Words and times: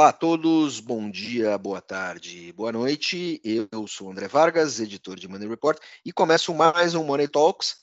Olá 0.00 0.08
a 0.08 0.12
todos, 0.12 0.80
bom 0.80 1.10
dia, 1.10 1.58
boa 1.58 1.80
tarde, 1.80 2.52
boa 2.52 2.72
noite. 2.72 3.38
Eu 3.44 3.86
sou 3.86 4.10
André 4.10 4.28
Vargas, 4.28 4.80
editor 4.80 5.18
de 5.18 5.28
Money 5.28 5.46
Report, 5.46 5.78
e 6.02 6.12
começo 6.12 6.54
mais 6.54 6.94
um 6.94 7.04
Money 7.04 7.28
Talks, 7.28 7.76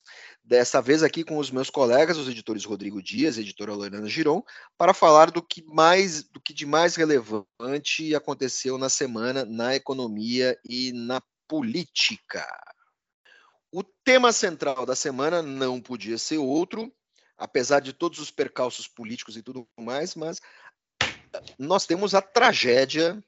dessa 0.44 0.82
vez 0.82 1.04
aqui 1.04 1.24
com 1.24 1.38
os 1.38 1.52
meus 1.52 1.70
colegas, 1.70 2.18
os 2.18 2.28
editores 2.28 2.66
Rodrigo 2.66 3.04
Dias 3.04 3.38
editora 3.38 3.74
Lorena 3.74 4.08
Giron, 4.08 4.42
para 4.78 4.94
falar 4.96 5.30
do 5.30 5.44
que 5.44 5.64
mais, 5.66 6.24
do 6.24 6.42
que 6.42 6.54
de 6.54 6.66
mais 6.66 6.96
relevante 6.96 8.16
aconteceu 8.16 8.78
na 8.78 8.90
semana 8.90 9.46
na 9.46 9.76
economia 9.76 10.58
e 10.68 10.92
na 10.94 11.22
política. 11.48 12.46
O 13.72 13.84
tema 13.84 14.32
central 14.32 14.86
da 14.86 14.96
semana 14.96 15.42
não 15.42 15.82
podia 15.82 16.18
ser 16.18 16.38
outro, 16.38 16.92
apesar 17.38 17.80
de 17.80 17.94
todos 17.94 18.20
os 18.20 18.32
percalços 18.32 18.88
políticos 18.88 19.38
e 19.38 19.44
tudo 19.44 19.68
mais, 19.78 20.16
mas 20.16 20.40
nós 21.60 21.86
temos 21.86 22.16
a 22.16 22.22
tragédia 22.22 23.22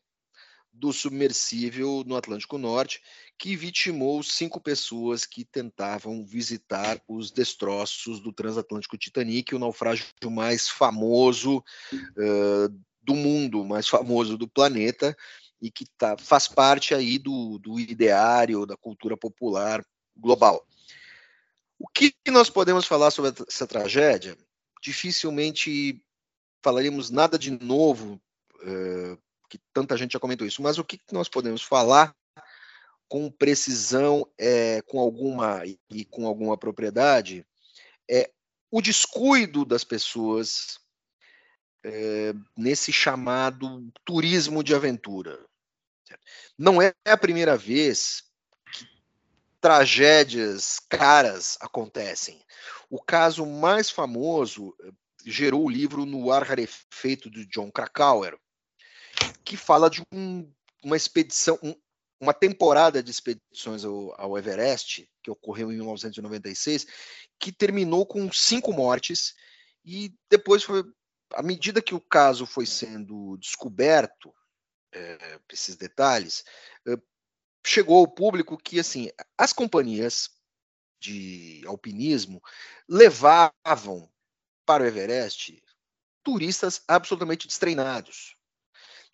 do 0.72 0.94
submersível 0.94 2.04
no 2.06 2.16
Atlântico 2.16 2.58
Norte, 2.58 3.02
que 3.38 3.56
vitimou 3.56 4.24
cinco 4.24 4.62
pessoas 4.62 5.26
que 5.26 5.44
tentavam 5.44 6.24
visitar 6.24 7.02
os 7.08 7.32
destroços 7.32 8.20
do 8.20 8.32
transatlântico 8.32 8.98
Titanic, 8.98 9.54
o 9.54 9.60
naufrágio 9.60 10.06
mais 10.32 10.70
famoso 10.70 11.58
uh, 11.92 12.70
do 13.02 13.16
mundo, 13.16 13.66
mais 13.66 13.88
famoso 13.88 14.38
do 14.38 14.48
planeta, 14.48 15.16
e 15.62 15.70
que 15.70 15.86
tá, 15.98 16.18
faz 16.18 16.48
parte 16.48 16.94
aí 16.94 17.18
do, 17.18 17.58
do 17.60 17.80
ideário 17.80 18.66
da 18.66 18.78
cultura 18.78 19.18
popular 19.18 19.84
global. 20.16 20.66
O 21.78 21.88
que 21.88 22.14
nós 22.28 22.50
podemos 22.50 22.86
falar 22.86 23.12
sobre 23.12 23.34
essa 23.48 23.66
tragédia? 23.66 24.38
Dificilmente 24.82 26.04
falaríamos 26.62 27.10
nada 27.10 27.38
de 27.40 27.52
novo, 27.52 28.22
uh, 28.56 29.18
que 29.50 29.60
tanta 29.74 29.98
gente 29.98 30.14
já 30.14 30.20
comentou 30.20 30.46
isso, 30.46 30.62
mas 30.62 30.78
o 30.78 30.84
que 30.84 31.00
nós 31.12 31.30
podemos 31.30 31.62
falar 31.62 32.16
com 33.08 33.32
precisão, 33.32 34.30
é, 34.38 34.84
com 34.84 35.00
alguma 35.00 35.64
e 35.90 36.06
com 36.06 36.28
alguma 36.28 36.56
propriedade, 36.56 37.44
é 38.10 38.30
o 38.70 38.82
descuido 38.82 39.66
das 39.66 39.84
pessoas 39.84 40.80
é, 41.84 42.34
nesse 42.56 42.94
chamado 42.94 43.92
turismo 44.06 44.64
de 44.64 44.76
aventura. 44.76 45.44
Não 46.58 46.82
é 46.82 46.94
a 47.06 47.18
primeira 47.18 47.58
vez 47.58 48.24
que 48.74 48.86
tragédias 49.62 50.80
caras 50.90 51.58
acontecem. 51.62 52.42
O 52.90 53.02
caso 53.02 53.46
mais 53.46 53.90
famoso 53.90 54.76
gerou 55.26 55.66
o 55.66 55.70
livro 55.70 56.06
No 56.06 56.32
Ar 56.32 56.44
Rarefeito 56.44 57.30
de 57.30 57.46
John 57.46 57.72
Krakauer, 57.72 58.38
que 59.44 59.58
fala 59.58 59.90
de 59.90 60.02
um, 60.14 60.52
uma 60.84 60.96
expedição, 60.96 61.60
um, 61.62 61.76
uma 62.20 62.34
temporada 62.34 63.02
de 63.02 63.12
expedições 63.12 63.84
ao, 63.84 64.14
ao, 64.20 64.38
Everest, 64.38 65.10
que 65.24 65.32
ocorreu 65.32 65.72
em 65.72 65.76
1996, 65.76 66.86
que 67.40 67.52
terminou 67.52 68.06
com 68.06 68.32
cinco 68.32 68.74
mortes, 68.74 69.34
e 69.86 70.14
depois 70.30 70.64
foi, 70.64 70.84
à 71.34 71.42
medida 71.42 71.82
que 71.82 71.96
o 71.96 72.02
caso 72.02 72.46
foi 72.46 72.66
sendo 72.66 73.38
descoberto, 73.38 74.34
é, 74.94 75.40
esses 75.52 75.76
detalhes, 75.76 76.44
chegou 77.66 77.98
ao 77.98 78.08
público 78.08 78.58
que, 78.58 78.80
assim, 78.80 79.10
as 79.38 79.54
companhias 79.54 80.30
de 81.00 81.62
alpinismo 81.66 82.42
levavam 82.88 84.12
para 84.66 84.84
o 84.84 84.86
Everest 84.86 85.64
turistas 86.24 86.84
absolutamente 86.88 87.48
destreinados. 87.48 88.36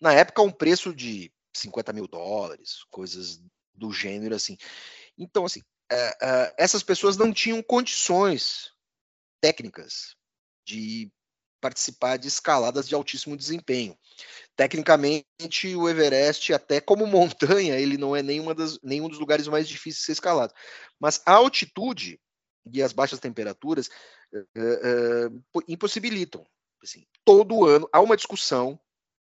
Na 0.00 0.12
época, 0.12 0.42
um 0.42 0.50
preço 0.50 0.94
de 0.94 1.32
50 1.54 1.92
mil 1.92 2.06
dólares, 2.06 2.84
coisas 2.90 3.40
do 3.74 3.92
gênero 3.92 4.34
assim. 4.34 4.56
Então, 5.16 5.44
assim, 5.44 5.62
é, 5.90 6.16
é, 6.20 6.54
essas 6.58 6.82
pessoas 6.82 7.16
não 7.16 7.32
tinham 7.32 7.62
condições 7.62 8.72
técnicas 9.40 10.16
de 10.64 11.10
participar 11.60 12.16
de 12.16 12.28
escaladas 12.28 12.88
de 12.88 12.94
altíssimo 12.94 13.36
desempenho. 13.36 13.96
Tecnicamente, 14.54 15.74
o 15.76 15.88
Everest, 15.88 16.52
até 16.52 16.80
como 16.80 17.06
montanha, 17.06 17.78
ele 17.78 17.96
não 17.96 18.14
é 18.14 18.22
nenhuma 18.22 18.54
das, 18.54 18.78
nenhum 18.82 19.08
dos 19.08 19.18
lugares 19.18 19.46
mais 19.48 19.68
difíceis 19.68 20.00
de 20.00 20.04
ser 20.06 20.12
escalado. 20.12 20.54
Mas 20.98 21.20
a 21.26 21.32
altitude 21.32 22.20
e 22.72 22.82
as 22.82 22.92
baixas 22.92 23.20
temperaturas 23.20 23.88
uh, 24.32 25.28
uh, 25.36 25.62
impossibilitam. 25.68 26.46
Assim, 26.82 27.06
todo 27.24 27.64
ano 27.64 27.88
há 27.92 28.00
uma 28.00 28.16
discussão. 28.16 28.78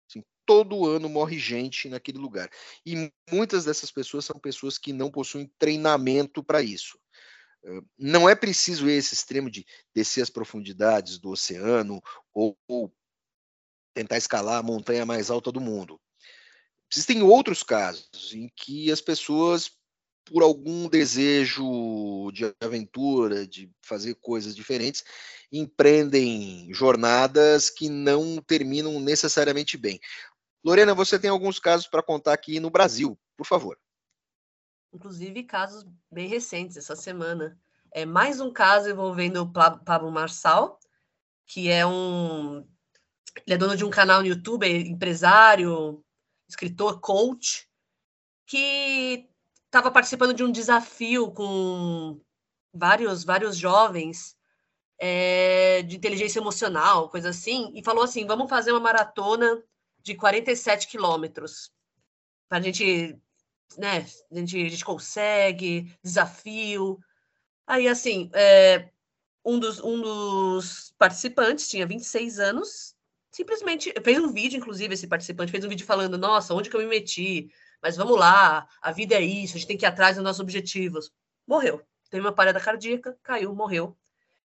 Assim, 0.09 0.23
todo 0.47 0.87
ano 0.87 1.09
morre 1.09 1.39
gente 1.39 1.89
naquele 1.89 2.19
lugar. 2.19 2.51
E 2.85 3.11
muitas 3.31 3.65
dessas 3.65 3.91
pessoas 3.91 4.25
são 4.25 4.39
pessoas 4.39 4.79
que 4.79 4.93
não 4.93 5.11
possuem 5.11 5.51
treinamento 5.59 6.43
para 6.43 6.63
isso. 6.63 6.99
Não 7.99 8.29
é 8.29 8.35
preciso 8.35 8.89
esse 8.89 9.15
extremo 9.15 9.51
de 9.51 9.65
descer 9.95 10.23
as 10.23 10.31
profundidades 10.31 11.19
do 11.19 11.31
oceano 11.31 12.03
ou, 12.33 12.57
ou 12.69 12.93
tentar 13.95 14.19
escalar 14.19 14.59
a 14.59 14.63
montanha 14.63 15.07
mais 15.07 15.31
alta 15.31 15.51
do 15.51 15.61
mundo. 15.61 16.01
Existem 16.93 17.23
outros 17.23 17.63
casos 17.63 18.33
em 18.35 18.51
que 18.55 18.91
as 18.91 19.01
pessoas 19.01 19.71
por 20.25 20.43
algum 20.43 20.89
desejo 20.89 22.31
de 22.33 22.55
aventura, 22.61 23.47
de 23.47 23.71
fazer 23.83 24.15
coisas 24.15 24.57
diferentes, 24.57 25.05
empreendem 25.53 26.73
jornadas 26.73 27.69
que 27.69 27.89
não 27.89 28.39
terminam 28.39 28.99
necessariamente 28.99 29.77
bem. 29.77 30.01
Lorena, 30.65 30.95
você 30.95 31.19
tem 31.19 31.29
alguns 31.29 31.59
casos 31.59 31.87
para 31.87 32.03
contar 32.03 32.33
aqui 32.33 32.59
no 32.59 32.71
Brasil, 32.71 33.19
por 33.37 33.47
favor. 33.47 33.79
Inclusive 34.95 35.43
casos 35.43 35.85
bem 36.11 36.29
recentes 36.29 36.77
essa 36.77 36.95
semana. 36.95 37.59
É 37.91 38.07
mais 38.07 38.41
um 38.41 38.53
caso 38.53 38.89
envolvendo 38.89 39.43
o 39.43 39.53
Pablo 39.53 40.11
Marçal, 40.11 40.79
que 41.45 41.69
é 41.69 41.85
um 41.85 42.67
ele 43.45 43.55
é 43.55 43.59
dono 43.59 43.77
de 43.77 43.85
um 43.85 43.91
canal 43.91 44.21
no 44.21 44.29
YouTube, 44.29 44.65
é 44.65 44.71
empresário, 44.71 46.05
escritor, 46.49 47.01
coach, 47.01 47.69
que 48.47 49.29
estava 49.67 49.91
participando 49.91 50.33
de 50.33 50.45
um 50.45 50.53
desafio 50.53 51.33
com 51.33 52.21
vários, 52.73 53.25
vários 53.25 53.57
jovens 53.57 54.37
é, 54.99 55.83
de 55.83 55.97
inteligência 55.97 56.39
emocional, 56.39 57.09
coisa 57.09 57.31
assim, 57.31 57.73
e 57.75 57.83
falou 57.83 58.05
assim: 58.05 58.27
vamos 58.27 58.49
fazer 58.49 58.71
uma 58.71 58.81
maratona 58.81 59.61
de 60.01 60.15
47 60.15 60.87
quilômetros. 60.87 61.73
Para 62.49 62.59
a 62.59 62.61
gente, 62.61 63.19
né? 63.77 64.07
A 64.31 64.35
gente, 64.37 64.57
a 64.65 64.69
gente 64.69 64.85
consegue, 64.85 65.93
desafio. 66.03 66.99
Aí, 67.67 67.89
assim, 67.89 68.31
é, 68.35 68.89
um, 69.45 69.59
dos, 69.59 69.81
um 69.81 70.01
dos 70.01 70.95
participantes 70.99 71.69
tinha 71.69 71.87
26 71.87 72.39
anos, 72.39 72.95
simplesmente 73.31 73.93
fez 74.03 74.19
um 74.19 74.33
vídeo, 74.33 74.59
inclusive, 74.59 74.95
esse 74.95 75.07
participante 75.07 75.53
fez 75.53 75.65
um 75.65 75.69
vídeo 75.69 75.87
falando: 75.87 76.19
nossa, 76.19 76.55
onde 76.55 76.71
que 76.71 76.77
eu 76.77 76.81
me 76.81 76.87
meti? 76.87 77.51
mas 77.85 77.99
vamos 77.99 78.19
lá, 78.19 78.67
a 78.81 78.91
vida 78.93 79.15
é 79.15 79.21
isso, 79.21 79.57
a 79.57 79.59
gente 79.59 79.69
tem 79.69 79.77
que 79.77 79.85
ir 79.85 79.87
atrás 79.87 80.17
dos 80.17 80.25
nossos 80.25 80.41
objetivos. 80.41 81.13
Morreu. 81.47 81.83
Teve 82.09 82.23
uma 82.23 82.33
parada 82.33 82.59
cardíaca, 82.59 83.15
caiu, 83.23 83.55
morreu. 83.55 83.95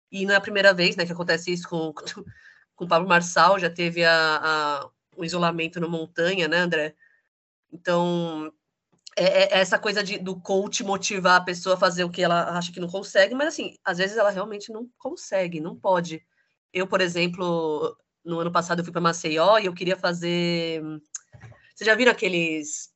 E 0.09 0.25
não 0.25 0.33
é 0.33 0.37
a 0.37 0.41
primeira 0.41 0.73
vez 0.73 0.95
né, 0.95 1.05
que 1.05 1.11
acontece 1.11 1.51
isso 1.51 1.67
com, 1.67 1.91
com 2.77 2.85
o 2.85 2.87
Pablo 2.87 3.09
Marçal, 3.09 3.59
já 3.59 3.69
teve 3.69 4.05
a, 4.05 4.39
a, 4.41 4.89
um 5.17 5.25
isolamento 5.25 5.81
na 5.81 5.87
montanha, 5.89 6.47
né, 6.47 6.59
André? 6.59 6.95
Então, 7.73 8.53
é, 9.15 9.55
é 9.55 9.59
essa 9.59 9.79
coisa 9.79 10.03
de, 10.03 10.17
do 10.17 10.39
coach 10.39 10.83
motivar 10.83 11.37
a 11.37 11.43
pessoa 11.43 11.75
a 11.75 11.79
fazer 11.79 12.03
o 12.03 12.09
que 12.09 12.21
ela 12.21 12.57
acha 12.57 12.71
que 12.71 12.79
não 12.79 12.87
consegue, 12.87 13.33
mas 13.33 13.47
assim, 13.47 13.75
às 13.83 13.97
vezes 13.97 14.17
ela 14.17 14.29
realmente 14.29 14.71
não 14.71 14.89
consegue, 14.97 15.61
não 15.61 15.75
pode. 15.75 16.25
Eu, 16.73 16.85
por 16.85 16.99
exemplo, 16.99 17.97
no 18.23 18.39
ano 18.39 18.51
passado 18.51 18.79
eu 18.79 18.83
fui 18.83 18.91
para 18.91 19.01
Maceió 19.01 19.57
e 19.57 19.67
eu 19.67 19.73
queria 19.73 19.95
fazer. 19.95 20.81
Vocês 21.73 21.85
já 21.85 21.95
viram 21.95 22.11
aqueles 22.11 22.93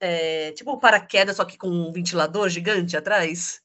é, 0.00 0.52
tipo 0.52 0.72
um 0.72 0.78
paraquedas, 0.78 1.36
só 1.36 1.44
que 1.44 1.56
com 1.56 1.68
um 1.68 1.92
ventilador 1.92 2.48
gigante 2.48 2.96
atrás. 2.96 3.60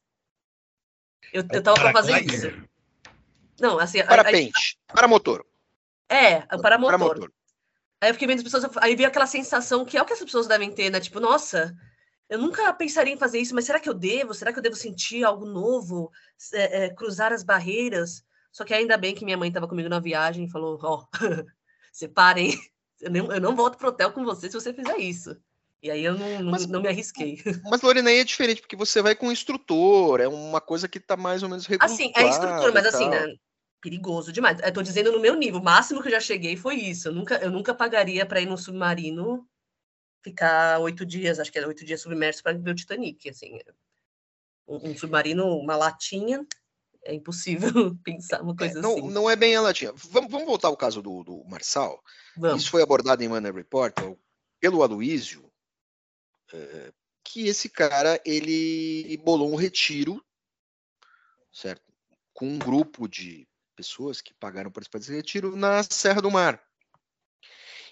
Eu, 1.34 1.44
eu 1.52 1.64
tava 1.64 1.80
para 1.80 1.92
fazer 1.92 2.24
isso. 2.24 2.48
Não, 3.60 3.80
assim. 3.80 4.04
Parapente, 4.04 4.58
aí, 4.58 4.94
paramotor. 4.94 5.46
É, 6.08 6.42
paramotor. 6.58 7.00
paramotor. 7.00 7.32
Aí 8.02 8.10
eu 8.10 8.14
fiquei 8.14 8.28
vendo 8.28 8.38
as 8.38 8.44
pessoas, 8.44 8.66
aí 8.78 8.96
veio 8.96 9.10
aquela 9.10 9.28
sensação 9.28 9.84
que 9.84 9.98
é 9.98 10.02
o 10.02 10.06
que 10.06 10.14
as 10.14 10.20
pessoas 10.20 10.48
devem 10.48 10.72
ter, 10.72 10.90
né? 10.90 11.00
Tipo, 11.00 11.20
nossa, 11.20 11.76
eu 12.30 12.38
nunca 12.40 12.72
pensaria 12.74 13.14
em 13.14 13.18
fazer 13.18 13.40
isso, 13.40 13.54
mas 13.56 13.66
será 13.66 13.80
que 13.80 13.90
eu 13.90 13.94
devo? 13.94 14.34
Será 14.34 14.54
que 14.54 14.60
eu 14.60 14.64
devo 14.64 14.76
sentir 14.76 15.24
algo 15.24 15.46
novo? 15.46 16.12
É, 16.54 16.86
é, 16.86 16.90
cruzar 16.90 17.34
as 17.34 17.44
barreiras? 17.44 18.24
Só 18.52 18.64
que 18.64 18.74
ainda 18.74 18.98
bem 18.98 19.14
que 19.14 19.26
minha 19.26 19.38
mãe 19.38 19.50
estava 19.50 19.68
comigo 19.68 19.90
na 19.90 20.00
viagem 20.00 20.46
e 20.46 20.50
falou: 20.50 20.80
Ó, 20.82 21.04
oh, 21.04 21.08
separem, 21.92 22.58
eu 23.02 23.12
não, 23.12 23.34
eu 23.34 23.42
não 23.42 23.56
volto 23.56 23.78
pro 23.78 23.90
hotel 23.90 24.12
com 24.12 24.24
você 24.24 24.48
se 24.48 24.54
você 24.54 24.74
fizer 24.74 24.98
isso. 24.98 25.36
E 25.82 25.90
aí 25.90 26.04
eu 26.04 26.18
não, 26.18 26.40
não, 26.44 26.52
mas, 26.52 26.68
não 26.68 26.82
me 26.82 26.90
arrisquei. 26.90 27.42
Mas 27.64 27.82
Lorena 27.82 28.12
é 28.12 28.24
diferente, 28.24 28.60
porque 28.60 28.76
você 28.76 29.02
vai 29.02 29.16
com 29.16 29.28
um 29.28 29.32
instrutor, 29.32 30.20
é 30.20 30.28
uma 30.28 30.60
coisa 30.60 30.90
que 30.90 30.98
está 30.98 31.16
mais 31.16 31.42
ou 31.42 31.48
menos 31.48 31.66
regulada. 31.66 31.94
Assim, 31.94 32.12
é 32.18 32.28
instrutor, 32.28 32.74
mas 32.74 32.86
assim, 32.86 33.08
né, 33.08 33.34
perigoso 33.82 34.32
demais. 34.32 34.60
Eu 34.62 34.74
tô 34.74 34.82
dizendo 34.82 35.12
no 35.12 35.20
meu 35.20 35.36
nível, 35.36 35.60
o 35.60 35.64
máximo 35.64 36.02
que 36.02 36.08
eu 36.08 36.14
já 36.14 36.20
cheguei 36.20 36.56
foi 36.56 36.76
isso. 36.76 37.08
Eu 37.08 37.14
nunca, 37.14 37.36
eu 37.36 37.52
nunca 37.52 37.74
pagaria 37.74 38.26
para 38.26 38.42
ir 38.42 38.46
num 38.46 38.58
submarino 38.58 39.48
ficar 40.22 40.80
oito 40.80 41.06
dias, 41.06 41.40
acho 41.40 41.52
que 41.52 41.58
era 41.58 41.68
oito 41.68 41.86
dias 41.86 42.02
submerso 42.02 42.44
para 42.44 42.58
ver 42.58 42.72
o 42.72 42.76
Titanic, 42.76 43.30
assim. 43.30 43.60
Um, 44.68 44.90
um, 44.90 44.98
submarino, 44.98 45.58
uma 45.58 45.76
latinha, 45.76 46.46
é 47.04 47.14
impossível 47.14 47.96
pensar 48.04 48.42
uma 48.42 48.56
coisa 48.56 48.80
é, 48.80 48.82
não, 48.82 48.98
assim. 48.98 49.10
Não 49.10 49.30
é 49.30 49.36
bem 49.36 49.56
a 49.56 49.62
latinha. 49.62 49.94
Vamos, 49.96 50.30
vamos 50.30 50.48
voltar 50.48 50.68
ao 50.68 50.78
caso 50.78 51.02
do, 51.02 51.24
do 51.24 51.44
Marçal. 51.46 52.04
Vamos. 52.38 52.62
Isso 52.62 52.72
foi 52.72 52.82
abordado 52.82 53.24
em 53.24 53.28
Money 53.28 53.52
Report 53.52 53.94
pelo 54.60 54.84
Aloísio, 54.84 55.50
é, 56.54 56.92
que 57.24 57.48
esse 57.48 57.70
cara 57.70 58.22
ele 58.26 59.18
bolou 59.24 59.52
um 59.52 59.56
retiro, 59.56 60.24
certo? 61.52 61.84
Com 62.34 62.48
um 62.48 62.60
grupo 62.60 63.08
de 63.08 63.48
pessoas 63.80 64.20
que 64.20 64.34
pagaram 64.34 64.70
para 64.70 64.82
participar 64.82 65.00
desse 65.00 65.16
retiro 65.16 65.56
na 65.56 65.82
Serra 65.84 66.22
do 66.22 66.30
Mar. 66.30 66.62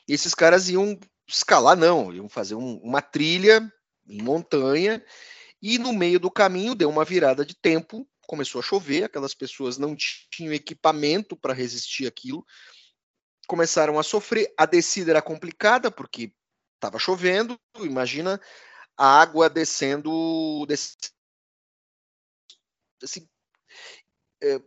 E 0.06 0.14
esses 0.14 0.36
caras 0.36 0.68
iam 0.68 1.00
escalar, 1.26 1.78
não, 1.78 2.14
iam 2.14 2.28
fazer 2.28 2.56
um, 2.56 2.76
uma 2.80 3.02
trilha 3.02 3.62
em 4.06 4.22
montanha 4.22 5.02
e 5.62 5.78
no 5.80 5.94
meio 5.94 6.20
do 6.20 6.30
caminho 6.30 6.76
deu 6.76 6.90
uma 6.90 7.06
virada 7.06 7.46
de 7.46 7.56
tempo, 7.56 8.06
começou 8.28 8.60
a 8.60 8.64
chover, 8.64 9.06
aquelas 9.06 9.34
pessoas 9.34 9.78
não 9.78 9.96
tinham 10.30 10.54
equipamento 10.54 11.38
para 11.38 11.54
resistir 11.54 12.06
aquilo, 12.06 12.46
começaram 13.48 13.98
a 13.98 14.04
sofrer. 14.04 14.54
A 14.58 14.66
descida 14.66 15.12
era 15.12 15.22
complicada 15.22 15.90
porque 15.90 16.34
estava 16.76 17.00
chovendo, 17.00 17.58
imagina 17.80 18.42
a 18.98 19.22
água 19.22 19.50
descendo, 19.50 20.68
assim, 23.02 23.26
é, 24.44 24.60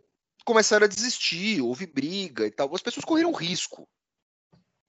começaram 0.45 0.85
a 0.85 0.89
desistir, 0.89 1.61
houve 1.61 1.85
briga 1.85 2.45
e 2.45 2.51
tal. 2.51 2.73
As 2.73 2.81
pessoas 2.81 3.05
correram 3.05 3.31
risco. 3.31 3.87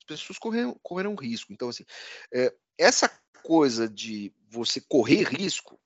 As 0.00 0.04
pessoas 0.04 0.38
correram, 0.38 0.78
correram 0.82 1.14
risco. 1.14 1.52
Então, 1.52 1.68
assim, 1.68 1.84
é, 2.32 2.52
essa 2.78 3.10
coisa 3.42 3.88
de 3.88 4.32
você 4.50 4.80
correr 4.80 5.24
risco 5.24 5.78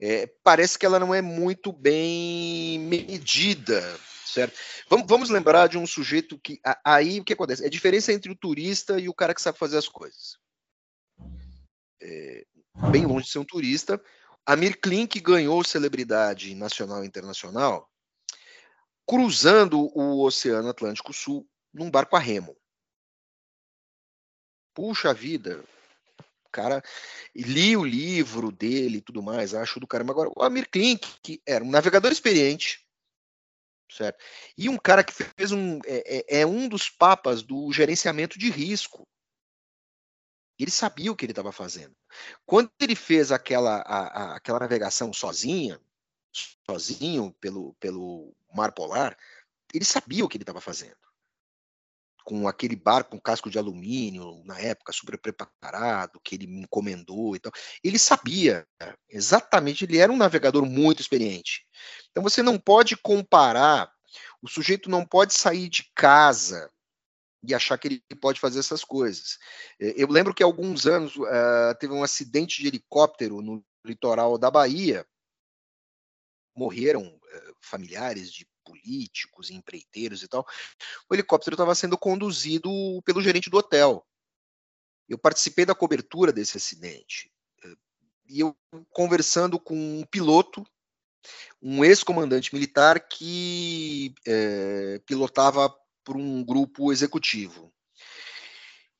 é, 0.00 0.26
parece 0.44 0.78
que 0.78 0.86
ela 0.86 1.00
não 1.00 1.12
é 1.12 1.20
muito 1.20 1.72
bem 1.72 2.78
medida, 2.78 3.82
certo? 4.24 4.56
Vamos, 4.88 5.06
vamos 5.08 5.30
lembrar 5.30 5.66
de 5.66 5.76
um 5.76 5.86
sujeito 5.86 6.38
que 6.38 6.60
aí 6.84 7.18
o 7.18 7.24
que 7.24 7.32
acontece? 7.32 7.64
É 7.64 7.66
a 7.66 7.70
diferença 7.70 8.12
entre 8.12 8.30
o 8.30 8.36
turista 8.36 9.00
e 9.00 9.08
o 9.08 9.14
cara 9.14 9.34
que 9.34 9.42
sabe 9.42 9.58
fazer 9.58 9.76
as 9.76 9.88
coisas. 9.88 10.38
É, 12.00 12.44
bem 12.92 13.06
longe 13.06 13.26
de 13.26 13.32
ser 13.32 13.40
um 13.40 13.44
turista. 13.44 14.00
Amir 14.46 14.78
Klink 14.80 15.18
ganhou 15.20 15.64
celebridade 15.64 16.54
nacional 16.54 17.02
e 17.02 17.06
internacional 17.06 17.90
cruzando 19.08 19.90
o 19.98 20.22
Oceano 20.22 20.68
Atlântico 20.68 21.14
Sul 21.14 21.48
num 21.72 21.90
barco 21.90 22.14
a 22.14 22.18
remo. 22.18 22.54
Puxa 24.74 25.14
vida, 25.14 25.64
cara, 26.52 26.82
li 27.34 27.74
o 27.74 27.84
livro 27.84 28.52
dele 28.52 28.98
e 28.98 29.00
tudo 29.00 29.22
mais, 29.22 29.54
acho 29.54 29.80
do 29.80 29.86
caramba. 29.86 30.12
Agora, 30.12 30.30
o 30.36 30.42
Amir 30.42 30.68
Klink, 30.70 31.08
que 31.22 31.40
era 31.46 31.64
um 31.64 31.70
navegador 31.70 32.12
experiente, 32.12 32.86
certo? 33.90 34.22
E 34.56 34.68
um 34.68 34.76
cara 34.76 35.02
que 35.02 35.12
fez 35.12 35.52
um. 35.52 35.78
É, 35.86 36.18
é, 36.18 36.40
é 36.40 36.46
um 36.46 36.68
dos 36.68 36.90
papas 36.90 37.42
do 37.42 37.72
gerenciamento 37.72 38.38
de 38.38 38.50
risco. 38.50 39.08
Ele 40.58 40.70
sabia 40.70 41.10
o 41.10 41.16
que 41.16 41.24
ele 41.24 41.32
estava 41.32 41.50
fazendo. 41.50 41.96
Quando 42.44 42.70
ele 42.80 42.94
fez 42.94 43.32
aquela, 43.32 43.78
a, 43.82 44.00
a, 44.06 44.36
aquela 44.36 44.58
navegação 44.58 45.12
sozinha, 45.12 45.80
sozinho 46.68 47.32
pelo, 47.40 47.74
pelo 47.74 48.34
mar 48.56 48.72
polar, 48.72 49.16
ele 49.72 49.84
sabia 49.84 50.24
o 50.24 50.28
que 50.28 50.36
ele 50.36 50.42
estava 50.42 50.60
fazendo. 50.60 50.96
Com 52.24 52.46
aquele 52.46 52.76
barco 52.76 53.12
com 53.12 53.20
casco 53.20 53.48
de 53.48 53.58
alumínio, 53.58 54.42
na 54.44 54.58
época, 54.60 54.92
super 54.92 55.18
preparado, 55.18 56.20
que 56.22 56.34
ele 56.34 56.46
me 56.46 56.62
encomendou 56.62 57.34
e 57.34 57.38
tal. 57.38 57.52
Ele 57.82 57.98
sabia 57.98 58.66
exatamente, 59.08 59.84
ele 59.84 59.98
era 59.98 60.12
um 60.12 60.16
navegador 60.16 60.66
muito 60.66 61.00
experiente. 61.00 61.66
Então 62.10 62.22
você 62.22 62.42
não 62.42 62.58
pode 62.58 62.96
comparar, 62.96 63.90
o 64.42 64.48
sujeito 64.48 64.90
não 64.90 65.06
pode 65.06 65.32
sair 65.32 65.68
de 65.68 65.90
casa 65.94 66.70
e 67.42 67.54
achar 67.54 67.78
que 67.78 67.88
ele 67.88 68.02
pode 68.20 68.40
fazer 68.40 68.58
essas 68.58 68.84
coisas. 68.84 69.38
Eu 69.78 70.08
lembro 70.08 70.34
que 70.34 70.42
há 70.42 70.46
alguns 70.46 70.86
anos 70.86 71.16
uh, 71.16 71.74
teve 71.78 71.92
um 71.92 72.02
acidente 72.02 72.60
de 72.60 72.68
helicóptero 72.68 73.40
no 73.40 73.64
litoral 73.84 74.36
da 74.36 74.50
Bahia, 74.50 75.06
morreram 76.54 77.17
familiares 77.60 78.32
de 78.32 78.46
políticos, 78.64 79.50
empreiteiros 79.50 80.22
e 80.22 80.28
tal. 80.28 80.46
O 81.08 81.14
helicóptero 81.14 81.54
estava 81.54 81.74
sendo 81.74 81.96
conduzido 81.96 82.70
pelo 83.04 83.22
gerente 83.22 83.50
do 83.50 83.56
hotel. 83.56 84.06
Eu 85.08 85.18
participei 85.18 85.64
da 85.64 85.74
cobertura 85.74 86.32
desse 86.32 86.56
acidente. 86.56 87.32
Eh, 87.64 87.76
e 88.28 88.40
eu 88.40 88.56
conversando 88.90 89.58
com 89.58 89.74
um 89.74 90.04
piloto, 90.04 90.66
um 91.62 91.84
ex-comandante 91.84 92.54
militar 92.54 93.08
que 93.08 94.14
é, 94.26 94.98
pilotava 95.00 95.74
por 96.04 96.16
um 96.16 96.44
grupo 96.44 96.92
executivo. 96.92 97.72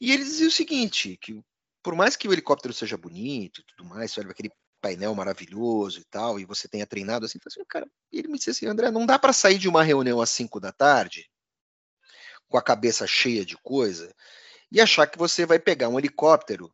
E 0.01 0.13
ele 0.13 0.25
dizia 0.25 0.49
o 0.49 0.53
seguinte, 0.53 1.17
que 1.17 1.43
por 1.83 1.95
mais 1.95 2.17
que 2.17 2.29
o 2.29 2.33
helicóptero 2.33 2.75
seja 2.75 2.97
bonito 2.97 3.61
e 3.61 3.65
tudo 3.65 3.85
mais, 3.85 4.17
olha 4.19 4.31
aquele 4.31 4.51
painel 4.81 5.15
maravilhoso 5.15 6.01
e 6.01 6.05
tal, 6.05 6.39
e 6.39 6.45
você 6.45 6.69
tenha 6.69 6.87
treinado 6.87 7.27
assim, 7.27 7.39
assim 7.47 7.65
cara, 7.69 7.87
ele 8.13 8.29
me 8.29 8.39
disse 8.39 8.51
assim, 8.51 8.67
André, 8.67 8.91
não 8.91 9.07
dá 9.07 9.19
para 9.19 9.33
sair 9.33 9.59
de 9.59 9.69
uma 9.69 9.83
reunião 9.83 10.21
às 10.21 10.31
5 10.31 10.61
da 10.61 10.73
tarde, 10.73 11.31
com 12.49 12.57
a 12.57 12.63
cabeça 12.63 13.07
cheia 13.07 13.45
de 13.45 13.57
coisa, 13.59 14.15
e 14.71 14.81
achar 14.81 15.07
que 15.07 15.19
você 15.19 15.45
vai 15.45 15.59
pegar 15.59 15.89
um 15.89 15.99
helicóptero 15.99 16.73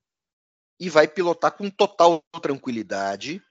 e 0.78 0.88
vai 0.88 1.06
pilotar 1.06 1.52
com 1.52 1.70
total 1.70 2.22
tranquilidade 2.42 3.42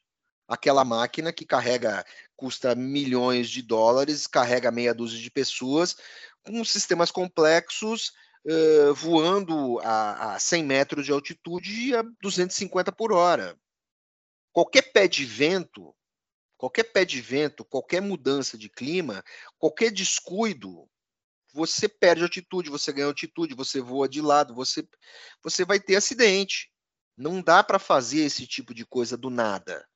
aquela 0.47 0.83
máquina 0.83 1.31
que 1.31 1.45
carrega, 1.45 2.05
custa 2.35 2.75
milhões 2.75 3.49
de 3.49 3.61
dólares, 3.61 4.27
carrega 4.27 4.71
meia 4.71 4.93
dúzia 4.93 5.19
de 5.19 5.31
pessoas, 5.31 5.95
com 6.43 6.63
sistemas 6.65 7.09
complexos, 7.09 8.11
uh, 8.45 8.93
voando 8.93 9.79
a, 9.79 10.35
a 10.35 10.39
100 10.39 10.63
metros 10.63 11.05
de 11.05 11.11
altitude 11.11 11.95
a 11.95 12.03
250 12.21 12.91
por 12.91 13.13
hora 13.13 13.57
qualquer 14.53 14.93
pé 14.93 15.07
de 15.07 15.25
vento, 15.25 15.93
qualquer 16.55 16.83
pé 16.83 17.03
de 17.03 17.19
vento, 17.19 17.65
qualquer 17.65 18.01
mudança 18.01 18.57
de 18.57 18.69
clima, 18.69 19.23
qualquer 19.57 19.91
descuido, 19.91 20.87
você 21.53 21.89
perde 21.89 22.23
altitude, 22.23 22.69
você 22.69 22.93
ganha 22.93 23.07
altitude, 23.07 23.53
você 23.53 23.81
voa 23.81 24.07
de 24.07 24.21
lado, 24.21 24.55
você, 24.55 24.87
você 25.43 25.65
vai 25.65 25.79
ter 25.79 25.95
acidente. 25.95 26.71
Não 27.15 27.41
dá 27.41 27.63
para 27.63 27.77
fazer 27.77 28.21
esse 28.21 28.47
tipo 28.47 28.73
de 28.73 28.85
coisa 28.85 29.15
do 29.15 29.29
nada. 29.29 29.87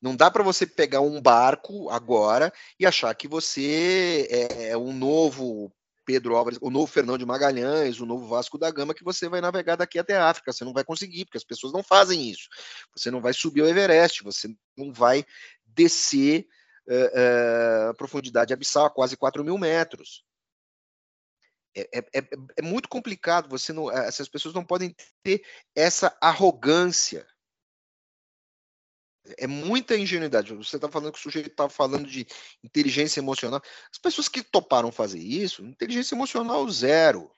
Não 0.00 0.16
dá 0.16 0.30
para 0.30 0.42
você 0.42 0.66
pegar 0.66 1.00
um 1.00 1.20
barco 1.20 1.90
agora 1.90 2.52
e 2.78 2.86
achar 2.86 3.14
que 3.14 3.28
você 3.28 4.26
é, 4.30 4.68
é 4.70 4.76
um 4.76 4.92
novo 4.92 5.72
Pedro 6.08 6.36
Álvares, 6.36 6.58
o 6.62 6.70
novo 6.70 6.86
Fernão 6.86 7.18
de 7.18 7.26
Magalhães, 7.26 8.00
o 8.00 8.06
novo 8.06 8.26
Vasco 8.26 8.56
da 8.56 8.70
Gama, 8.70 8.94
que 8.94 9.04
você 9.04 9.28
vai 9.28 9.42
navegar 9.42 9.76
daqui 9.76 9.98
até 9.98 10.16
a 10.16 10.30
África. 10.30 10.50
Você 10.50 10.64
não 10.64 10.72
vai 10.72 10.82
conseguir, 10.82 11.26
porque 11.26 11.36
as 11.36 11.44
pessoas 11.44 11.70
não 11.70 11.82
fazem 11.82 12.30
isso. 12.30 12.48
Você 12.96 13.10
não 13.10 13.20
vai 13.20 13.34
subir 13.34 13.60
o 13.60 13.68
Everest, 13.68 14.24
você 14.24 14.48
não 14.74 14.90
vai 14.90 15.22
descer 15.66 16.48
uh, 16.88 17.90
uh, 17.90 17.94
profundidade 17.98 18.54
abissal 18.54 18.86
a 18.86 18.90
quase 18.90 19.18
4 19.18 19.44
mil 19.44 19.58
metros. 19.58 20.24
É, 21.76 21.98
é, 21.98 21.98
é, 22.14 22.28
é 22.56 22.62
muito 22.62 22.88
complicado. 22.88 23.46
Você 23.50 23.74
não, 23.74 23.90
essas 23.90 24.30
pessoas 24.30 24.54
não 24.54 24.64
podem 24.64 24.96
ter 25.22 25.44
essa 25.76 26.16
arrogância 26.22 27.26
é 29.36 29.46
muita 29.46 29.96
ingenuidade. 29.96 30.54
Você 30.54 30.76
está 30.76 30.88
falando 30.88 31.12
que 31.12 31.18
o 31.18 31.22
sujeito 31.22 31.50
está 31.50 31.68
falando 31.68 32.08
de 32.08 32.26
inteligência 32.62 33.20
emocional. 33.20 33.60
As 33.92 33.98
pessoas 33.98 34.28
que 34.28 34.42
toparam 34.42 34.90
fazer 34.90 35.18
isso, 35.18 35.64
inteligência 35.64 36.14
emocional 36.14 36.68
zero. 36.70 37.30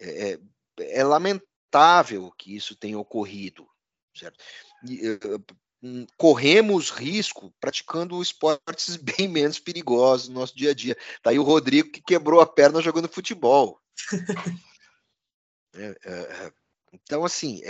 É, 0.00 0.32
é, 0.32 0.38
é 0.78 1.04
lamentável 1.04 2.30
que 2.38 2.54
isso 2.54 2.76
tenha 2.76 2.98
ocorrido. 2.98 3.68
Certo? 4.14 4.42
E, 4.84 5.10
uh, 5.10 6.08
corremos 6.16 6.90
risco 6.90 7.54
praticando 7.60 8.20
esportes 8.20 8.96
bem 9.18 9.28
menos 9.28 9.58
perigosos 9.58 10.28
no 10.28 10.40
nosso 10.40 10.56
dia 10.56 10.70
a 10.70 10.74
dia. 10.74 10.96
Tá 11.22 11.30
aí 11.30 11.38
o 11.38 11.44
Rodrigo 11.44 11.90
que 11.90 12.02
quebrou 12.02 12.40
a 12.40 12.46
perna 12.46 12.82
jogando 12.82 13.08
futebol. 13.08 13.80
É, 15.74 15.94
é, 16.02 16.12
é, 16.12 16.52
então, 16.92 17.24
assim, 17.24 17.60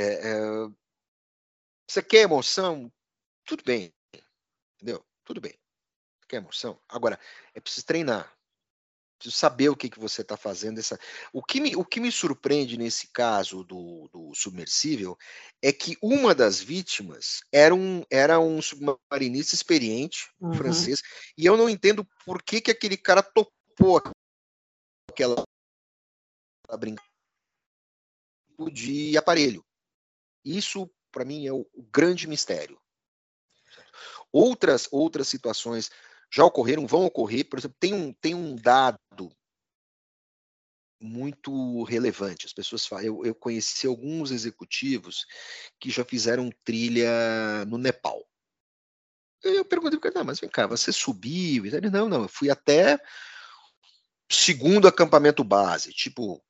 você 1.86 2.00
quer 2.00 2.22
emoção? 2.22 2.90
Tudo 3.48 3.64
bem, 3.64 3.90
entendeu? 4.76 5.02
Tudo 5.24 5.40
bem. 5.40 5.58
Quer 6.28 6.36
emoção? 6.36 6.78
Agora, 6.86 7.18
é 7.54 7.60
preciso 7.60 7.86
treinar. 7.86 8.30
preciso 9.16 9.36
saber 9.36 9.70
o 9.70 9.76
que, 9.76 9.88
que 9.88 9.98
você 9.98 10.20
está 10.20 10.36
fazendo. 10.36 10.78
Essa... 10.78 11.00
O, 11.32 11.42
que 11.42 11.58
me, 11.58 11.74
o 11.74 11.82
que 11.82 11.98
me 11.98 12.12
surpreende 12.12 12.76
nesse 12.76 13.08
caso 13.08 13.64
do, 13.64 14.06
do 14.12 14.34
submersível 14.34 15.16
é 15.62 15.72
que 15.72 15.96
uma 16.02 16.34
das 16.34 16.60
vítimas 16.60 17.40
era 17.50 17.74
um, 17.74 18.04
era 18.10 18.38
um 18.38 18.60
submarinista 18.60 19.54
experiente, 19.54 20.30
uhum. 20.38 20.52
francês, 20.52 21.02
e 21.36 21.46
eu 21.46 21.56
não 21.56 21.70
entendo 21.70 22.06
por 22.26 22.42
que, 22.42 22.60
que 22.60 22.70
aquele 22.70 22.98
cara 22.98 23.22
topou 23.22 24.02
aquela 25.10 25.42
brincadeira 26.78 27.08
de 28.70 29.16
aparelho. 29.16 29.64
Isso, 30.44 30.90
para 31.10 31.24
mim, 31.24 31.46
é 31.46 31.52
o, 31.52 31.66
o 31.72 31.82
grande 31.84 32.26
mistério. 32.26 32.78
Outras, 34.32 34.88
outras 34.90 35.28
situações 35.28 35.90
já 36.30 36.44
ocorreram, 36.44 36.86
vão 36.86 37.04
ocorrer. 37.04 37.48
Por 37.48 37.58
exemplo, 37.58 37.76
tem 37.80 37.94
um, 37.94 38.12
tem 38.12 38.34
um 38.34 38.54
dado 38.54 39.30
muito 41.00 41.82
relevante. 41.84 42.46
As 42.46 42.52
pessoas 42.52 42.86
falam, 42.86 43.04
eu, 43.04 43.24
eu 43.24 43.34
conheci 43.34 43.86
alguns 43.86 44.30
executivos 44.30 45.26
que 45.78 45.90
já 45.90 46.04
fizeram 46.04 46.50
trilha 46.64 47.64
no 47.66 47.78
Nepal. 47.78 48.24
Eu 49.42 49.64
perguntei 49.64 49.98
para 49.98 50.10
ele, 50.10 50.24
mas 50.24 50.40
vem 50.40 50.50
cá, 50.50 50.66
você 50.66 50.92
subiu? 50.92 51.64
Ele, 51.64 51.88
não, 51.90 52.08
não, 52.08 52.22
eu 52.22 52.28
fui 52.28 52.50
até 52.50 52.98
segundo 54.28 54.88
acampamento 54.88 55.44
base, 55.44 55.92
tipo 55.92 56.42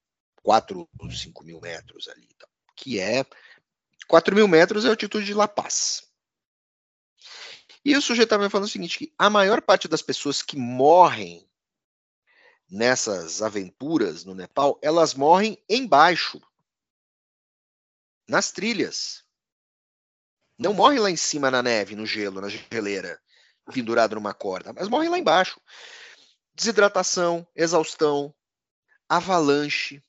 4 0.43 0.89
ou 0.99 1.11
5 1.11 1.45
mil 1.45 1.61
metros 1.61 2.09
ali, 2.09 2.27
que 2.75 2.99
é 2.99 3.25
4 4.09 4.35
mil 4.35 4.49
metros 4.49 4.85
é 4.85 4.89
a 4.89 4.91
altitude 4.93 5.27
de 5.27 5.35
La 5.35 5.47
Paz. 5.47 6.08
E 7.85 7.97
o 7.97 8.03
sujeito 8.03 8.27
estava 8.27 8.45
me 8.45 8.51
falando 8.51 8.67
o 8.67 8.71
seguinte: 8.71 8.99
que 8.99 9.13
a 9.19 9.31
maior 9.31 9.63
parte 9.63 9.89
das 9.89 10.03
pessoas 10.03 10.43
que 10.43 10.57
morrem 10.57 11.49
nessas 12.71 13.41
aventuras 13.41 14.25
no 14.25 14.35
Nepal, 14.35 14.79
elas 14.83 15.15
morrem 15.15 15.63
embaixo, 15.69 16.41
nas 18.29 18.53
trilhas. 18.53 19.25
Não 20.59 20.75
morrem 20.75 20.99
lá 20.99 21.11
em 21.11 21.17
cima 21.17 21.51
na 21.51 21.63
neve, 21.63 21.95
no 21.95 22.05
gelo, 22.05 22.41
na 22.41 22.49
geleira, 22.49 23.21
pendurado 23.73 24.17
numa 24.17 24.35
corda, 24.35 24.73
mas 24.73 24.89
morrem 24.89 25.09
lá 25.09 25.19
embaixo. 25.19 25.61
Desidratação, 26.55 27.47
exaustão, 27.55 28.35
avalanche. 29.09 30.03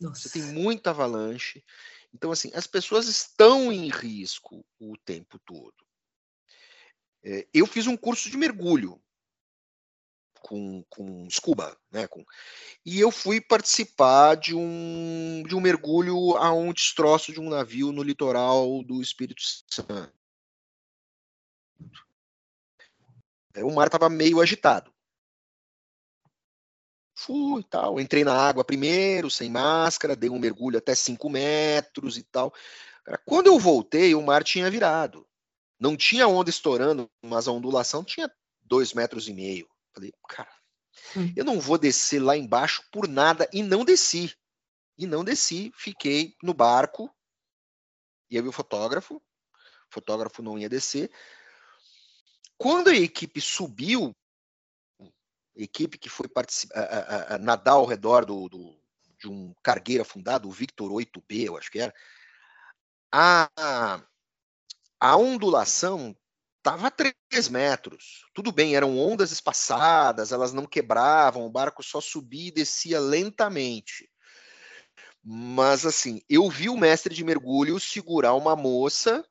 Nossa. 0.00 0.28
Você 0.28 0.40
tem 0.40 0.52
muita 0.52 0.90
avalanche. 0.90 1.64
Então, 2.12 2.32
assim, 2.32 2.50
as 2.54 2.66
pessoas 2.66 3.06
estão 3.06 3.72
em 3.72 3.88
risco 3.88 4.64
o 4.78 4.96
tempo 4.96 5.38
todo. 5.38 5.83
É, 7.24 7.46
eu 7.54 7.66
fiz 7.66 7.86
um 7.86 7.96
curso 7.96 8.30
de 8.30 8.36
mergulho 8.36 9.00
com, 10.42 10.84
com 10.90 11.26
scuba, 11.30 11.76
né? 11.90 12.06
Com, 12.06 12.22
e 12.84 13.00
eu 13.00 13.10
fui 13.10 13.40
participar 13.40 14.36
de 14.36 14.54
um, 14.54 15.42
de 15.46 15.56
um 15.56 15.60
mergulho 15.60 16.36
a 16.36 16.52
um 16.52 16.72
destroço 16.72 17.32
de 17.32 17.40
um 17.40 17.48
navio 17.48 17.90
no 17.92 18.02
litoral 18.02 18.84
do 18.84 19.00
Espírito 19.00 19.42
Santo. 19.42 20.12
É, 23.54 23.64
o 23.64 23.74
mar 23.74 23.86
estava 23.86 24.10
meio 24.10 24.40
agitado. 24.40 24.92
Fui 27.16 27.60
e 27.60 27.64
tal, 27.64 27.98
entrei 28.00 28.24
na 28.24 28.34
água 28.34 28.64
primeiro, 28.64 29.30
sem 29.30 29.48
máscara, 29.48 30.16
dei 30.16 30.28
um 30.28 30.38
mergulho 30.38 30.76
até 30.76 30.94
5 30.94 31.30
metros 31.30 32.18
e 32.18 32.22
tal. 32.24 32.52
Quando 33.24 33.46
eu 33.46 33.58
voltei, 33.58 34.14
o 34.14 34.22
mar 34.22 34.42
tinha 34.42 34.70
virado. 34.70 35.26
Não 35.78 35.96
tinha 35.96 36.28
onda 36.28 36.50
estourando, 36.50 37.10
mas 37.22 37.48
a 37.48 37.52
ondulação 37.52 38.04
tinha 38.04 38.30
dois 38.62 38.92
metros 38.92 39.28
e 39.28 39.32
meio. 39.32 39.68
Falei, 39.92 40.12
cara, 40.28 40.52
hum. 41.16 41.32
eu 41.36 41.44
não 41.44 41.60
vou 41.60 41.78
descer 41.78 42.20
lá 42.20 42.36
embaixo 42.36 42.82
por 42.90 43.08
nada 43.08 43.48
e 43.52 43.62
não 43.62 43.84
desci. 43.84 44.34
E 44.96 45.06
não 45.06 45.24
desci, 45.24 45.72
fiquei 45.76 46.36
no 46.42 46.54
barco. 46.54 47.12
E 48.30 48.38
aí 48.38 48.46
o 48.46 48.52
fotógrafo, 48.52 49.16
o 49.16 49.22
fotógrafo 49.90 50.42
não 50.42 50.58
ia 50.58 50.68
descer. 50.68 51.10
Quando 52.56 52.88
a 52.88 52.94
equipe 52.94 53.40
subiu, 53.40 54.14
a 55.00 55.62
equipe 55.62 55.98
que 55.98 56.08
foi 56.08 56.28
participar, 56.28 56.80
a, 56.80 56.82
a, 56.82 57.34
a, 57.34 57.38
nadar 57.38 57.74
ao 57.74 57.86
redor 57.86 58.24
do, 58.24 58.48
do, 58.48 58.80
de 59.18 59.28
um 59.28 59.54
cargueiro 59.62 60.02
afundado, 60.02 60.48
o 60.48 60.52
Victor 60.52 60.90
8B, 60.90 61.46
eu 61.46 61.56
acho 61.56 61.70
que 61.70 61.80
era, 61.80 61.94
a, 63.12 64.00
a 65.04 65.18
ondulação 65.18 66.16
estava 66.56 66.86
a 66.86 66.90
3 66.90 67.50
metros. 67.50 68.24
Tudo 68.32 68.50
bem, 68.50 68.74
eram 68.74 68.98
ondas 68.98 69.32
espaçadas, 69.32 70.32
elas 70.32 70.54
não 70.54 70.64
quebravam, 70.64 71.44
o 71.44 71.50
barco 71.50 71.82
só 71.82 72.00
subia 72.00 72.48
e 72.48 72.50
descia 72.50 72.98
lentamente. 72.98 74.10
Mas 75.22 75.84
assim, 75.84 76.22
eu 76.26 76.48
vi 76.48 76.70
o 76.70 76.76
mestre 76.78 77.14
de 77.14 77.22
mergulho 77.22 77.78
segurar 77.78 78.32
uma 78.32 78.56
moça 78.56 79.22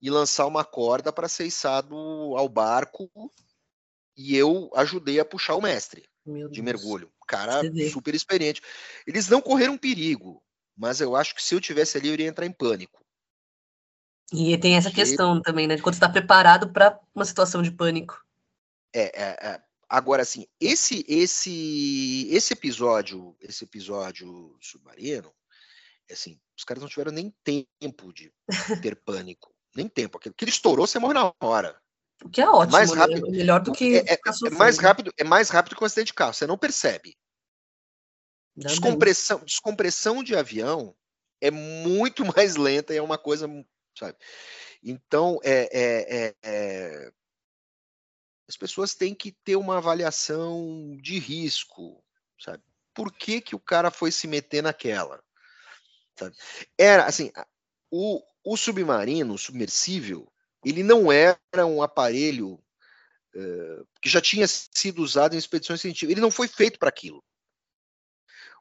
e 0.00 0.08
lançar 0.08 0.46
uma 0.46 0.64
corda 0.64 1.12
para 1.12 1.28
ser 1.28 1.44
içado 1.44 1.94
ao 1.94 2.48
barco 2.48 3.10
e 4.16 4.34
eu 4.34 4.70
ajudei 4.74 5.20
a 5.20 5.26
puxar 5.26 5.56
o 5.56 5.60
mestre 5.60 6.08
de 6.50 6.62
mergulho. 6.62 7.12
Cara 7.28 7.60
super 7.90 8.14
experiente. 8.14 8.62
Eles 9.06 9.28
não 9.28 9.42
correram 9.42 9.76
perigo, 9.76 10.42
mas 10.74 11.02
eu 11.02 11.14
acho 11.14 11.34
que 11.34 11.42
se 11.42 11.54
eu 11.54 11.60
tivesse 11.60 11.98
ali 11.98 12.08
eu 12.08 12.14
iria 12.14 12.28
entrar 12.28 12.46
em 12.46 12.52
pânico. 12.52 13.05
E 14.32 14.58
tem 14.58 14.76
essa 14.76 14.90
questão 14.90 15.40
também, 15.40 15.66
né? 15.66 15.76
De 15.76 15.82
quando 15.82 15.94
está 15.94 16.08
preparado 16.08 16.72
para 16.72 16.98
uma 17.14 17.24
situação 17.24 17.62
de 17.62 17.70
pânico. 17.70 18.24
É, 18.92 19.22
é, 19.22 19.48
é, 19.48 19.60
agora 19.88 20.22
assim, 20.22 20.46
esse 20.60 21.04
esse 21.08 22.28
esse 22.30 22.52
episódio, 22.52 23.36
esse 23.40 23.64
episódio 23.64 24.56
submarino, 24.60 25.32
assim, 26.10 26.40
os 26.56 26.64
caras 26.64 26.82
não 26.82 26.88
tiveram 26.88 27.12
nem 27.12 27.32
tempo 27.44 28.12
de 28.12 28.32
ter 28.82 28.96
pânico, 29.04 29.54
nem 29.74 29.88
tempo. 29.88 30.18
Aquilo 30.18 30.34
que 30.34 30.44
ele 30.44 30.50
estourou, 30.50 30.86
você 30.86 30.98
morre 30.98 31.14
na 31.14 31.32
hora. 31.40 31.80
O 32.24 32.30
que 32.30 32.40
é 32.40 32.48
ótimo, 32.48 32.72
mais 32.72 32.90
né? 32.90 32.98
rápido, 32.98 33.26
né? 33.26 33.38
melhor 33.38 33.60
do 33.60 33.72
que 33.72 33.96
é, 33.98 34.14
é, 34.14 34.14
é, 34.14 34.50
mais 34.50 34.78
rápido, 34.78 35.12
é 35.18 35.24
mais 35.24 35.50
rápido 35.50 35.76
que 35.76 35.82
um 35.82 35.86
acidente 35.86 36.08
de 36.08 36.14
carro, 36.14 36.32
você 36.32 36.46
não 36.46 36.56
percebe. 36.56 37.16
descompressão, 38.56 39.44
descompressão 39.44 40.24
de 40.24 40.34
avião 40.34 40.96
é 41.40 41.50
muito 41.50 42.24
mais 42.34 42.56
lenta 42.56 42.94
e 42.94 42.96
é 42.96 43.02
uma 43.02 43.18
coisa 43.18 43.46
sabe? 43.98 44.16
Então, 44.82 45.38
é, 45.42 45.68
é, 45.72 46.34
é, 46.42 47.12
as 48.48 48.56
pessoas 48.56 48.94
têm 48.94 49.14
que 49.14 49.32
ter 49.32 49.56
uma 49.56 49.78
avaliação 49.78 50.96
de 51.00 51.18
risco, 51.18 52.02
sabe? 52.38 52.62
Por 52.94 53.12
que, 53.12 53.40
que 53.40 53.54
o 53.54 53.60
cara 53.60 53.90
foi 53.90 54.10
se 54.10 54.26
meter 54.26 54.62
naquela? 54.62 55.22
Sabe? 56.18 56.34
Era 56.78 57.04
assim, 57.06 57.30
o, 57.90 58.22
o 58.44 58.56
submarino, 58.56 59.34
o 59.34 59.38
submersível, 59.38 60.30
ele 60.64 60.82
não 60.82 61.12
era 61.12 61.66
um 61.66 61.82
aparelho 61.82 62.54
uh, 63.34 63.86
que 64.00 64.08
já 64.08 64.20
tinha 64.20 64.46
sido 64.48 65.02
usado 65.02 65.34
em 65.34 65.38
expedições 65.38 65.80
científicas. 65.80 66.12
Ele 66.12 66.20
não 66.20 66.30
foi 66.30 66.48
feito 66.48 66.78
para 66.78 66.88
aquilo 66.88 67.22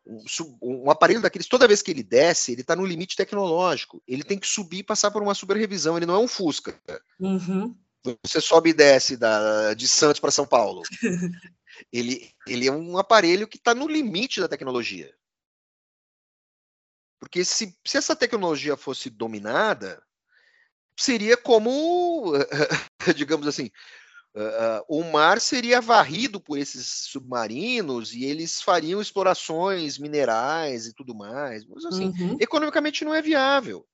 um, 0.05 0.23
um, 0.61 0.91
aparelho 0.91 1.21
daqueles, 1.21 1.47
toda 1.47 1.67
vez 1.67 1.81
que 1.81 1.91
ele 1.91 2.03
desce, 2.03 2.51
ele 2.51 2.61
está 2.61 2.75
no 2.75 2.85
limite 2.85 3.15
tecnológico. 3.15 4.01
Ele 4.07 4.23
tem 4.23 4.37
que 4.37 4.47
subir 4.47 4.79
e 4.79 4.83
passar 4.83 5.11
por 5.11 5.21
uma 5.21 5.33
super 5.33 5.57
revisão. 5.57 5.97
Ele 5.97 6.05
não 6.05 6.15
é 6.15 6.19
um 6.19 6.27
Fusca. 6.27 6.79
Uhum. 7.19 7.75
Você 8.23 8.39
sobe 8.39 8.69
e 8.69 8.73
desce 8.73 9.17
da, 9.17 9.73
de 9.73 9.87
Santos 9.87 10.19
para 10.19 10.31
São 10.31 10.45
Paulo. 10.45 10.83
ele, 11.91 12.31
ele 12.47 12.67
é 12.67 12.71
um 12.71 12.97
aparelho 12.97 13.47
que 13.47 13.57
está 13.57 13.73
no 13.73 13.87
limite 13.87 14.39
da 14.39 14.47
tecnologia. 14.47 15.13
Porque 17.19 17.43
se, 17.43 17.75
se 17.85 17.97
essa 17.97 18.15
tecnologia 18.15 18.77
fosse 18.77 19.09
dominada, 19.09 20.03
seria 20.97 21.35
como, 21.35 22.33
digamos 23.15 23.47
assim, 23.47 23.71
Uh, 24.35 24.83
o 24.89 25.01
mar 25.13 25.39
seria 25.39 25.79
varrido 25.79 26.41
por 26.41 26.57
esses 26.57 26.85
submarinos 26.85 28.13
e 28.13 28.25
eles 28.25 28.61
fariam 28.61 28.99
explorações 28.99 29.97
minerais 29.97 30.87
e 30.87 30.93
tudo 30.93 31.15
mais. 31.15 31.65
Mas, 31.65 31.85
assim, 31.85 32.07
uhum. 32.09 32.37
economicamente 32.41 33.05
não 33.05 33.15
é 33.15 33.21
viável. 33.21 33.87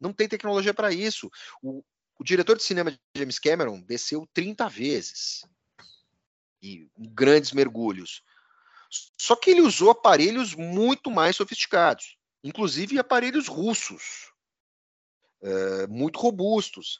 Não 0.00 0.14
tem 0.14 0.26
tecnologia 0.26 0.72
para 0.72 0.94
isso. 0.94 1.30
O, 1.62 1.84
o, 2.18 2.24
diretor 2.24 2.56
de 2.56 2.62
cinema 2.62 2.98
James 3.14 3.38
Cameron 3.38 3.82
desceu 3.82 4.26
30 4.32 4.66
vezes 4.70 5.46
e 6.62 6.88
grandes 6.96 7.52
mergulhos. 7.52 8.22
Só 9.20 9.36
que 9.36 9.50
ele 9.50 9.60
usou 9.60 9.90
aparelhos 9.90 10.54
muito 10.54 11.10
mais 11.10 11.36
sofisticados, 11.36 12.16
inclusive 12.42 12.98
aparelhos 12.98 13.46
russos, 13.46 14.32
uh, 15.42 15.86
muito 15.90 16.18
robustos. 16.18 16.98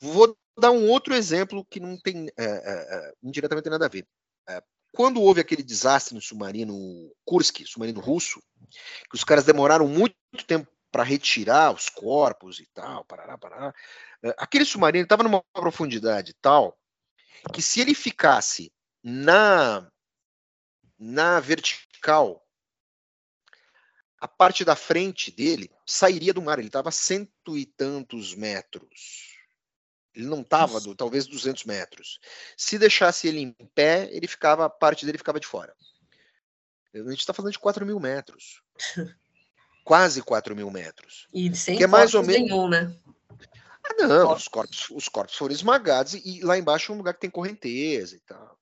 Vou 0.00 0.34
dar 0.58 0.70
um 0.70 0.88
outro 0.88 1.14
exemplo 1.14 1.64
que 1.64 1.80
não 1.80 1.98
tem 1.98 2.28
é, 2.38 2.44
é, 2.44 3.12
indiretamente 3.22 3.64
tem 3.64 3.72
nada 3.72 3.86
a 3.86 3.88
ver. 3.88 4.06
É, 4.48 4.62
quando 4.92 5.20
houve 5.20 5.40
aquele 5.40 5.62
desastre 5.62 6.14
no 6.14 6.20
submarino 6.20 6.74
Kursk, 7.24 7.66
submarino 7.66 8.00
russo, 8.00 8.40
que 9.10 9.16
os 9.16 9.24
caras 9.24 9.44
demoraram 9.44 9.88
muito 9.88 10.14
tempo 10.46 10.70
para 10.92 11.02
retirar 11.02 11.74
os 11.74 11.88
corpos 11.88 12.60
e 12.60 12.66
tal, 12.72 13.04
parará, 13.04 13.36
parará, 13.36 13.74
aquele 14.38 14.64
submarino 14.64 15.02
estava 15.02 15.24
numa 15.24 15.42
profundidade 15.52 16.32
tal 16.40 16.78
que 17.52 17.60
se 17.60 17.80
ele 17.80 17.94
ficasse 17.94 18.72
na 19.02 19.90
na 20.98 21.40
vertical, 21.40 22.42
a 24.18 24.28
parte 24.28 24.64
da 24.64 24.74
frente 24.74 25.30
dele 25.30 25.70
sairia 25.86 26.32
do 26.32 26.40
mar. 26.40 26.58
Ele 26.58 26.68
estava 26.68 26.90
cento 26.90 27.58
e 27.58 27.66
tantos 27.66 28.34
metros. 28.34 29.33
Ele 30.14 30.26
não 30.26 30.42
estava, 30.42 30.80
talvez 30.96 31.26
200 31.26 31.64
metros. 31.64 32.20
Se 32.56 32.78
deixasse 32.78 33.26
ele 33.26 33.40
em 33.40 33.52
pé, 33.74 34.08
ele 34.12 34.28
ficava, 34.28 34.70
parte 34.70 35.04
dele 35.04 35.18
ficava 35.18 35.40
de 35.40 35.46
fora. 35.46 35.74
A 36.94 37.10
gente 37.10 37.20
está 37.20 37.32
falando 37.32 37.52
de 37.52 37.58
4 37.58 37.84
mil 37.84 37.98
metros. 37.98 38.62
Quase 39.84 40.22
4 40.22 40.54
mil 40.54 40.70
metros. 40.70 41.26
E 41.34 41.54
sem 41.54 41.76
que 41.76 41.84
é 41.84 41.86
mais 41.86 42.14
ou 42.14 42.22
menos... 42.22 42.48
nenhum, 42.48 42.68
né? 42.68 42.96
Ah, 43.84 44.06
não, 44.06 44.32
os 44.32 44.48
corpos, 44.48 44.88
os 44.90 45.08
corpos 45.08 45.36
foram 45.36 45.52
esmagados 45.52 46.14
e, 46.14 46.38
e 46.38 46.40
lá 46.40 46.56
embaixo 46.56 46.90
é 46.90 46.94
um 46.94 46.98
lugar 46.98 47.12
que 47.12 47.20
tem 47.20 47.28
correnteza 47.28 48.16
e 48.16 48.20
tal. 48.20 48.58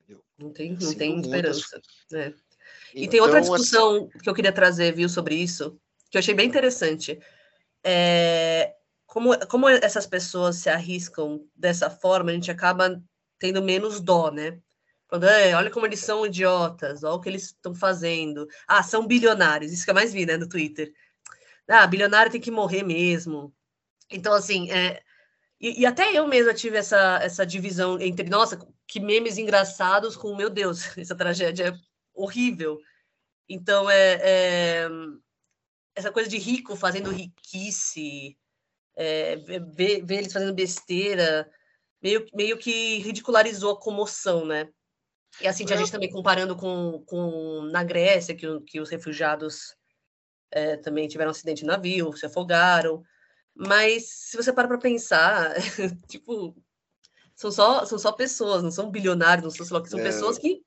Entendeu? 0.00 0.24
Não 0.38 0.50
tem, 0.50 0.70
não 0.70 0.78
assim, 0.78 0.96
tem 0.96 1.20
esperança. 1.20 1.82
É. 2.14 2.32
E 2.94 3.04
então, 3.04 3.10
tem 3.10 3.20
outra 3.20 3.40
então, 3.40 3.54
discussão 3.54 3.96
assim... 3.96 4.18
que 4.18 4.30
eu 4.30 4.34
queria 4.34 4.52
trazer, 4.52 4.94
viu, 4.94 5.08
sobre 5.08 5.34
isso, 5.34 5.78
que 6.10 6.16
eu 6.16 6.20
achei 6.20 6.32
bem 6.32 6.48
interessante. 6.48 7.20
É, 7.84 8.74
como, 9.12 9.38
como 9.46 9.68
essas 9.68 10.06
pessoas 10.06 10.56
se 10.56 10.70
arriscam 10.70 11.46
dessa 11.54 11.90
forma, 11.90 12.30
a 12.30 12.34
gente 12.34 12.50
acaba 12.50 12.98
tendo 13.38 13.60
menos 13.60 14.00
dó, 14.00 14.30
né? 14.30 14.58
Falando, 15.06 15.26
olha 15.54 15.70
como 15.70 15.84
eles 15.84 16.00
são 16.00 16.24
idiotas, 16.24 17.04
olha 17.04 17.16
o 17.16 17.20
que 17.20 17.28
eles 17.28 17.42
estão 17.48 17.74
fazendo. 17.74 18.48
Ah, 18.66 18.82
são 18.82 19.06
bilionários, 19.06 19.70
isso 19.70 19.84
que 19.84 19.90
eu 19.90 19.94
mais 19.94 20.14
vi, 20.14 20.24
né, 20.24 20.38
no 20.38 20.48
Twitter. 20.48 20.94
Ah, 21.68 21.86
bilionário 21.86 22.32
tem 22.32 22.40
que 22.40 22.50
morrer 22.50 22.82
mesmo. 22.82 23.54
Então, 24.10 24.32
assim, 24.32 24.70
é, 24.70 25.02
e, 25.60 25.82
e, 25.82 25.86
até 25.86 26.10
eu 26.16 26.26
mesma 26.26 26.54
tive 26.54 26.78
essa, 26.78 27.18
essa 27.22 27.44
divisão 27.44 28.00
entre, 28.00 28.30
nossa, 28.30 28.58
que 28.86 28.98
memes 28.98 29.36
engraçados 29.36 30.16
com, 30.16 30.34
meu 30.34 30.48
Deus, 30.48 30.86
essa 30.96 31.14
tragédia 31.14 31.68
é 31.68 31.78
horrível. 32.14 32.78
Então, 33.46 33.90
é, 33.90 34.18
é 34.22 34.88
essa 35.94 36.10
coisa 36.10 36.30
de 36.30 36.38
rico 36.38 36.74
fazendo 36.74 37.10
riquice, 37.10 38.38
é, 38.96 39.36
ver, 39.36 40.04
ver, 40.04 40.18
eles 40.18 40.32
fazendo 40.32 40.54
besteira, 40.54 41.50
meio, 42.02 42.26
meio 42.34 42.58
que 42.58 42.98
ridicularizou 42.98 43.72
a 43.72 43.80
comoção, 43.80 44.44
né? 44.44 44.68
E 45.40 45.48
assim, 45.48 45.64
a 45.70 45.76
gente 45.76 45.90
também 45.90 46.10
comparando 46.10 46.54
com, 46.54 47.02
com 47.06 47.62
na 47.70 47.82
Grécia, 47.82 48.34
que, 48.34 48.60
que 48.60 48.80
os 48.80 48.90
refugiados 48.90 49.74
é, 50.50 50.76
também 50.76 51.08
tiveram 51.08 51.30
um 51.30 51.32
acidente 51.32 51.60
de 51.60 51.66
navio, 51.66 52.14
se 52.16 52.26
afogaram. 52.26 53.02
Mas 53.54 54.08
se 54.08 54.36
você 54.36 54.52
para 54.52 54.68
para 54.68 54.78
pensar, 54.78 55.54
tipo, 56.08 56.54
são 57.34 57.50
só, 57.50 57.84
são 57.84 57.98
só 57.98 58.12
pessoas, 58.12 58.62
não 58.62 58.70
são 58.70 58.90
bilionários, 58.90 59.44
não 59.44 59.50
são, 59.50 59.64
sei 59.64 59.76
lá, 59.76 59.84
são 59.84 60.00
é. 60.00 60.02
pessoas 60.02 60.38
que 60.38 60.62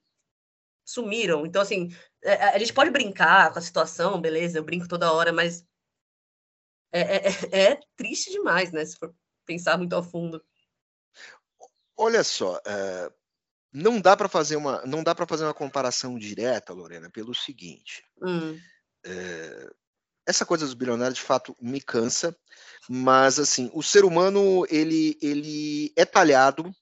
sumiram. 0.83 1.45
Então, 1.45 1.61
assim, 1.61 1.89
é, 2.23 2.33
é, 2.33 2.55
a 2.55 2.59
gente 2.59 2.73
pode 2.73 2.91
brincar 2.91 3.51
com 3.51 3.59
a 3.59 3.61
situação, 3.61 4.19
beleza, 4.19 4.57
eu 4.57 4.63
brinco 4.63 4.87
toda 4.87 5.11
hora, 5.11 5.31
mas 5.31 5.65
é, 6.91 7.01
é, 7.01 7.27
é, 7.27 7.71
é 7.71 7.79
triste 7.95 8.31
demais, 8.31 8.71
né? 8.71 8.85
Se 8.85 8.97
for 8.97 9.13
pensar 9.45 9.77
muito 9.77 9.95
a 9.95 10.03
fundo. 10.03 10.43
Olha 11.97 12.23
só, 12.23 12.57
uh, 12.57 13.13
não 13.71 14.01
dá 14.01 14.17
para 14.17 14.27
fazer 14.27 14.55
uma 14.55 14.81
não 14.85 15.03
dá 15.03 15.15
para 15.15 15.27
fazer 15.27 15.43
uma 15.45 15.53
comparação 15.53 16.17
direta, 16.17 16.73
Lorena, 16.73 17.09
pelo 17.09 17.33
seguinte. 17.33 18.03
Hum. 18.21 18.59
Uh, 19.05 19.75
essa 20.27 20.45
coisa 20.45 20.65
dos 20.65 20.73
bilionários 20.73 21.19
de 21.19 21.23
fato 21.23 21.55
me 21.61 21.79
cansa, 21.79 22.35
mas 22.89 23.39
assim, 23.39 23.69
o 23.73 23.83
ser 23.83 24.03
humano 24.03 24.65
ele 24.69 25.17
ele 25.21 25.93
é 25.95 26.03
talhado 26.03 26.73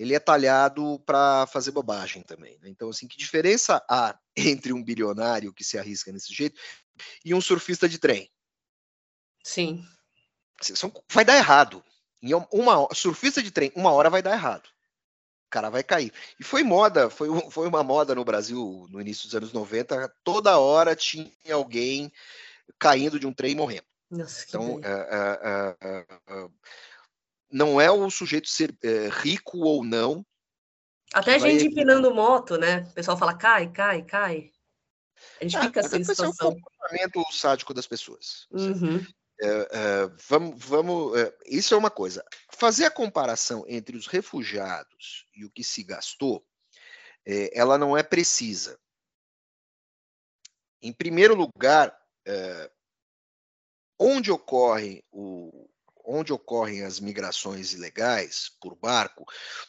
ele 0.00 0.14
é 0.14 0.18
talhado 0.18 0.98
para 1.00 1.46
fazer 1.48 1.72
bobagem 1.72 2.22
também. 2.22 2.58
Né? 2.62 2.70
Então, 2.70 2.88
assim, 2.88 3.06
que 3.06 3.18
diferença 3.18 3.84
há 3.86 4.18
entre 4.34 4.72
um 4.72 4.82
bilionário 4.82 5.52
que 5.52 5.62
se 5.62 5.76
arrisca 5.76 6.10
nesse 6.10 6.32
jeito 6.32 6.58
e 7.22 7.34
um 7.34 7.40
surfista 7.40 7.86
de 7.86 7.98
trem? 7.98 8.30
Sim. 9.42 9.84
São, 10.60 10.92
vai 11.10 11.24
dar 11.24 11.36
errado. 11.36 11.82
Em 12.22 12.34
uma 12.34 12.86
surfista 12.94 13.42
de 13.42 13.50
trem, 13.50 13.72
uma 13.74 13.92
hora 13.92 14.10
vai 14.10 14.22
dar 14.22 14.32
errado. 14.32 14.68
O 15.46 15.50
cara 15.50 15.70
vai 15.70 15.82
cair. 15.82 16.12
E 16.38 16.44
foi 16.44 16.62
moda, 16.62 17.08
foi, 17.10 17.28
foi 17.50 17.66
uma 17.66 17.82
moda 17.82 18.14
no 18.14 18.24
Brasil 18.24 18.86
no 18.90 19.00
início 19.00 19.24
dos 19.24 19.34
anos 19.34 19.52
90. 19.52 20.14
Toda 20.22 20.58
hora 20.58 20.94
tinha 20.94 21.32
alguém 21.52 22.12
caindo 22.78 23.18
de 23.18 23.26
um 23.26 23.32
trem 23.32 23.52
e 23.52 23.56
morrendo. 23.56 23.84
Nossa, 24.10 24.44
então, 24.48 24.80
é, 24.82 25.76
é, 25.80 26.04
é, 26.28 26.48
não 27.50 27.80
é 27.80 27.90
o 27.90 28.10
sujeito 28.10 28.48
ser 28.48 28.76
rico 29.22 29.58
ou 29.58 29.84
não. 29.84 30.24
Até 31.12 31.34
a 31.34 31.38
gente 31.38 31.66
empinando 31.66 32.14
moto, 32.14 32.56
né? 32.56 32.86
O 32.90 32.94
pessoal 32.94 33.16
fala, 33.16 33.34
cai, 33.34 33.70
cai, 33.72 34.02
cai. 34.02 34.52
A 35.40 35.44
gente 35.44 35.56
ah, 35.56 35.62
fica 35.62 35.80
assim, 35.80 36.04
situação. 36.04 36.48
É 36.48 36.50
um 36.50 36.60
comportamento 36.60 37.32
sádico 37.32 37.74
das 37.74 37.86
pessoas. 37.86 38.46
Uhum. 38.50 39.04
É, 39.42 39.46
é, 39.46 40.06
vamos, 40.28 40.62
vamos 40.62 41.18
é, 41.18 41.34
isso 41.46 41.72
é 41.72 41.76
uma 41.76 41.90
coisa. 41.90 42.22
Fazer 42.50 42.84
a 42.84 42.90
comparação 42.90 43.64
entre 43.66 43.96
os 43.96 44.06
refugiados 44.06 45.26
e 45.34 45.46
o 45.46 45.50
que 45.50 45.64
se 45.64 45.82
gastou, 45.82 46.44
ela 47.52 47.78
não 47.78 47.96
é 47.96 48.02
precisa. 48.02 48.78
Em 50.82 50.92
primeiro 50.92 51.34
lugar, 51.34 51.96
onde 53.98 54.32
ocorre 54.32 55.04
o, 55.12 55.68
onde 56.04 56.32
ocorrem 56.32 56.82
as 56.82 56.98
migrações 56.98 57.72
ilegais 57.72 58.50
por 58.60 58.74
barco, 58.74 59.24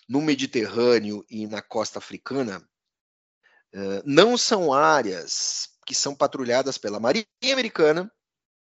no 0.07 0.21
Mediterrâneo 0.21 1.25
e 1.29 1.45
na 1.45 1.61
costa 1.61 1.99
africana, 1.99 2.67
não 4.05 4.37
são 4.37 4.73
áreas 4.73 5.69
que 5.85 5.93
são 5.93 6.15
patrulhadas 6.15 6.77
pela 6.77 6.99
Marinha 6.99 7.27
Americana 7.43 8.11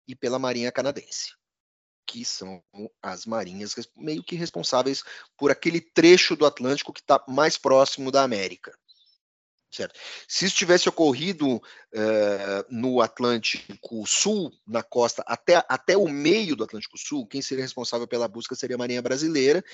e 0.06 0.14
pela 0.14 0.38
Marinha 0.38 0.72
Canadense, 0.72 1.34
que 2.06 2.24
são 2.24 2.62
as 3.02 3.26
marinhas 3.26 3.74
meio 3.96 4.22
que 4.22 4.34
responsáveis 4.34 5.02
por 5.36 5.50
aquele 5.50 5.80
trecho 5.80 6.34
do 6.36 6.46
Atlântico 6.46 6.92
que 6.92 7.00
está 7.00 7.22
mais 7.28 7.56
próximo 7.56 8.10
da 8.10 8.22
América. 8.22 8.72
Certo. 9.72 10.00
Se 10.26 10.46
isso 10.46 10.56
tivesse 10.56 10.88
ocorrido 10.88 11.56
uh, 11.56 11.62
no 12.68 13.00
Atlântico 13.00 14.04
Sul, 14.04 14.52
na 14.66 14.82
costa, 14.82 15.22
até, 15.24 15.64
até 15.68 15.96
o 15.96 16.08
meio 16.08 16.56
do 16.56 16.64
Atlântico 16.64 16.98
Sul, 16.98 17.24
quem 17.24 17.40
seria 17.40 17.62
responsável 17.62 18.08
pela 18.08 18.26
busca 18.26 18.56
seria 18.56 18.74
a 18.74 18.78
Marinha 18.78 19.00
Brasileira, 19.00 19.64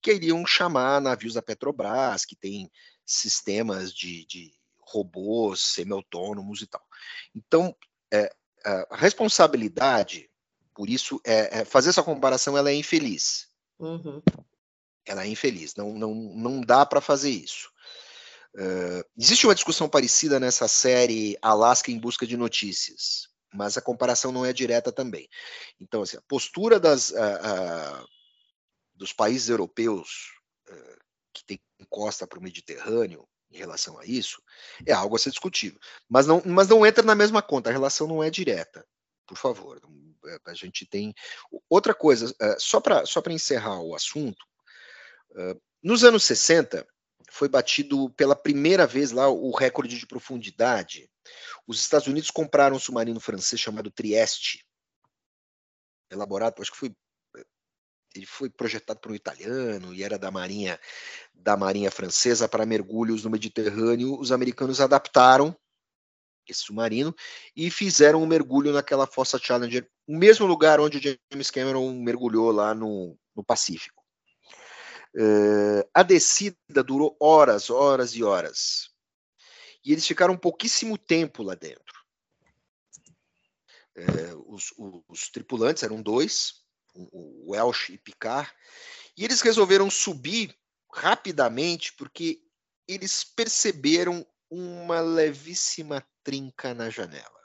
que 0.00 0.14
iriam 0.14 0.46
chamar 0.46 1.00
navios 1.00 1.34
da 1.34 1.42
Petrobras, 1.42 2.24
que 2.24 2.36
tem 2.36 2.70
sistemas 3.04 3.92
de, 3.92 4.24
de 4.26 4.54
robôs 4.78 5.60
semi-autônomos 5.60 6.62
e 6.62 6.68
tal. 6.68 6.86
Então, 7.34 7.74
é, 8.12 8.32
a 8.64 8.96
responsabilidade, 8.96 10.30
por 10.74 10.88
isso, 10.88 11.20
é, 11.24 11.60
é, 11.60 11.64
fazer 11.64 11.90
essa 11.90 12.02
comparação, 12.02 12.56
ela 12.56 12.70
é 12.70 12.74
infeliz. 12.74 13.48
Uhum. 13.78 14.22
Ela 15.06 15.24
é 15.24 15.28
infeliz, 15.28 15.74
não, 15.74 15.92
não, 15.94 16.14
não 16.14 16.60
dá 16.60 16.84
para 16.84 17.00
fazer 17.00 17.30
isso. 17.30 17.70
Uh, 18.54 19.04
existe 19.16 19.46
uma 19.46 19.54
discussão 19.54 19.88
parecida 19.88 20.40
nessa 20.40 20.66
série 20.66 21.38
Alaska 21.40 21.90
em 21.90 21.98
Busca 21.98 22.26
de 22.26 22.36
Notícias, 22.36 23.28
mas 23.54 23.76
a 23.76 23.82
comparação 23.82 24.32
não 24.32 24.44
é 24.44 24.52
direta 24.52 24.90
também. 24.90 25.28
Então, 25.80 26.02
assim, 26.02 26.16
a 26.16 26.22
postura 26.22 26.80
das, 26.80 27.10
uh, 27.10 27.14
uh, 27.14 28.06
dos 28.94 29.12
países 29.12 29.48
europeus 29.48 30.38
que 31.32 31.44
têm 31.44 31.60
costa 31.88 32.26
para 32.26 32.38
o 32.38 32.42
Mediterrâneo 32.42 33.28
em 33.50 33.58
relação 33.58 33.98
a 33.98 34.04
isso 34.04 34.42
é 34.86 34.92
algo 34.92 35.16
a 35.16 35.18
ser 35.18 35.30
discutido, 35.30 35.78
mas 36.08 36.26
não, 36.26 36.42
mas 36.46 36.68
não 36.68 36.86
entra 36.86 37.02
na 37.02 37.14
mesma 37.14 37.42
conta. 37.42 37.68
A 37.68 37.72
relação 37.72 38.06
não 38.06 38.22
é 38.22 38.30
direta, 38.30 38.86
por 39.26 39.36
favor. 39.36 39.80
A 40.46 40.54
gente 40.54 40.86
tem 40.86 41.14
outra 41.68 41.94
coisa, 41.94 42.34
só 42.58 42.80
para 42.80 43.04
só 43.06 43.22
encerrar 43.28 43.80
o 43.80 43.94
assunto. 43.94 44.44
Nos 45.82 46.04
anos 46.04 46.24
60, 46.24 46.86
foi 47.30 47.48
batido 47.48 48.10
pela 48.10 48.36
primeira 48.36 48.86
vez 48.86 49.12
lá 49.12 49.28
o 49.28 49.50
recorde 49.50 49.98
de 49.98 50.06
profundidade. 50.06 51.10
Os 51.66 51.80
Estados 51.80 52.06
Unidos 52.06 52.30
compraram 52.30 52.76
um 52.76 52.80
submarino 52.80 53.20
francês 53.20 53.60
chamado 53.60 53.90
Trieste, 53.90 54.66
elaborado, 56.10 56.60
acho 56.60 56.72
que 56.72 56.78
foi 56.78 56.94
ele 58.14 58.26
foi 58.26 58.50
projetado 58.50 59.00
por 59.00 59.12
um 59.12 59.14
italiano 59.14 59.94
e 59.94 60.02
era 60.02 60.18
da 60.18 60.30
marinha 60.30 60.78
da 61.34 61.56
marinha 61.56 61.90
francesa 61.90 62.48
para 62.48 62.66
mergulhos 62.66 63.24
no 63.24 63.30
Mediterrâneo. 63.30 64.18
Os 64.18 64.30
americanos 64.30 64.80
adaptaram 64.80 65.56
esse 66.46 66.62
submarino 66.62 67.14
e 67.56 67.70
fizeram 67.70 68.22
um 68.22 68.26
mergulho 68.26 68.72
naquela 68.72 69.06
fossa 69.06 69.38
Challenger, 69.38 69.88
o 70.06 70.16
mesmo 70.16 70.46
lugar 70.46 70.80
onde 70.80 70.98
o 70.98 71.18
James 71.32 71.50
Cameron 71.50 71.92
mergulhou 71.94 72.50
lá 72.50 72.74
no, 72.74 73.16
no 73.34 73.44
Pacífico. 73.44 74.02
Uh, 75.14 75.82
a 75.92 76.02
descida 76.02 76.84
durou 76.84 77.16
horas, 77.20 77.70
horas 77.70 78.14
e 78.14 78.22
horas. 78.22 78.90
E 79.84 79.92
eles 79.92 80.06
ficaram 80.06 80.36
pouquíssimo 80.36 80.96
tempo 80.96 81.42
lá 81.42 81.54
dentro. 81.54 82.00
Uh, 83.96 84.54
os, 84.54 84.72
os, 84.78 85.02
os, 85.08 85.28
tripulantes 85.30 85.82
eram 85.82 86.00
dois, 86.00 86.59
o, 86.94 87.52
Welsh 87.52 87.90
e 87.92 87.98
Picard, 87.98 88.50
e 89.16 89.24
eles 89.24 89.40
resolveram 89.40 89.90
subir 89.90 90.56
rapidamente 90.92 91.92
porque 91.94 92.42
eles 92.86 93.24
perceberam 93.24 94.26
uma 94.50 95.00
levíssima 95.00 96.06
trinca 96.24 96.74
na 96.74 96.90
janela. 96.90 97.40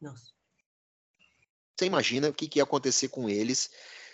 Nossa. 0.00 0.32
Você 1.76 1.86
imagina 1.86 2.28
o 2.28 2.34
que, 2.34 2.48
que 2.48 2.58
ia 2.58 2.62
acontecer 2.62 3.08
com 3.08 3.28
eles 3.28 3.70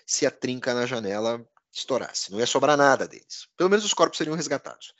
se 0.06 0.24
a 0.24 0.30
trinca 0.30 0.72
na 0.72 0.86
janela 0.86 1.46
estourasse? 1.72 2.30
Não 2.30 2.38
ia 2.38 2.46
sobrar 2.46 2.76
nada 2.76 3.06
deles. 3.06 3.48
Pelo 3.56 3.68
menos 3.68 3.84
os 3.84 3.92
corpos 3.92 4.18
seriam 4.18 4.36
resgatados. 4.36 4.94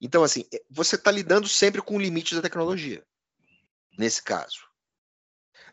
Então, 0.00 0.22
assim, 0.22 0.46
é, 0.52 0.62
você 0.70 0.94
está 0.96 1.10
lidando 1.10 1.48
sempre 1.48 1.82
com 1.82 1.96
o 1.96 2.00
limite 2.00 2.34
da 2.34 2.42
tecnologia, 2.42 3.04
nesse 3.98 4.22
caso. 4.22 4.68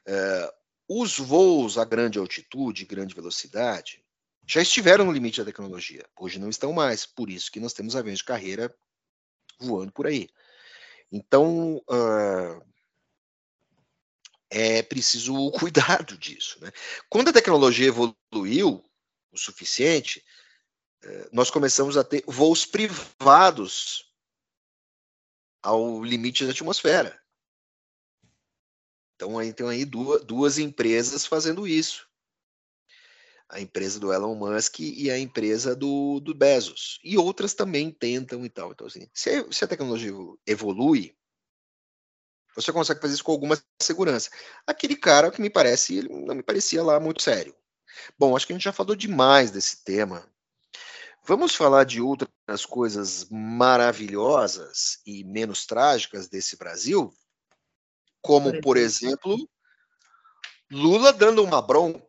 Uh, 0.07 0.64
os 0.87 1.17
voos 1.17 1.77
a 1.77 1.85
grande 1.85 2.19
altitude, 2.19 2.85
grande 2.85 3.15
velocidade, 3.15 4.03
já 4.47 4.61
estiveram 4.61 5.05
no 5.05 5.11
limite 5.11 5.39
da 5.39 5.45
tecnologia. 5.45 6.05
Hoje 6.19 6.37
não 6.37 6.49
estão 6.49 6.71
mais. 6.71 7.05
Por 7.05 7.29
isso 7.29 7.51
que 7.51 7.59
nós 7.59 7.73
temos 7.73 7.95
aviões 7.95 8.19
de 8.19 8.25
carreira 8.25 8.75
voando 9.59 9.91
por 9.91 10.05
aí. 10.05 10.29
Então, 11.11 11.77
uh, 11.89 12.61
é 14.49 14.83
preciso 14.83 15.51
cuidado 15.59 16.17
disso. 16.17 16.59
Né? 16.61 16.71
Quando 17.09 17.29
a 17.29 17.33
tecnologia 17.33 17.87
evoluiu 17.87 18.83
o 19.31 19.37
suficiente, 19.37 20.23
uh, 21.03 21.29
nós 21.31 21.49
começamos 21.49 21.97
a 21.97 22.03
ter 22.03 22.23
voos 22.27 22.65
privados 22.65 24.13
ao 25.63 26.03
limite 26.03 26.45
da 26.45 26.51
atmosfera. 26.51 27.19
Então, 29.15 29.37
aí 29.37 29.53
tem 29.53 29.67
aí 29.67 29.85
duas, 29.85 30.23
duas 30.23 30.57
empresas 30.57 31.25
fazendo 31.25 31.67
isso 31.67 32.07
a 33.49 33.61
empresa 33.61 33.99
do 33.99 34.11
Elon 34.11 34.35
Musk 34.35 34.79
e 34.79 35.09
a 35.09 35.17
empresa 35.17 35.75
do, 35.75 36.19
do 36.19 36.33
Bezos. 36.33 36.99
E 37.03 37.17
outras 37.17 37.53
também 37.53 37.91
tentam 37.91 38.45
e 38.45 38.49
tal. 38.49 38.71
Então, 38.71 38.87
assim, 38.87 39.07
se, 39.13 39.45
se 39.51 39.63
a 39.63 39.67
tecnologia 39.67 40.11
evolui, 40.45 41.15
você 42.55 42.71
consegue 42.71 43.01
fazer 43.01 43.13
isso 43.13 43.23
com 43.23 43.31
alguma 43.31 43.61
segurança. 43.81 44.29
Aquele 44.65 44.95
cara 44.95 45.31
que 45.31 45.41
me 45.41 45.49
parece, 45.49 45.97
ele 45.97 46.09
não 46.09 46.35
me 46.35 46.43
parecia 46.43 46.83
lá 46.83 46.99
muito 46.99 47.21
sério. 47.21 47.55
Bom, 48.17 48.35
acho 48.35 48.47
que 48.47 48.53
a 48.53 48.55
gente 48.55 48.63
já 48.63 48.73
falou 48.73 48.95
demais 48.95 49.51
desse 49.51 49.83
tema. 49.83 50.27
Vamos 51.23 51.55
falar 51.55 51.85
de 51.85 52.01
outras 52.01 52.65
coisas 52.65 53.27
maravilhosas 53.29 54.99
e 55.05 55.23
menos 55.23 55.65
trágicas 55.65 56.27
desse 56.27 56.55
Brasil? 56.55 57.13
Como, 58.25 58.59
por 58.59 58.75
exemplo, 58.75 59.37
Lula 60.71 61.13
dando 61.13 61.43
uma 61.43 61.61
bronca. 61.61 62.03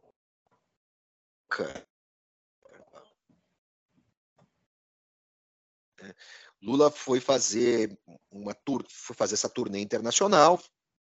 Lula 6.62 6.90
foi 6.90 7.20
fazer 7.20 7.98
uma 8.30 8.54
tour, 8.54 8.82
foi 8.88 9.14
fazer 9.14 9.34
essa 9.34 9.50
turnê 9.50 9.80
internacional, 9.80 10.58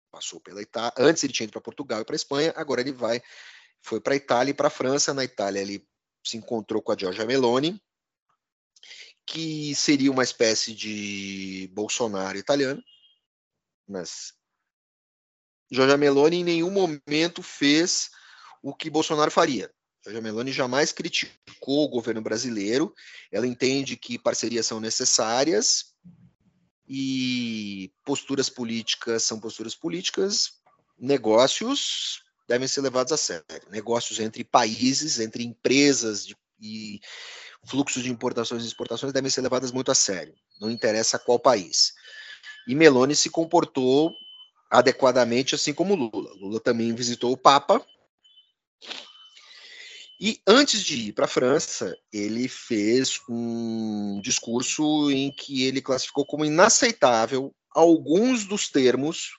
passou 0.08 0.40
pela 0.40 0.62
Itália. 0.62 0.92
Antes 0.96 1.24
ele 1.24 1.32
tinha 1.32 1.46
ido 1.46 1.52
para 1.52 1.60
Portugal 1.60 2.00
e 2.00 2.04
para 2.04 2.14
Espanha, 2.14 2.52
agora 2.54 2.80
ele 2.80 2.92
vai, 2.92 3.20
foi 3.82 4.00
para 4.00 4.14
Itália 4.14 4.52
e 4.52 4.54
para 4.54 4.70
França. 4.70 5.12
Na 5.12 5.24
Itália 5.24 5.60
ele 5.60 5.84
se 6.24 6.36
encontrou 6.36 6.80
com 6.80 6.92
a 6.92 6.96
Giorgia 6.96 7.26
Meloni, 7.26 7.82
que 9.26 9.74
seria 9.74 10.12
uma 10.12 10.22
espécie 10.22 10.72
de 10.72 11.68
Bolsonaro 11.72 12.38
italiano, 12.38 12.80
mas 13.84 14.40
Giorgia 15.72 15.96
Meloni 15.96 16.40
em 16.40 16.44
nenhum 16.44 16.70
momento 16.70 17.42
fez 17.42 18.10
o 18.62 18.74
que 18.74 18.90
Bolsonaro 18.90 19.30
faria. 19.30 19.70
Giorgia 20.04 20.20
Meloni 20.20 20.52
jamais 20.52 20.92
criticou 20.92 21.84
o 21.84 21.88
governo 21.88 22.20
brasileiro. 22.20 22.94
Ela 23.32 23.46
entende 23.46 23.96
que 23.96 24.18
parcerias 24.18 24.66
são 24.66 24.78
necessárias 24.78 25.94
e 26.86 27.90
posturas 28.04 28.50
políticas 28.50 29.24
são 29.24 29.40
posturas 29.40 29.74
políticas. 29.74 30.60
Negócios 30.98 32.22
devem 32.46 32.68
ser 32.68 32.82
levados 32.82 33.14
a 33.14 33.16
sério. 33.16 33.44
Negócios 33.70 34.20
entre 34.20 34.44
países, 34.44 35.18
entre 35.20 35.42
empresas 35.42 36.26
de, 36.26 36.36
e 36.60 37.00
fluxos 37.64 38.02
de 38.02 38.10
importações 38.10 38.62
e 38.62 38.66
exportações 38.66 39.12
devem 39.12 39.30
ser 39.30 39.40
levados 39.40 39.72
muito 39.72 39.90
a 39.90 39.94
sério. 39.94 40.34
Não 40.60 40.70
interessa 40.70 41.18
qual 41.18 41.38
país. 41.38 41.94
E 42.68 42.74
Meloni 42.74 43.16
se 43.16 43.30
comportou 43.30 44.12
adequadamente, 44.72 45.54
assim 45.54 45.74
como 45.74 45.94
Lula. 45.94 46.32
Lula 46.40 46.58
também 46.58 46.94
visitou 46.94 47.30
o 47.30 47.36
Papa 47.36 47.84
e 50.24 50.40
antes 50.46 50.84
de 50.84 51.08
ir 51.08 51.12
para 51.14 51.24
a 51.24 51.28
França, 51.28 51.98
ele 52.12 52.46
fez 52.46 53.20
um 53.28 54.20
discurso 54.22 55.10
em 55.10 55.32
que 55.32 55.64
ele 55.64 55.82
classificou 55.82 56.24
como 56.24 56.44
inaceitável 56.44 57.52
alguns 57.74 58.44
dos 58.44 58.68
termos 58.68 59.36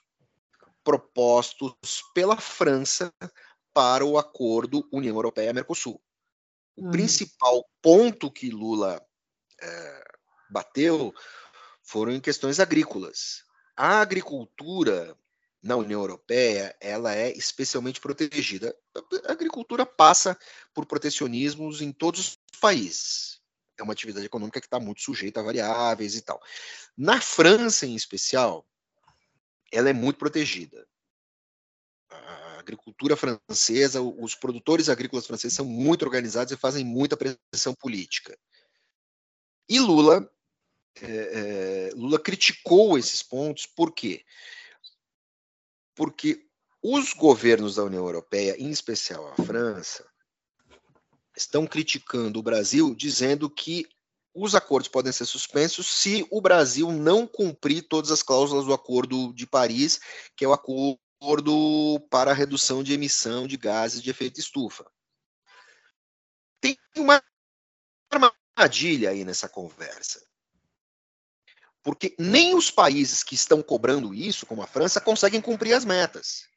propostos 0.84 1.72
pela 2.14 2.36
França 2.36 3.10
para 3.72 4.04
o 4.04 4.18
acordo 4.18 4.86
União 4.92 5.16
Europeia-Mercosul. 5.16 5.98
O 6.76 6.88
hum. 6.88 6.90
principal 6.90 7.64
ponto 7.80 8.30
que 8.30 8.50
Lula 8.50 9.02
é, 9.62 10.04
bateu 10.50 11.14
foram 11.82 12.12
em 12.12 12.20
questões 12.20 12.60
agrícolas. 12.60 13.42
A 13.74 14.02
agricultura 14.02 15.16
na 15.64 15.76
União 15.76 16.02
Europeia, 16.02 16.76
ela 16.78 17.14
é 17.14 17.32
especialmente 17.32 17.98
protegida. 17.98 18.76
A 19.26 19.32
agricultura 19.32 19.86
passa 19.86 20.38
por 20.74 20.84
protecionismos 20.84 21.80
em 21.80 21.90
todos 21.90 22.20
os 22.52 22.58
países. 22.60 23.40
É 23.78 23.82
uma 23.82 23.94
atividade 23.94 24.26
econômica 24.26 24.60
que 24.60 24.66
está 24.66 24.78
muito 24.78 25.00
sujeita 25.00 25.40
a 25.40 25.42
variáveis 25.42 26.16
e 26.16 26.20
tal. 26.20 26.38
Na 26.94 27.18
França, 27.18 27.86
em 27.86 27.94
especial, 27.94 28.68
ela 29.72 29.88
é 29.88 29.94
muito 29.94 30.18
protegida. 30.18 30.86
A 32.10 32.58
agricultura 32.58 33.16
francesa, 33.16 34.02
os 34.02 34.34
produtores 34.34 34.90
agrícolas 34.90 35.26
franceses 35.26 35.56
são 35.56 35.64
muito 35.64 36.04
organizados 36.04 36.52
e 36.52 36.58
fazem 36.58 36.84
muita 36.84 37.16
pressão 37.16 37.74
política. 37.74 38.38
E 39.66 39.80
Lula, 39.80 40.30
é, 41.00 41.06
é, 41.06 41.90
Lula 41.94 42.20
criticou 42.20 42.98
esses 42.98 43.22
pontos, 43.22 43.64
por 43.64 43.92
quê? 43.92 44.18
porque 44.18 44.24
os 46.82 47.12
governos 47.12 47.76
da 47.76 47.84
União 47.84 48.04
Europeia, 48.04 48.56
em 48.58 48.70
especial 48.70 49.26
a 49.32 49.42
França, 49.44 50.06
estão 51.36 51.66
criticando 51.66 52.38
o 52.38 52.42
Brasil, 52.42 52.94
dizendo 52.94 53.48
que 53.48 53.86
os 54.34 54.54
acordos 54.54 54.88
podem 54.88 55.12
ser 55.12 55.24
suspensos 55.24 55.86
se 55.86 56.26
o 56.30 56.40
Brasil 56.40 56.90
não 56.90 57.26
cumprir 57.26 57.82
todas 57.88 58.10
as 58.10 58.22
cláusulas 58.22 58.64
do 58.64 58.74
Acordo 58.74 59.32
de 59.32 59.46
Paris, 59.46 60.00
que 60.36 60.44
é 60.44 60.48
o 60.48 60.52
acordo 60.52 62.00
para 62.10 62.32
a 62.32 62.34
redução 62.34 62.82
de 62.82 62.92
emissão 62.92 63.46
de 63.46 63.56
gases 63.56 64.02
de 64.02 64.10
efeito 64.10 64.40
estufa. 64.40 64.84
Tem 66.60 66.76
uma 66.96 67.22
armadilha 68.10 69.10
aí 69.10 69.24
nessa 69.24 69.48
conversa 69.48 70.20
porque 71.84 72.16
nem 72.18 72.54
os 72.56 72.70
países 72.70 73.22
que 73.22 73.34
estão 73.34 73.62
cobrando 73.62 74.14
isso, 74.14 74.46
como 74.46 74.62
a 74.62 74.66
França, 74.66 75.02
conseguem 75.02 75.40
cumprir 75.40 75.74
as 75.74 75.84
metas. 75.84 76.48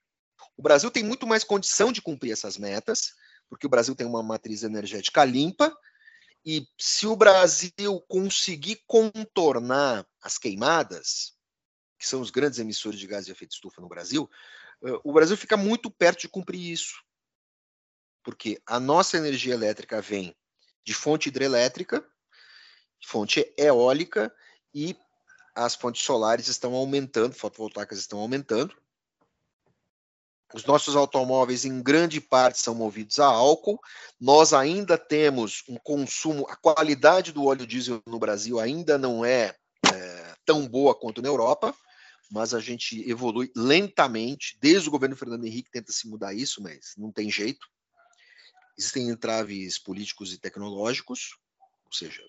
O 0.55 0.61
Brasil 0.61 0.89
tem 0.89 1.03
muito 1.03 1.27
mais 1.27 1.43
condição 1.43 1.91
de 1.91 2.01
cumprir 2.01 2.31
essas 2.31 2.57
metas, 2.57 3.13
porque 3.49 3.67
o 3.67 3.69
Brasil 3.69 3.93
tem 3.93 4.07
uma 4.07 4.23
matriz 4.23 4.63
energética 4.63 5.25
limpa, 5.25 5.77
e 6.45 6.65
se 6.79 7.05
o 7.05 7.15
Brasil 7.15 7.99
conseguir 8.07 8.81
contornar 8.87 10.07
as 10.21 10.37
queimadas, 10.37 11.33
que 11.99 12.07
são 12.07 12.21
os 12.21 12.31
grandes 12.31 12.57
emissores 12.57 12.97
de 12.97 13.05
gás 13.05 13.25
de 13.25 13.33
efeito 13.33 13.51
estufa 13.51 13.81
no 13.81 13.89
Brasil, 13.89 14.29
o 15.03 15.11
Brasil 15.11 15.35
fica 15.35 15.57
muito 15.57 15.91
perto 15.91 16.21
de 16.21 16.29
cumprir 16.29 16.71
isso. 16.71 17.03
Porque 18.23 18.61
a 18.65 18.79
nossa 18.79 19.17
energia 19.17 19.53
elétrica 19.53 20.01
vem 20.01 20.33
de 20.85 20.93
fonte 20.93 21.27
hidrelétrica, 21.27 22.05
fonte 23.05 23.53
eólica 23.57 24.33
e 24.73 24.95
as 25.57 25.73
fontes 25.75 26.03
solares 26.03 26.47
estão 26.47 26.75
aumentando, 26.75 27.33
fotovoltaicas 27.33 27.97
estão 27.97 28.19
aumentando. 28.19 28.75
Os 30.53 30.63
nossos 30.63 30.95
automóveis, 30.95 31.65
em 31.65 31.81
grande 31.81 32.21
parte, 32.21 32.59
são 32.59 32.75
movidos 32.75 33.19
a 33.19 33.25
álcool. 33.25 33.79
Nós 34.19 34.53
ainda 34.53 34.97
temos 34.97 35.63
um 35.67 35.75
consumo, 35.75 36.47
a 36.47 36.55
qualidade 36.55 37.33
do 37.33 37.45
óleo 37.45 37.65
diesel 37.65 38.01
no 38.05 38.19
Brasil 38.19 38.59
ainda 38.59 38.97
não 38.97 39.25
é, 39.25 39.55
é 39.91 40.35
tão 40.45 40.67
boa 40.67 40.95
quanto 40.95 41.21
na 41.21 41.27
Europa, 41.27 41.75
mas 42.31 42.53
a 42.53 42.59
gente 42.59 43.09
evolui 43.09 43.51
lentamente. 43.55 44.57
Desde 44.61 44.87
o 44.87 44.91
governo 44.91 45.17
Fernando 45.17 45.45
Henrique 45.45 45.71
tenta 45.71 45.91
se 45.91 46.07
mudar 46.07 46.33
isso, 46.33 46.61
mas 46.61 46.93
não 46.95 47.11
tem 47.11 47.29
jeito. 47.31 47.67
Existem 48.77 49.09
entraves 49.09 49.79
políticos 49.79 50.31
e 50.31 50.37
tecnológicos, 50.37 51.35
ou 51.85 51.91
seja, 51.91 52.21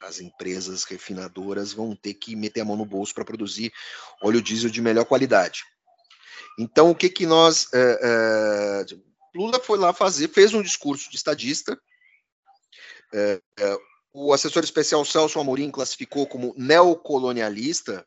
as 0.00 0.20
empresas 0.20 0.84
refinadoras 0.84 1.72
vão 1.72 1.94
ter 1.94 2.14
que 2.14 2.34
meter 2.34 2.62
a 2.62 2.64
mão 2.64 2.76
no 2.76 2.86
bolso 2.86 3.14
para 3.14 3.24
produzir 3.24 3.72
óleo 4.22 4.40
diesel 4.40 4.70
de 4.70 4.80
melhor 4.80 5.04
qualidade. 5.04 5.64
Então, 6.58 6.90
o 6.90 6.94
que 6.94 7.08
que 7.08 7.26
nós. 7.26 7.68
É, 7.72 8.00
é, 8.02 8.96
Lula 9.34 9.60
foi 9.60 9.78
lá 9.78 9.92
fazer, 9.92 10.28
fez 10.28 10.52
um 10.54 10.62
discurso 10.62 11.10
de 11.10 11.16
estadista. 11.16 11.80
É, 13.12 13.40
o 14.12 14.32
assessor 14.32 14.64
especial 14.64 15.04
Celso 15.04 15.38
Amorim 15.38 15.70
classificou 15.70 16.26
como 16.26 16.54
neocolonialista 16.56 18.06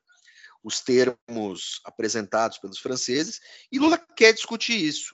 os 0.63 0.82
termos 0.82 1.82
apresentados 1.84 2.58
pelos 2.58 2.79
franceses, 2.79 3.41
e 3.71 3.79
Lula 3.79 3.97
quer 4.15 4.34
discutir 4.34 4.77
isso. 4.77 5.13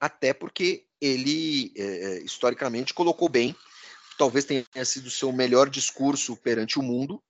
Até 0.00 0.32
porque 0.32 0.86
ele, 1.00 1.72
historicamente, 2.24 2.94
colocou 2.94 3.28
bem, 3.28 3.56
talvez 4.22 4.44
tenha 4.44 4.84
sido 4.84 5.06
o 5.06 5.10
seu 5.10 5.32
melhor 5.32 5.68
discurso 5.68 6.36
perante 6.36 6.78
o 6.78 6.82
mundo. 6.82 7.20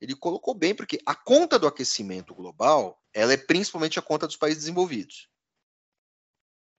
Ele 0.00 0.16
colocou 0.16 0.54
bem, 0.54 0.74
porque 0.74 0.98
a 1.04 1.14
conta 1.14 1.58
do 1.58 1.66
aquecimento 1.66 2.34
global 2.34 2.98
ela 3.12 3.34
é 3.34 3.36
principalmente 3.36 3.98
a 3.98 4.02
conta 4.02 4.26
dos 4.26 4.38
países 4.38 4.62
desenvolvidos. 4.62 5.28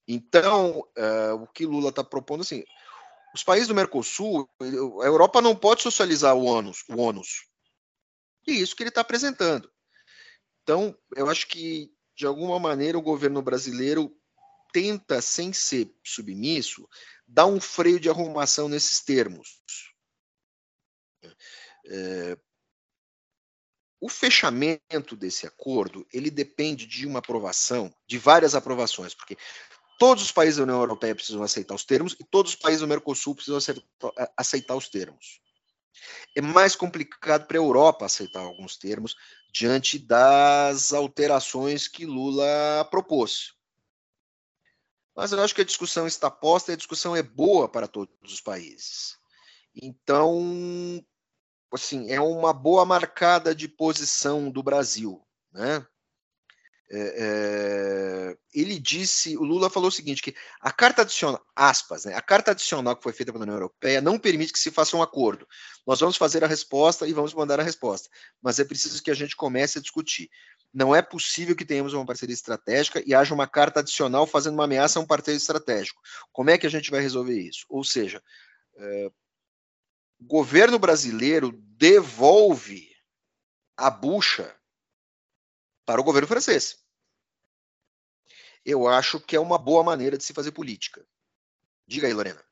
Então, 0.08 0.80
uh, 0.80 1.36
o 1.44 1.46
que 1.46 1.64
Lula 1.64 1.90
está 1.90 2.04
propondo 2.04 2.42
assim, 2.42 2.64
os 3.36 3.44
países 3.44 3.68
do 3.68 3.76
Mercosul, 3.76 4.50
a 4.60 5.06
Europa 5.06 5.44
não 5.44 5.56
pode 5.56 5.84
socializar 5.84 6.36
o 6.36 6.46
ônus, 6.46 6.84
o 6.90 7.00
ônus. 7.00 7.48
E 8.48 8.54
isso 8.54 8.76
que 8.76 8.82
ele 8.82 8.90
está 8.90 9.02
apresentando. 9.02 9.72
Então, 10.64 10.98
eu 11.16 11.30
acho 11.30 11.48
que, 11.48 11.94
de 12.16 12.26
alguma 12.26 12.58
maneira, 12.58 12.98
o 12.98 13.04
governo 13.04 13.44
brasileiro 13.44 14.12
tenta, 14.74 15.22
sem 15.22 15.54
ser 15.54 15.94
submisso, 16.04 16.88
dar 17.28 17.46
um 17.46 17.60
freio 17.60 18.00
de 18.00 18.10
arrumação 18.10 18.70
nesses 18.70 19.02
termos. 19.02 19.62
É, 21.86 22.38
o 24.00 24.10
fechamento 24.10 25.16
desse 25.16 25.48
acordo 25.48 26.08
ele 26.14 26.30
depende 26.30 26.86
de 26.86 27.06
uma 27.06 27.20
aprovação, 27.20 27.94
de 28.08 28.18
várias 28.18 28.56
aprovações, 28.56 29.14
porque 29.14 29.38
todos 29.98 30.24
os 30.24 30.32
países 30.32 30.58
da 30.58 30.64
União 30.64 30.80
Europeia 30.80 31.16
precisam 31.16 31.42
aceitar 31.42 31.74
os 31.74 31.84
termos 31.84 32.16
e 32.20 32.24
todos 32.24 32.54
os 32.54 32.58
países 32.58 32.82
do 32.82 32.88
Mercosul 32.88 33.36
precisam 33.36 33.58
aceitar, 33.58 33.84
aceitar 34.38 34.76
os 34.76 34.88
termos. 34.88 35.42
É 36.36 36.42
mais 36.42 36.76
complicado 36.76 37.48
para 37.48 37.58
a 37.58 37.62
Europa 37.62 38.06
aceitar 38.06 38.42
alguns 38.42 38.78
termos 38.78 39.16
diante 39.52 39.98
das 39.98 40.94
alterações 40.94 41.88
que 41.88 42.06
Lula 42.06 42.88
propôs. 42.92 43.57
Mas 45.18 45.32
eu 45.32 45.42
acho 45.42 45.56
que 45.56 45.62
a 45.62 45.66
discussão 45.66 46.06
está 46.06 46.30
posta 46.30 46.72
e 46.72 46.76
a 46.76 46.78
discussão 46.78 47.16
é 47.16 47.24
boa 47.24 47.68
para 47.68 47.88
todos 47.88 48.14
os 48.22 48.40
países. 48.40 49.18
Então, 49.76 51.04
assim, 51.74 52.12
é 52.12 52.22
uma 52.22 52.54
boa 52.54 52.86
marcada 52.86 53.56
de 53.56 53.68
posição 53.68 54.52
do 54.52 54.62
Brasil, 54.62 55.20
né? 55.52 55.84
É, 56.90 57.16
é, 57.18 58.38
ele 58.54 58.80
disse, 58.80 59.36
o 59.36 59.44
Lula 59.44 59.70
falou 59.70 59.90
o 59.90 59.92
seguinte, 59.92 60.22
que 60.22 60.34
a 60.62 60.72
carta 60.72 61.02
adicional, 61.02 61.44
aspas, 61.54 62.06
né, 62.06 62.16
a 62.16 62.22
carta 62.22 62.52
adicional 62.52 62.96
que 62.96 63.04
foi 63.04 63.12
feita 63.12 63.34
pela 63.34 63.44
União 63.44 63.58
Europeia 63.58 64.00
não 64.00 64.18
permite 64.18 64.54
que 64.54 64.60
se 64.60 64.72
faça 64.72 64.96
um 64.96 65.02
acordo. 65.02 65.46
Nós 65.86 66.00
vamos 66.00 66.16
fazer 66.16 66.46
a 66.46 66.48
resposta 66.48 67.06
e 67.06 67.12
vamos 67.12 67.34
mandar 67.34 67.60
a 67.60 67.64
resposta, 67.64 68.08
mas 68.42 68.58
é 68.58 68.64
preciso 68.64 69.04
que 69.04 69.12
a 69.12 69.14
gente 69.14 69.36
comece 69.36 69.80
a 69.80 69.82
discutir. 69.82 70.30
Não 70.78 70.96
é 70.96 71.02
possível 71.02 71.56
que 71.56 71.66
tenhamos 71.66 71.92
uma 71.94 72.06
parceria 72.06 72.36
estratégica 72.36 73.02
e 73.04 73.16
haja 73.16 73.34
uma 73.34 73.48
carta 73.48 73.80
adicional 73.80 74.28
fazendo 74.28 74.54
uma 74.54 74.66
ameaça 74.66 75.00
a 75.00 75.02
um 75.02 75.08
parceiro 75.08 75.36
estratégico. 75.36 76.00
Como 76.32 76.52
é 76.52 76.58
que 76.60 76.68
a 76.68 76.70
gente 76.70 76.92
vai 76.92 77.02
resolver 77.02 77.34
isso? 77.34 77.66
Ou 77.68 77.84
seja, 77.84 78.22
é, 78.76 79.12
o 80.20 80.24
governo 80.24 80.78
brasileiro 80.78 81.52
devolve 81.52 82.96
a 83.76 83.90
bucha 83.90 84.56
para 85.84 86.00
o 86.00 86.04
governo 86.04 86.28
francês. 86.28 86.78
Eu 88.64 88.88
acho 88.88 89.20
que 89.20 89.36
é 89.36 89.40
uma 89.40 89.58
boa 89.58 89.82
maneira 89.84 90.16
de 90.16 90.24
se 90.24 90.32
fazer 90.32 90.52
política. 90.52 91.04
Diga 91.88 92.06
aí, 92.06 92.14
Lorena. 92.14 92.46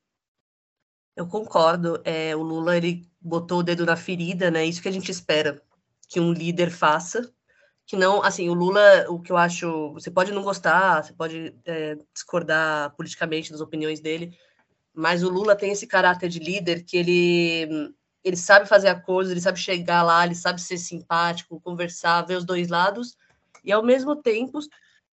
Eu 1.14 1.28
concordo. 1.28 2.02
É, 2.04 2.34
o 2.34 2.42
Lula 2.42 2.76
ele 2.76 3.08
botou 3.20 3.60
o 3.60 3.62
dedo 3.62 3.86
na 3.86 3.96
ferida, 3.96 4.50
né? 4.50 4.64
Isso 4.64 4.82
que 4.82 4.88
a 4.88 4.92
gente 4.92 5.12
espera 5.12 5.62
que 6.08 6.18
um 6.18 6.32
líder 6.32 6.72
faça. 6.72 7.32
Que 7.86 7.96
não, 7.96 8.22
assim, 8.22 8.48
o 8.48 8.54
Lula, 8.54 9.06
o 9.08 9.20
que 9.20 9.30
eu 9.30 9.36
acho, 9.36 9.92
você 9.92 10.10
pode 10.10 10.32
não 10.32 10.42
gostar, 10.42 11.04
você 11.04 11.12
pode 11.12 11.54
é, 11.64 11.96
discordar 12.12 12.94
politicamente 12.96 13.52
das 13.52 13.60
opiniões 13.60 14.00
dele, 14.00 14.36
mas 14.92 15.22
o 15.22 15.28
Lula 15.28 15.54
tem 15.54 15.70
esse 15.70 15.86
caráter 15.86 16.28
de 16.28 16.40
líder 16.40 16.82
que 16.84 16.96
ele 16.96 17.94
ele 18.24 18.36
sabe 18.36 18.68
fazer 18.68 18.88
acordos, 18.88 19.30
ele 19.30 19.40
sabe 19.40 19.56
chegar 19.56 20.02
lá, 20.02 20.24
ele 20.24 20.34
sabe 20.34 20.60
ser 20.60 20.78
simpático, 20.78 21.60
conversar, 21.60 22.22
ver 22.22 22.34
os 22.36 22.44
dois 22.44 22.66
lados 22.68 23.16
e 23.62 23.70
ao 23.70 23.84
mesmo 23.84 24.16
tempo 24.16 24.58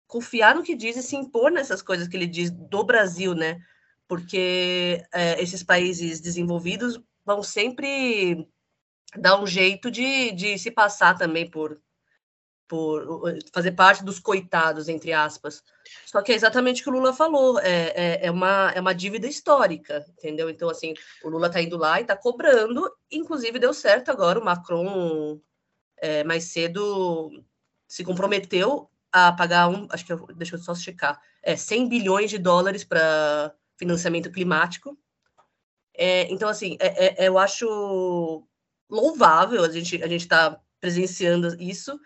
confiar 0.06 0.56
no 0.56 0.64
que 0.64 0.76
diz 0.76 0.98
e 0.98 1.04
se 1.04 1.16
impor 1.16 1.50
nessas 1.50 1.82
coisas 1.82 2.08
que 2.10 2.18
ele 2.18 2.28
diz 2.28 2.52
do 2.52 2.84
Brasil, 2.84 3.34
né? 3.34 3.62
Porque 4.10 5.06
é, 5.14 5.42
esses 5.42 5.64
países 5.64 6.20
desenvolvidos 6.20 7.00
vão 7.26 7.42
sempre 7.42 8.46
dar 9.16 9.42
um 9.42 9.48
jeito 9.48 9.90
de, 9.90 10.32
de 10.32 10.58
se 10.58 10.70
passar 10.70 11.18
também 11.18 11.50
por, 11.50 11.80
por 12.68 13.24
fazer 13.54 13.72
parte 13.72 14.04
dos 14.04 14.20
coitados, 14.20 14.90
entre 14.90 15.14
aspas. 15.14 15.64
Só 16.06 16.22
que 16.22 16.32
é 16.32 16.36
exatamente 16.36 16.82
o 16.82 16.84
que 16.84 16.90
o 16.90 16.94
Lula 16.94 17.14
falou, 17.14 17.60
é, 17.60 17.94
é, 17.96 18.26
é, 18.26 18.32
uma, 18.32 18.72
é 18.76 18.82
uma 18.82 18.94
dívida 18.94 19.28
histórica, 19.28 20.06
entendeu? 20.18 20.50
Então, 20.50 20.70
assim, 20.70 20.94
o 21.24 21.30
Lula 21.30 21.48
está 21.48 21.62
indo 21.62 21.78
lá 21.78 22.00
e 22.00 22.02
está 22.02 22.16
cobrando, 22.16 22.92
inclusive 23.12 23.60
deu 23.60 23.74
certo 23.74 24.12
agora, 24.12 24.40
o 24.40 24.44
Macron 24.44 25.40
é, 25.98 26.24
mais 26.24 26.46
cedo 26.46 27.32
se 27.88 28.04
comprometeu 28.04 28.90
a 29.12 29.32
pagar 29.32 29.70
um, 29.70 29.88
acho 29.90 30.06
que 30.06 30.12
eu, 30.12 30.28
deixa 30.36 30.56
eu 30.56 30.60
só 30.60 30.76
checar, 30.76 31.20
é 31.42 31.56
100 31.56 31.88
bilhões 31.88 32.30
de 32.30 32.38
dólares 32.38 32.84
para 32.84 33.54
financiamento 33.78 34.30
climático. 34.30 34.98
É, 35.94 36.32
então, 36.32 36.50
assim, 36.50 36.78
é, 36.80 37.24
é, 37.24 37.28
eu 37.28 37.38
acho 37.38 38.46
louvável 38.90 39.64
a 39.64 39.70
gente 39.70 40.02
a 40.02 40.08
gente 40.08 40.22
está 40.22 40.60
presenciando 40.80 41.56
isso 41.62 42.00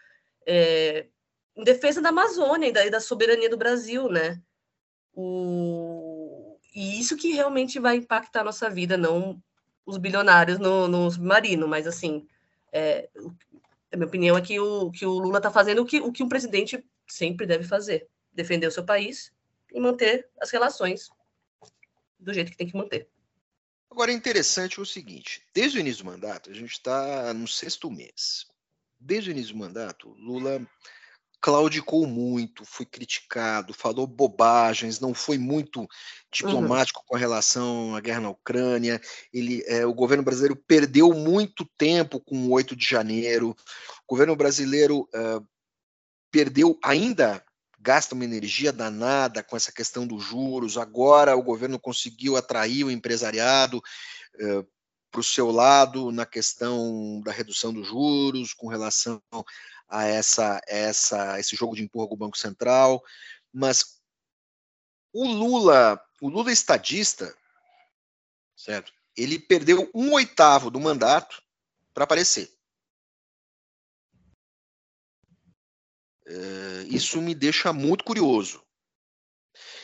é, 0.45 1.08
em 1.56 1.63
defesa 1.63 2.01
da 2.01 2.10
Amazônia 2.10 2.67
e 2.67 2.71
da, 2.71 2.86
e 2.86 2.89
da, 2.89 2.99
soberania 2.99 3.49
do 3.49 3.58
Brasil, 3.58 4.10
né? 4.10 4.41
O, 5.13 6.58
e 6.73 6.99
isso 6.99 7.17
que 7.17 7.34
realmente 7.34 7.80
vai 7.80 7.97
impactar 7.97 8.41
a 8.41 8.45
nossa 8.45 8.69
vida, 8.69 8.97
não 8.97 9.41
os 9.86 9.97
bilionários 9.97 10.60
no, 10.60 10.88
no 10.88 11.12
submarino, 11.12 11.67
mas 11.67 11.86
assim, 11.88 12.27
é, 12.71 13.10
a 13.91 13.97
minha 13.97 14.08
opinião 14.08 14.38
é 14.38 14.41
que 14.41 14.60
o, 14.60 14.91
que 14.91 15.06
o 15.06 15.12
Lula 15.12 15.38
está 15.38 15.51
fazendo 15.51 15.82
o 15.82 15.86
que, 15.86 15.99
o 15.99 16.12
que 16.12 16.23
um 16.23 16.30
presidente 16.30 16.84
sempre 17.08 17.45
deve 17.45 17.65
fazer: 17.65 18.08
defender 18.32 18.67
o 18.67 18.71
seu 18.71 18.86
país 18.86 19.32
e 19.71 19.80
manter 19.80 20.30
as 20.39 20.49
relações 20.51 21.10
do 22.19 22.34
jeito 22.34 22.51
que 22.51 22.58
tem 22.58 22.67
que 22.67 22.77
manter. 22.77 23.10
Agora 23.89 24.12
é 24.12 24.15
interessante 24.15 24.80
o 24.80 24.86
seguinte: 24.86 25.45
desde 25.54 25.77
o 25.77 25.82
início 25.82 26.04
do 26.04 26.12
mandato, 26.12 26.49
a 26.49 26.54
gente 26.54 26.71
está 26.71 27.34
no 27.34 27.47
sexto 27.47 27.91
mês. 27.91 28.47
Desde 29.02 29.30
o 29.30 29.32
início 29.32 29.54
do 29.54 29.60
mandato, 29.60 30.10
Lula 30.20 30.62
claudicou 31.42 32.06
muito, 32.06 32.64
foi 32.64 32.86
criticado, 32.86 33.74
falou 33.74 34.06
bobagens, 34.06 35.00
não 35.00 35.12
foi 35.12 35.40
muito 35.40 35.88
diplomático 36.32 37.00
uhum. 37.00 37.06
com 37.08 37.18
relação 37.18 37.96
à 37.96 38.00
guerra 38.00 38.22
na 38.22 38.30
Ucrânia. 38.30 39.02
Ele, 39.34 39.64
é, 39.66 39.84
o 39.84 39.94
governo 39.94 40.24
brasileiro 40.24 40.56
perdeu 40.56 41.12
muito 41.14 41.66
tempo 41.78 42.20
com 42.20 42.46
o 42.46 42.52
8 42.52 42.76
de 42.76 42.86
janeiro. 42.86 43.56
O 44.08 44.14
governo 44.14 44.36
brasileiro 44.36 45.10
uh, 45.16 45.46
perdeu 46.32 46.78
ainda 46.84 47.44
gasta 47.82 48.14
uma 48.14 48.24
energia 48.24 48.72
danada 48.72 49.42
com 49.42 49.58
essa 49.58 49.72
questão 49.72 50.06
dos 50.06 50.24
juros. 50.24 50.78
Agora 50.78 51.36
o 51.36 51.42
governo 51.42 51.80
conseguiu 51.80 52.38
atrair 52.38 52.84
o 52.84 52.92
empresariado 52.92 53.78
uh, 53.78 54.68
para 55.12 55.19
o 55.19 55.24
seu 55.24 55.52
lado 55.52 56.12
na 56.12 56.26
questão 56.26 57.21
da 57.21 57.32
redução 57.32 57.74
dos 57.74 57.88
juros, 57.88 58.54
com 58.54 58.67
relação 58.67 59.21
a 59.88 60.06
essa, 60.06 60.62
essa, 60.65 61.39
esse 61.39 61.56
jogo 61.56 61.76
de 61.76 61.84
empurra 61.84 62.08
com 62.08 62.13
o 62.13 62.17
Banco 62.17 62.38
Central, 62.38 63.04
mas 63.54 64.02
o 65.12 65.28
Lula, 65.28 66.02
o 66.21 66.30
Lula 66.30 66.52
estadista, 66.52 67.36
certo? 68.56 68.93
Ele 69.15 69.38
perdeu 69.38 69.91
um 69.93 70.13
oitavo 70.13 70.71
do 70.71 70.80
mandato 70.80 71.43
para 71.93 72.06
aparecer. 72.06 72.50
É, 76.26 76.84
isso 76.88 77.21
me 77.21 77.36
deixa 77.36 77.74
muito 77.74 78.06
curioso. 78.06 78.63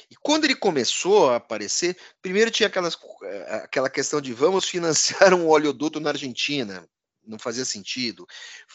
E 0.10 0.16
quando 0.16 0.46
ele 0.46 0.56
começou 0.56 1.30
a 1.30 1.36
aparecer, 1.36 1.98
primeiro 2.22 2.50
tinha 2.50 2.68
aquelas, 2.68 2.98
eh, 3.24 3.56
aquela 3.64 3.90
questão 3.90 4.22
de 4.22 4.34
vamos 4.34 4.66
financiar 4.66 5.34
um 5.36 5.48
oleoduto 5.48 6.00
na 6.00 6.12
Argentina 6.12 6.88
não 7.28 7.38
fazia 7.38 7.66
sentido. 7.66 8.26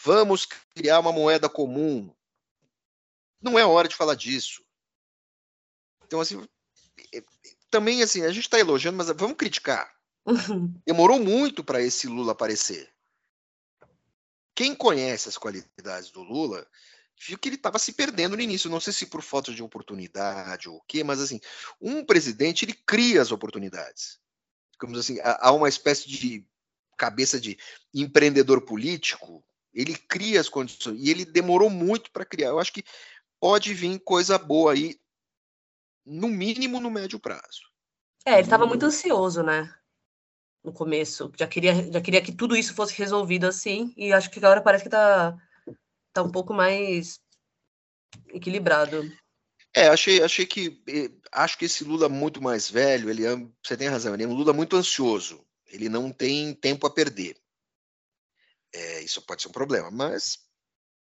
Vamos 0.03 0.45
criar 0.75 0.99
uma 0.99 1.11
moeda 1.11 1.49
comum. 1.49 2.13
Não 3.41 3.57
é 3.57 3.65
hora 3.65 3.87
de 3.87 3.95
falar 3.95 4.15
disso. 4.15 4.63
Então, 6.05 6.21
assim, 6.21 6.47
é, 7.13 7.23
também, 7.69 8.03
assim, 8.03 8.23
a 8.23 8.31
gente 8.31 8.43
está 8.43 8.59
elogiando, 8.59 8.97
mas 8.97 9.07
vamos 9.07 9.35
criticar. 9.35 9.91
Demorou 10.85 11.19
muito 11.19 11.63
para 11.63 11.81
esse 11.81 12.07
Lula 12.07 12.31
aparecer. 12.31 12.93
Quem 14.55 14.75
conhece 14.75 15.27
as 15.27 15.37
qualidades 15.37 16.11
do 16.11 16.21
Lula 16.21 16.65
viu 17.19 17.37
que 17.37 17.49
ele 17.49 17.55
estava 17.55 17.79
se 17.79 17.93
perdendo 17.93 18.35
no 18.35 18.41
início. 18.41 18.69
Não 18.69 18.79
sei 18.79 18.93
se 18.93 19.05
por 19.05 19.21
falta 19.21 19.53
de 19.53 19.63
oportunidade 19.63 20.69
ou 20.69 20.77
o 20.77 20.83
quê, 20.87 21.03
mas 21.03 21.19
assim, 21.19 21.39
um 21.81 22.05
presidente 22.05 22.65
ele 22.65 22.73
cria 22.73 23.21
as 23.21 23.31
oportunidades. 23.31 24.19
digamos 24.73 24.99
assim, 24.99 25.17
há 25.21 25.51
uma 25.51 25.69
espécie 25.69 26.07
de 26.07 26.45
cabeça 26.97 27.39
de 27.39 27.57
empreendedor 27.93 28.61
político, 28.61 29.43
ele 29.73 29.95
cria 29.95 30.39
as 30.39 30.47
condições 30.47 30.99
e 31.01 31.09
ele 31.09 31.25
demorou 31.25 31.69
muito 31.69 32.11
para 32.11 32.25
criar. 32.25 32.49
Eu 32.49 32.59
acho 32.59 32.71
que 32.71 32.83
pode 33.39 33.73
vir 33.73 33.99
coisa 33.99 34.37
boa 34.37 34.73
aí, 34.73 34.99
no 36.05 36.27
mínimo 36.27 36.79
no 36.79 36.91
médio 36.91 37.19
prazo. 37.19 37.61
É, 38.25 38.33
ele 38.33 38.41
estava 38.41 38.65
muito 38.65 38.85
ansioso, 38.85 39.43
né? 39.43 39.73
No 40.63 40.71
começo, 40.71 41.31
já 41.37 41.45
queria, 41.45 41.91
já 41.91 41.99
queria 41.99 42.21
que 42.21 42.31
tudo 42.31 42.55
isso 42.55 42.73
fosse 42.73 42.93
resolvido 42.97 43.45
assim, 43.45 43.93
e 43.97 44.13
acho 44.13 44.29
que 44.29 44.39
agora 44.39 44.61
parece 44.61 44.85
que 44.85 44.89
tá, 44.89 45.35
tá 46.13 46.21
um 46.21 46.31
pouco 46.31 46.53
mais 46.53 47.19
equilibrado. 48.29 49.11
É, 49.75 49.87
achei, 49.87 50.21
achei 50.21 50.45
que 50.45 50.81
eh, 50.87 51.09
acho 51.31 51.57
que 51.57 51.65
esse 51.65 51.83
Lula 51.83 52.07
muito 52.07 52.41
mais 52.41 52.69
velho, 52.69 53.09
ele 53.09 53.25
é, 53.25 53.35
você 53.63 53.75
tem 53.75 53.87
razão, 53.87 54.13
ele 54.13 54.23
é 54.23 54.27
um 54.27 54.35
Lula 54.35 54.53
muito 54.53 54.75
ansioso. 54.75 55.43
Ele 55.65 55.89
não 55.89 56.11
tem 56.11 56.53
tempo 56.53 56.85
a 56.85 56.91
perder. 56.91 57.35
É, 58.71 59.01
isso 59.01 59.21
pode 59.23 59.41
ser 59.41 59.47
um 59.47 59.51
problema, 59.51 59.89
mas. 59.89 60.39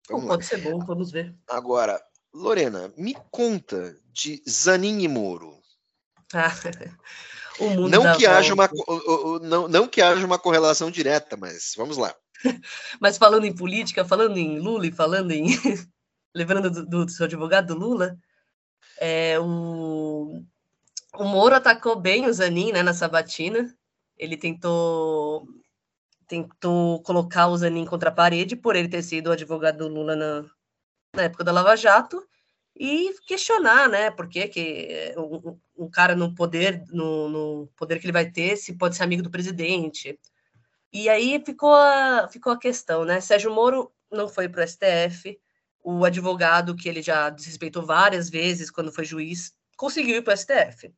Pode 0.08 0.46
ser 0.46 0.58
bom, 0.58 0.78
vamos 0.86 1.12
ver. 1.12 1.36
Agora, 1.48 2.04
Lorena, 2.34 2.94
me 2.96 3.16
conta 3.32 4.00
de 4.12 4.44
Zanin 4.48 5.02
e 5.02 5.08
Moro. 5.08 5.60
Ah, 6.34 6.52
o 7.60 7.70
mundo 7.70 7.90
não 7.90 8.18
que 8.18 8.26
haja 8.26 8.54
uma 8.54 8.70
não, 9.42 9.68
não 9.68 9.88
que 9.88 10.02
haja 10.02 10.26
uma 10.26 10.40
correlação 10.40 10.92
direta, 10.92 11.36
mas 11.36 11.74
vamos 11.76 11.98
lá. 11.98 12.16
mas 13.00 13.18
falando 13.18 13.46
em 13.46 13.56
política, 13.56 14.06
falando 14.06 14.38
em 14.38 14.60
Lula 14.60 14.88
e 14.88 14.92
falando 14.92 15.32
em 15.32 15.48
lembrando 16.34 16.70
do, 16.70 16.86
do, 16.86 17.10
seu 17.10 17.26
advogado 17.26 17.76
Lula, 17.76 18.18
é, 19.00 19.40
o, 19.40 20.44
o 21.16 21.24
Moro 21.26 21.56
atacou 21.56 22.00
bem 22.00 22.28
o 22.28 22.34
Zanin 22.34 22.72
né, 22.72 22.84
na 22.84 22.94
sabatina. 22.94 23.76
Ele 24.18 24.38
tentou 24.38 25.48
tentou 26.28 27.02
colocar 27.02 27.48
o 27.48 27.58
Zanin 27.58 27.86
contra 27.86 28.10
a 28.10 28.14
parede 28.14 28.56
por 28.56 28.76
ele 28.76 28.88
ter 28.88 29.04
sido 29.04 29.28
o 29.28 29.32
advogado 29.34 29.80
do 29.80 29.88
Lula 29.90 30.16
na, 30.16 30.46
na 31.14 31.24
época 31.24 31.44
da 31.44 31.52
Lava 31.52 31.76
Jato 31.76 32.26
e 32.74 33.14
questionar, 33.28 33.90
né, 33.90 34.10
por 34.10 34.30
que, 34.30 34.48
que 34.48 35.14
um, 35.18 35.60
um, 35.78 35.90
cara 35.90 36.16
no 36.16 36.34
poder, 36.34 36.84
no, 36.88 37.28
no, 37.28 37.68
poder 37.76 38.00
que 38.00 38.06
ele 38.06 38.14
vai 38.14 38.32
ter, 38.32 38.56
se 38.56 38.74
pode 38.78 38.96
ser 38.96 39.04
amigo 39.04 39.22
do 39.22 39.30
presidente. 39.30 40.18
E 40.94 41.08
aí 41.10 41.42
ficou 41.46 41.74
a, 41.74 42.28
ficou 42.28 42.52
a 42.52 42.60
questão, 42.60 43.06
né, 43.06 43.22
Sérgio 43.22 43.54
Moro 43.54 43.92
não 44.12 44.28
foi 44.28 44.50
para 44.50 44.64
o 44.64 44.68
STF, 44.68 45.40
o 45.84 46.04
advogado 46.06 46.76
que 46.76 46.88
ele 46.88 47.02
já 47.02 47.30
desrespeitou 47.30 47.86
várias 47.86 48.30
vezes 48.30 48.70
quando 48.70 48.92
foi 48.92 49.06
juiz, 49.06 49.54
conseguiu 49.78 50.18
ir 50.18 50.22
para 50.22 50.34
o 50.34 50.38
STF. 50.38 50.94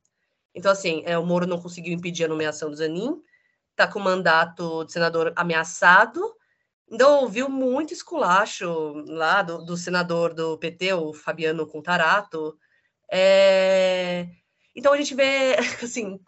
Então, 0.53 0.71
assim, 0.71 1.03
é, 1.05 1.17
o 1.17 1.25
Moro 1.25 1.47
não 1.47 1.61
conseguiu 1.61 1.93
impedir 1.93 2.25
a 2.25 2.27
nomeação 2.27 2.69
do 2.69 2.75
Zanin, 2.75 3.21
está 3.71 3.87
com 3.87 3.99
o 3.99 4.03
mandato 4.03 4.83
de 4.83 4.91
senador 4.91 5.33
ameaçado. 5.35 6.21
Então, 6.91 7.21
ouviu 7.21 7.49
muito 7.49 7.93
esculacho 7.93 8.93
lá 9.07 9.41
do, 9.41 9.63
do 9.65 9.75
senador 9.75 10.33
do 10.33 10.57
PT, 10.57 10.93
o 10.93 11.13
Fabiano 11.13 11.65
Contarato. 11.65 12.57
É... 13.11 14.27
Então, 14.75 14.93
a 14.93 14.97
gente 14.97 15.15
vê, 15.15 15.55
assim, 15.81 16.19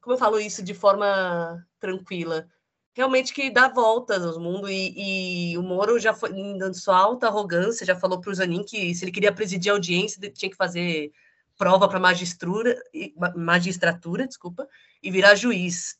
como 0.00 0.14
eu 0.14 0.18
falo 0.18 0.38
isso 0.38 0.62
de 0.62 0.74
forma 0.74 1.66
tranquila, 1.80 2.46
realmente 2.94 3.32
que 3.32 3.50
dá 3.50 3.68
voltas 3.68 4.22
ao 4.24 4.40
mundo 4.40 4.68
e, 4.68 5.52
e, 5.52 5.58
o 5.58 5.62
Moro 5.62 5.98
já 5.98 6.12
foi 6.12 6.30
dando 6.58 6.74
sua 6.74 6.96
alta 6.96 7.26
arrogância, 7.26 7.86
já 7.86 7.96
falou 7.96 8.20
para 8.20 8.30
o 8.30 8.34
Zanin 8.34 8.64
que 8.64 8.94
se 8.94 9.04
ele 9.04 9.12
queria 9.12 9.32
presidir 9.32 9.70
a 9.70 9.74
audiência, 9.74 10.30
tinha 10.30 10.50
que 10.50 10.56
fazer 10.56 11.12
prova 11.56 11.88
para 11.88 12.00
magistratura, 12.00 12.76
magistratura, 13.36 14.26
desculpa, 14.26 14.68
e 15.02 15.10
virar 15.10 15.34
juiz. 15.34 15.98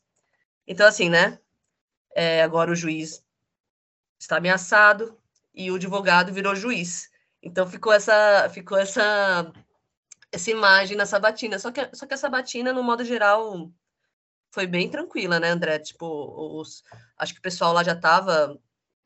Então, 0.67 0.87
assim, 0.87 1.09
né? 1.09 1.39
É, 2.15 2.43
agora 2.43 2.71
o 2.71 2.75
juiz 2.75 3.23
está 4.19 4.37
ameaçado 4.37 5.17
e 5.53 5.71
o 5.71 5.75
advogado 5.75 6.33
virou 6.33 6.55
juiz. 6.55 7.09
Então 7.41 7.67
ficou 7.67 7.91
essa, 7.91 8.49
ficou 8.49 8.77
essa, 8.77 9.51
essa 10.31 10.51
imagem 10.51 10.95
na 10.95 11.05
sabatina. 11.05 11.59
Só 11.59 11.71
que, 11.71 11.89
só 11.93 12.05
que 12.05 12.13
a 12.13 12.17
sabatina, 12.17 12.71
no 12.71 12.83
modo 12.83 13.03
geral, 13.03 13.69
foi 14.53 14.67
bem 14.67 14.87
tranquila, 14.87 15.39
né, 15.39 15.49
André? 15.49 15.79
Tipo, 15.79 16.61
os, 16.61 16.83
acho 17.17 17.33
que 17.33 17.39
o 17.39 17.41
pessoal 17.41 17.73
lá 17.73 17.83
já 17.83 17.93
estava 17.93 18.57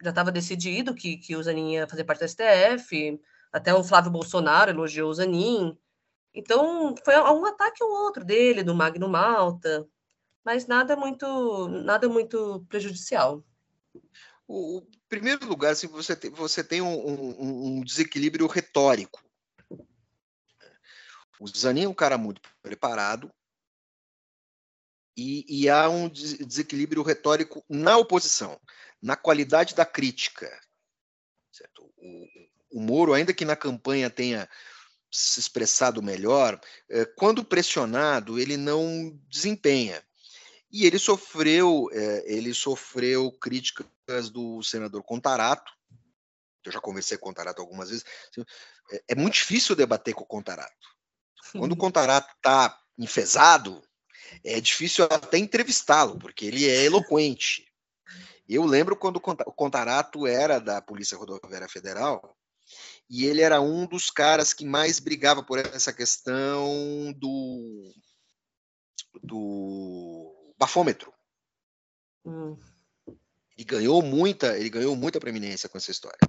já 0.04 0.14
tava 0.14 0.32
decidido 0.32 0.94
que, 0.94 1.18
que 1.18 1.36
o 1.36 1.42
Zanin 1.42 1.74
ia 1.74 1.88
fazer 1.88 2.04
parte 2.04 2.20
do 2.20 2.30
STF, 2.30 3.20
até 3.52 3.74
o 3.74 3.84
Flávio 3.84 4.12
Bolsonaro 4.12 4.70
elogiou 4.70 5.10
o 5.10 5.14
Zanin. 5.14 5.76
Então, 6.36 6.94
foi 7.04 7.18
um 7.18 7.46
ataque 7.46 7.84
ou 7.84 7.90
outro 7.90 8.24
dele, 8.24 8.62
do 8.62 8.76
Magno 8.76 9.10
Malta, 9.10 9.88
mas 10.46 10.68
nada 10.68 10.96
muito 10.96 11.68
nada 11.70 12.08
muito 12.08 12.64
prejudicial. 12.70 13.44
O, 14.48 14.78
o 14.78 14.88
primeiro 15.10 15.48
lugar, 15.48 15.72
assim, 15.72 15.88
você 15.88 16.16
tem, 16.16 16.30
você 16.30 16.64
tem 16.64 16.82
um, 16.82 16.94
um, 16.94 17.78
um 17.78 17.82
desequilíbrio 17.82 18.46
retórico. 18.46 19.24
O 21.40 21.48
Zanin 21.48 21.86
é 21.86 21.90
um 21.90 21.94
cara 21.94 22.20
muito 22.20 22.42
preparado, 22.62 23.32
e, 25.18 25.46
e 25.50 25.68
há 25.68 25.90
um 25.90 26.08
desequilíbrio 26.08 27.02
retórico 27.02 27.66
na 27.68 27.98
oposição, 27.98 28.62
na 29.02 29.16
qualidade 29.16 29.74
da 29.74 29.84
crítica. 29.84 30.48
O, 31.98 32.78
o 32.78 32.80
Moro, 32.80 33.16
ainda 33.16 33.34
que 33.34 33.44
na 33.44 33.56
campanha 33.56 34.12
tenha 34.12 34.48
se 35.12 35.40
expressado 35.40 36.04
melhor, 36.04 36.60
eh, 36.90 37.06
quando 37.18 37.44
pressionado, 37.44 38.38
ele 38.38 38.58
não 38.58 39.20
desempenha. 39.28 40.04
E 40.72 40.86
ele 40.86 41.00
sofreu, 41.00 41.90
eh, 41.92 42.24
ele 42.28 42.54
sofreu 42.54 43.32
críticas 43.32 44.30
do 44.30 44.62
senador 44.62 45.02
Contarato. 45.04 45.72
Eu 46.64 46.72
já 46.72 46.80
conversei 46.80 47.18
com 47.18 47.26
o 47.26 47.30
Contarato 47.30 47.62
algumas 47.62 47.90
vezes. 47.90 48.06
É, 48.92 49.04
é 49.10 49.16
muito 49.16 49.36
difícil 49.36 49.76
debater 49.76 50.14
com 50.14 50.24
o 50.24 50.28
Contarato. 50.28 50.76
Quando 51.54 51.72
o 51.72 51.78
Contarato 51.78 52.32
está 52.36 52.78
enfesado, 52.98 53.82
é 54.44 54.60
difícil 54.60 55.06
até 55.06 55.38
entrevistá-lo, 55.38 56.18
porque 56.18 56.46
ele 56.46 56.68
é 56.68 56.84
eloquente. 56.84 57.68
Eu 58.48 58.66
lembro 58.66 58.96
quando 58.96 59.18
o 59.18 59.52
Contarato 59.52 60.26
era 60.26 60.60
da 60.60 60.82
Polícia 60.82 61.18
Rodoviária 61.18 61.68
Federal, 61.68 62.38
e 63.10 63.26
ele 63.26 63.42
era 63.42 63.62
um 63.62 63.86
dos 63.86 64.10
caras 64.10 64.54
que 64.54 64.66
mais 64.66 65.00
brigava 65.00 65.42
por 65.42 65.60
essa 65.60 65.94
questão 65.94 67.14
do, 67.14 67.94
do 69.24 70.54
bafômetro. 70.58 71.14
Hum. 72.26 72.58
Ele 73.58 73.66
ganhou 73.66 74.02
muita, 74.02 74.58
ele 74.58 74.70
ganhou 74.70 74.96
muita 74.96 75.20
preeminência 75.20 75.70
com 75.70 75.78
essa 75.78 75.92
história. 75.92 76.20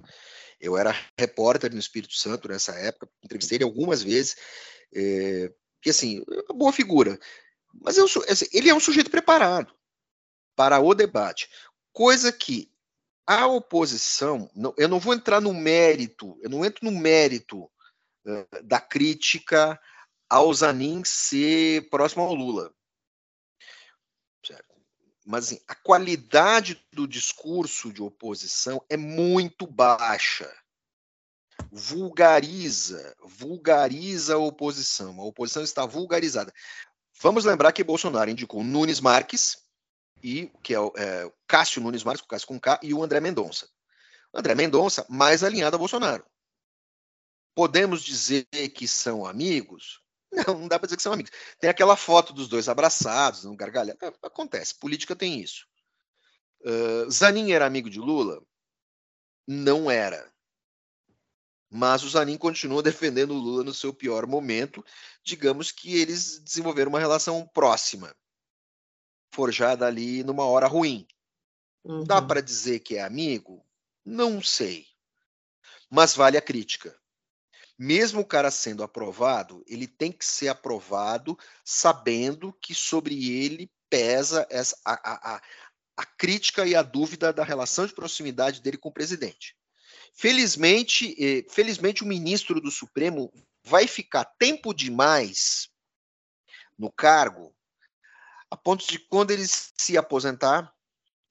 Eu 0.59 0.77
era 0.77 0.95
repórter 1.17 1.71
no 1.71 1.79
Espírito 1.79 2.13
Santo 2.15 2.47
nessa 2.47 2.73
época, 2.73 3.09
entrevistei 3.23 3.57
ele 3.57 3.63
algumas 3.63 4.01
vezes, 4.01 4.35
é, 4.93 5.53
que 5.81 5.89
assim, 5.89 6.23
uma 6.49 6.57
boa 6.57 6.73
figura. 6.73 7.19
Mas 7.73 7.97
eu, 7.97 8.05
assim, 8.27 8.45
ele 8.51 8.69
é 8.69 8.75
um 8.75 8.79
sujeito 8.79 9.11
preparado 9.11 9.73
para 10.55 10.79
o 10.79 10.93
debate, 10.93 11.49
coisa 11.93 12.31
que 12.31 12.71
a 13.25 13.45
oposição, 13.45 14.49
eu 14.75 14.87
não 14.87 14.99
vou 14.99 15.13
entrar 15.13 15.39
no 15.39 15.53
mérito, 15.53 16.37
eu 16.41 16.49
não 16.49 16.65
entro 16.65 16.83
no 16.83 16.91
mérito 16.91 17.63
uh, 18.25 18.63
da 18.63 18.81
crítica 18.81 19.79
ao 20.27 20.51
Zanin 20.53 21.03
ser 21.05 21.89
próximo 21.89 22.23
ao 22.23 22.33
Lula. 22.33 22.73
Certo? 24.43 24.75
Mas 25.25 25.45
assim, 25.45 25.61
a 25.67 25.75
qualidade 25.75 26.83
do 26.91 27.07
discurso 27.07 27.93
de 27.93 28.01
oposição 28.01 28.83
é 28.89 28.97
muito 28.97 29.67
baixa. 29.67 30.51
Vulgariza, 31.71 33.15
vulgariza 33.23 34.35
a 34.35 34.39
oposição. 34.39 35.19
A 35.19 35.23
oposição 35.23 35.61
está 35.61 35.85
vulgarizada. 35.85 36.51
Vamos 37.21 37.43
lembrar 37.43 37.73
que 37.73 37.83
Bolsonaro 37.83 38.29
indicou 38.29 38.63
Nunes 38.63 39.01
Marques, 39.01 39.57
e 40.23 40.49
que 40.63 40.73
é 40.73 40.79
o 40.79 40.93
é, 40.95 41.29
Cássio 41.45 41.81
Nunes 41.81 42.03
Marques, 42.03 42.23
o 42.23 42.27
Cássio 42.27 42.47
com 42.47 42.59
K, 42.59 42.79
e 42.81 42.93
o 42.93 43.03
André 43.03 43.19
Mendonça. 43.19 43.69
André 44.33 44.55
Mendonça, 44.55 45.05
mais 45.09 45.43
alinhado 45.43 45.75
a 45.75 45.79
Bolsonaro. 45.79 46.25
Podemos 47.53 48.03
dizer 48.03 48.45
que 48.73 48.87
são 48.87 49.25
amigos? 49.25 50.01
Não, 50.31 50.59
não 50.59 50.67
dá 50.67 50.77
para 50.77 50.85
dizer 50.85 50.97
que 50.97 51.01
são 51.01 51.11
amigos. 51.11 51.31
Tem 51.59 51.71
aquela 51.71 51.95
foto 51.95 52.31
dos 52.31 52.47
dois 52.47 52.69
abraçados, 52.69 53.45
no 53.45 53.55
gargalhado. 53.55 53.97
É, 53.99 54.13
acontece, 54.21 54.75
política 54.75 55.15
tem 55.15 55.41
isso. 55.41 55.65
Uh, 56.61 57.09
Zanin 57.09 57.51
era 57.51 57.65
amigo 57.65 57.89
de 57.89 57.99
Lula? 57.99 58.39
Não 59.47 59.89
era. 59.89 60.31
Mas 61.69 62.03
o 62.03 62.09
Zanin 62.09 62.37
continua 62.37 62.81
defendendo 62.83 63.31
o 63.31 63.37
Lula 63.37 63.63
no 63.63 63.73
seu 63.73 63.93
pior 63.93 64.25
momento. 64.25 64.83
Digamos 65.23 65.71
que 65.71 65.99
eles 65.99 66.39
desenvolveram 66.39 66.89
uma 66.89 66.99
relação 66.99 67.47
próxima, 67.53 68.15
forjada 69.33 69.85
ali 69.85 70.23
numa 70.23 70.45
hora 70.45 70.67
ruim. 70.67 71.07
Uhum. 71.83 72.03
Dá 72.03 72.21
para 72.21 72.41
dizer 72.41 72.79
que 72.79 72.95
é 72.95 73.01
amigo? 73.01 73.65
Não 74.03 74.41
sei. 74.41 74.85
Mas 75.89 76.15
vale 76.15 76.37
a 76.37 76.41
crítica. 76.41 76.95
Mesmo 77.77 78.21
o 78.21 78.25
cara 78.25 78.51
sendo 78.51 78.83
aprovado, 78.83 79.63
ele 79.65 79.87
tem 79.87 80.11
que 80.11 80.25
ser 80.25 80.49
aprovado 80.49 81.37
sabendo 81.63 82.51
que 82.51 82.75
sobre 82.75 83.31
ele 83.31 83.71
pesa 83.89 84.45
essa, 84.49 84.77
a, 84.83 85.35
a, 85.35 85.41
a 85.95 86.05
crítica 86.05 86.65
e 86.65 86.75
a 86.75 86.81
dúvida 86.81 87.31
da 87.31 87.43
relação 87.43 87.85
de 87.85 87.93
proximidade 87.93 88.61
dele 88.61 88.77
com 88.77 88.89
o 88.89 88.93
presidente. 88.93 89.55
Felizmente, 90.19 91.15
eh, 91.17 91.45
felizmente 91.49 92.03
o 92.03 92.05
ministro 92.05 92.59
do 92.59 92.69
Supremo 92.69 93.31
vai 93.63 93.87
ficar 93.87 94.25
tempo 94.25 94.73
demais 94.73 95.69
no 96.77 96.91
cargo, 96.91 97.55
a 98.51 98.57
ponto 98.57 98.85
de 98.85 98.99
quando 98.99 99.31
ele 99.31 99.45
se 99.47 99.97
aposentar, 99.97 100.75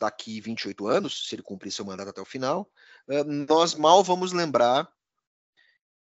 daqui 0.01 0.41
28 0.41 0.87
anos, 0.87 1.29
se 1.29 1.35
ele 1.35 1.43
cumprir 1.43 1.71
seu 1.71 1.85
mandato 1.85 2.09
até 2.09 2.21
o 2.23 2.25
final, 2.25 2.67
eh, 3.11 3.23
nós 3.25 3.75
mal 3.75 4.03
vamos 4.03 4.33
lembrar 4.33 4.91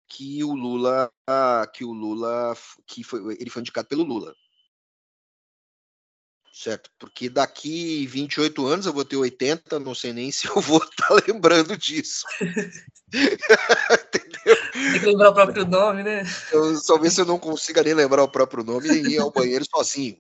que 0.07 0.43
o 0.43 0.55
Lula, 0.55 1.13
que 1.75 1.85
o 1.85 1.93
Lula, 1.93 2.57
que 2.87 3.05
foi, 3.05 3.37
ele 3.39 3.51
foi 3.51 3.61
indicado 3.61 3.89
pelo 3.89 4.05
Lula. 4.05 4.35
Certo? 6.61 6.91
Porque 6.99 7.31
daqui 7.31 8.07
28 8.07 8.67
anos 8.67 8.85
eu 8.85 8.93
vou 8.93 9.03
ter 9.03 9.17
80, 9.17 9.81
não 9.81 9.95
sei 9.95 10.13
nem 10.13 10.29
se 10.31 10.47
eu 10.47 10.61
vou 10.61 10.77
estar 10.77 11.09
tá 11.09 11.23
lembrando 11.27 11.75
disso. 11.75 12.27
Entendeu? 13.11 14.57
Tem 14.73 15.01
que 15.01 15.07
lembrar 15.07 15.31
o 15.31 15.35
próprio 15.35 15.65
nome, 15.65 16.03
né? 16.03 16.23
Eu, 16.53 16.79
talvez 16.83 17.17
eu 17.17 17.25
não 17.25 17.39
consiga 17.39 17.83
nem 17.83 17.95
lembrar 17.95 18.23
o 18.23 18.31
próprio 18.31 18.63
nome 18.63 18.89
e 18.91 19.15
ir 19.15 19.19
ao 19.19 19.31
banheiro 19.31 19.65
sozinho. 19.75 20.19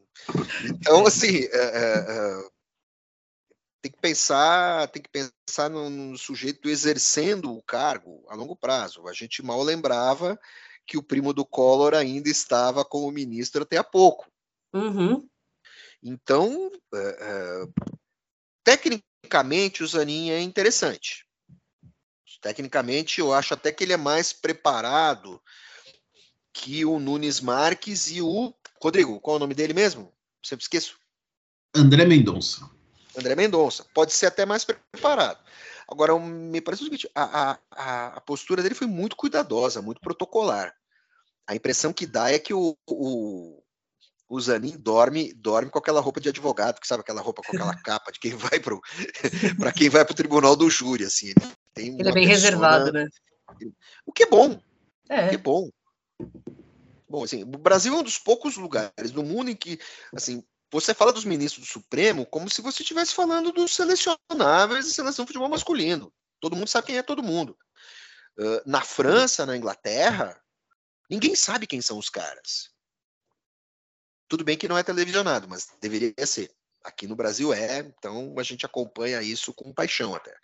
Então, 0.64 1.06
assim, 1.06 1.44
é, 1.44 1.58
é, 1.58 2.06
é 2.08 2.48
tem 3.82 3.92
que 3.92 4.00
pensar, 4.00 4.88
tem 4.88 5.02
que 5.02 5.10
pensar 5.10 5.68
no, 5.68 5.90
no, 5.90 6.16
sujeito 6.16 6.70
exercendo 6.70 7.54
o 7.54 7.62
cargo 7.62 8.24
a 8.30 8.34
longo 8.34 8.56
prazo. 8.56 9.06
A 9.06 9.12
gente 9.12 9.42
mal 9.42 9.62
lembrava 9.62 10.40
que 10.86 10.96
o 10.96 11.02
primo 11.02 11.34
do 11.34 11.44
Collor 11.44 11.92
ainda 11.92 12.30
estava 12.30 12.82
como 12.82 13.12
ministro 13.12 13.62
até 13.62 13.76
há 13.76 13.84
pouco. 13.84 14.26
Uhum. 14.72 15.28
Então, 16.02 16.70
é, 16.94 16.98
é, 16.98 17.66
tecnicamente, 18.64 19.82
o 19.82 19.86
Zanin 19.86 20.30
é 20.30 20.40
interessante. 20.40 21.26
Tecnicamente, 22.40 23.20
eu 23.20 23.34
acho 23.34 23.52
até 23.52 23.70
que 23.70 23.84
ele 23.84 23.92
é 23.92 23.98
mais 23.98 24.32
preparado 24.32 25.42
que 26.52 26.84
o 26.84 26.98
Nunes 26.98 27.40
Marques 27.40 28.10
e 28.10 28.22
o. 28.22 28.54
Rodrigo, 28.82 29.20
qual 29.20 29.34
é 29.34 29.36
o 29.36 29.40
nome 29.40 29.54
dele 29.54 29.74
mesmo? 29.74 30.10
Sempre 30.42 30.62
esqueço. 30.62 30.98
André 31.74 32.06
Mendonça. 32.06 32.68
André 33.16 33.34
Mendonça. 33.36 33.84
Pode 33.92 34.12
ser 34.14 34.26
até 34.26 34.46
mais 34.46 34.64
preparado. 34.64 35.38
Agora, 35.86 36.18
me 36.18 36.60
parece 36.60 36.82
o 36.82 36.84
seguinte: 36.86 37.10
a, 37.14 37.58
a, 37.70 38.06
a 38.16 38.20
postura 38.22 38.62
dele 38.62 38.74
foi 38.74 38.86
muito 38.86 39.16
cuidadosa, 39.16 39.82
muito 39.82 40.00
protocolar. 40.00 40.74
A 41.46 41.54
impressão 41.54 41.92
que 41.92 42.06
dá 42.06 42.30
é 42.30 42.38
que 42.38 42.54
o, 42.54 42.76
o, 42.88 43.59
o 44.30 44.40
Zanin 44.40 44.78
dorme, 44.78 45.34
dorme 45.34 45.72
com 45.72 45.78
aquela 45.80 46.00
roupa 46.00 46.20
de 46.20 46.28
advogado, 46.28 46.80
que 46.80 46.86
sabe 46.86 47.00
aquela 47.00 47.20
roupa 47.20 47.42
com 47.42 47.56
aquela 47.56 47.74
capa 47.82 48.12
de 48.12 48.20
quem 48.20 48.36
vai 48.36 48.60
para 48.60 48.76
quem 49.76 49.90
vai 49.90 50.04
para 50.04 50.12
o 50.12 50.16
tribunal 50.16 50.54
do 50.54 50.70
júri, 50.70 51.04
assim. 51.04 51.30
Ele, 51.30 51.52
tem 51.74 51.98
ele 51.98 52.08
é 52.08 52.12
bem 52.12 52.28
persona, 52.28 52.28
reservado, 52.28 52.92
né? 52.92 53.08
O 54.06 54.12
que 54.12 54.22
é 54.22 54.26
bom. 54.26 54.62
É. 55.08 55.26
O 55.26 55.28
que 55.30 55.34
é 55.34 55.38
bom. 55.38 55.68
Bom, 57.08 57.24
assim, 57.24 57.42
o 57.42 57.46
Brasil 57.46 57.92
é 57.92 57.98
um 57.98 58.04
dos 58.04 58.18
poucos 58.18 58.56
lugares 58.56 59.10
do 59.10 59.24
mundo 59.24 59.50
em 59.50 59.56
que, 59.56 59.80
assim, 60.14 60.44
você 60.70 60.94
fala 60.94 61.12
dos 61.12 61.24
ministros 61.24 61.66
do 61.66 61.72
Supremo 61.72 62.24
como 62.24 62.48
se 62.48 62.62
você 62.62 62.82
estivesse 62.82 63.12
falando 63.12 63.50
dos 63.50 63.74
selecionáveis 63.74 64.86
da 64.86 64.92
seleção 64.92 65.24
de 65.24 65.30
futebol 65.30 65.48
masculino. 65.48 66.12
Todo 66.38 66.54
mundo 66.54 66.68
sabe 66.68 66.86
quem 66.86 66.98
é 66.98 67.02
todo 67.02 67.20
mundo. 67.20 67.58
Uh, 68.38 68.62
na 68.64 68.80
França, 68.80 69.44
na 69.44 69.56
Inglaterra, 69.56 70.40
ninguém 71.10 71.34
sabe 71.34 71.66
quem 71.66 71.82
são 71.82 71.98
os 71.98 72.08
caras. 72.08 72.70
Tudo 74.30 74.44
bem 74.44 74.56
que 74.56 74.68
não 74.68 74.78
é 74.78 74.82
televisionado, 74.84 75.48
mas 75.48 75.66
deveria 75.80 76.14
ser. 76.24 76.52
Aqui 76.84 77.06
no 77.06 77.16
Brasil 77.16 77.52
é, 77.52 77.80
então 77.80 78.34
a 78.38 78.42
gente 78.42 78.64
acompanha 78.64 79.20
isso 79.20 79.52
com 79.52 79.74
paixão 79.74 80.14
até. 80.14 80.34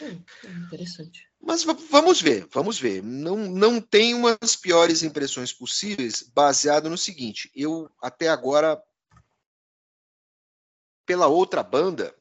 Hum, 0.00 0.24
interessante. 0.64 1.28
Mas 1.40 1.62
vamos 1.62 2.20
ver, 2.20 2.48
vamos 2.50 2.80
ver. 2.80 3.02
Não, 3.02 3.36
não 3.36 3.80
tem 3.80 4.14
umas 4.14 4.56
piores 4.56 5.04
impressões 5.04 5.52
possíveis 5.52 6.22
baseado 6.34 6.88
no 6.88 6.98
seguinte: 6.98 7.48
eu 7.54 7.88
até 8.00 8.28
agora 8.28 8.82
pela 11.06 11.26
outra 11.26 11.62
banda, 11.62 12.16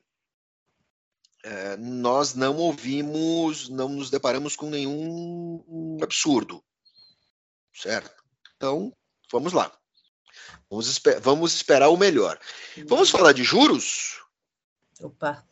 é, 1.44 1.78
nós 1.78 2.36
não 2.36 2.58
ouvimos, 2.58 3.70
não 3.70 3.88
nos 3.88 4.10
deparamos 4.10 4.58
com 4.58 4.70
nenhum 4.70 5.98
absurdo, 6.04 6.62
certo? 7.74 8.24
Então, 8.56 8.96
vamos 9.32 9.54
lá. 9.54 9.72
Vamos, 10.74 10.88
esper 10.88 11.22
vamos 11.22 11.54
esperar 11.54 11.90
o 11.90 11.98
melhor. 11.98 12.40
Vamos 12.88 13.12
falar 13.12 13.32
de 13.32 13.44
juros? 13.44 14.16
Opa, 15.00 15.44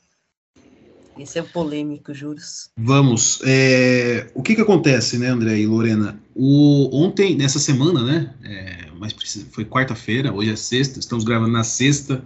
esse 1.16 1.38
é 1.38 1.44
polêmico, 1.44 2.12
juros. 2.12 2.72
Vamos. 2.76 3.40
É, 3.46 4.32
o 4.34 4.42
que 4.42 4.56
que 4.56 4.62
acontece, 4.62 5.20
né, 5.20 5.28
André 5.28 5.60
e 5.60 5.68
Lorena? 5.68 6.20
O, 6.36 6.90
ontem, 6.92 7.36
nessa 7.36 7.60
semana, 7.60 8.04
né, 8.04 8.34
é, 8.44 8.88
mas 8.98 9.14
foi 9.52 9.64
quarta-feira, 9.64 10.34
hoje 10.34 10.54
é 10.54 10.56
sexta, 10.56 10.98
estamos 10.98 11.24
gravando 11.24 11.52
na 11.52 11.64
sexta, 11.64 12.26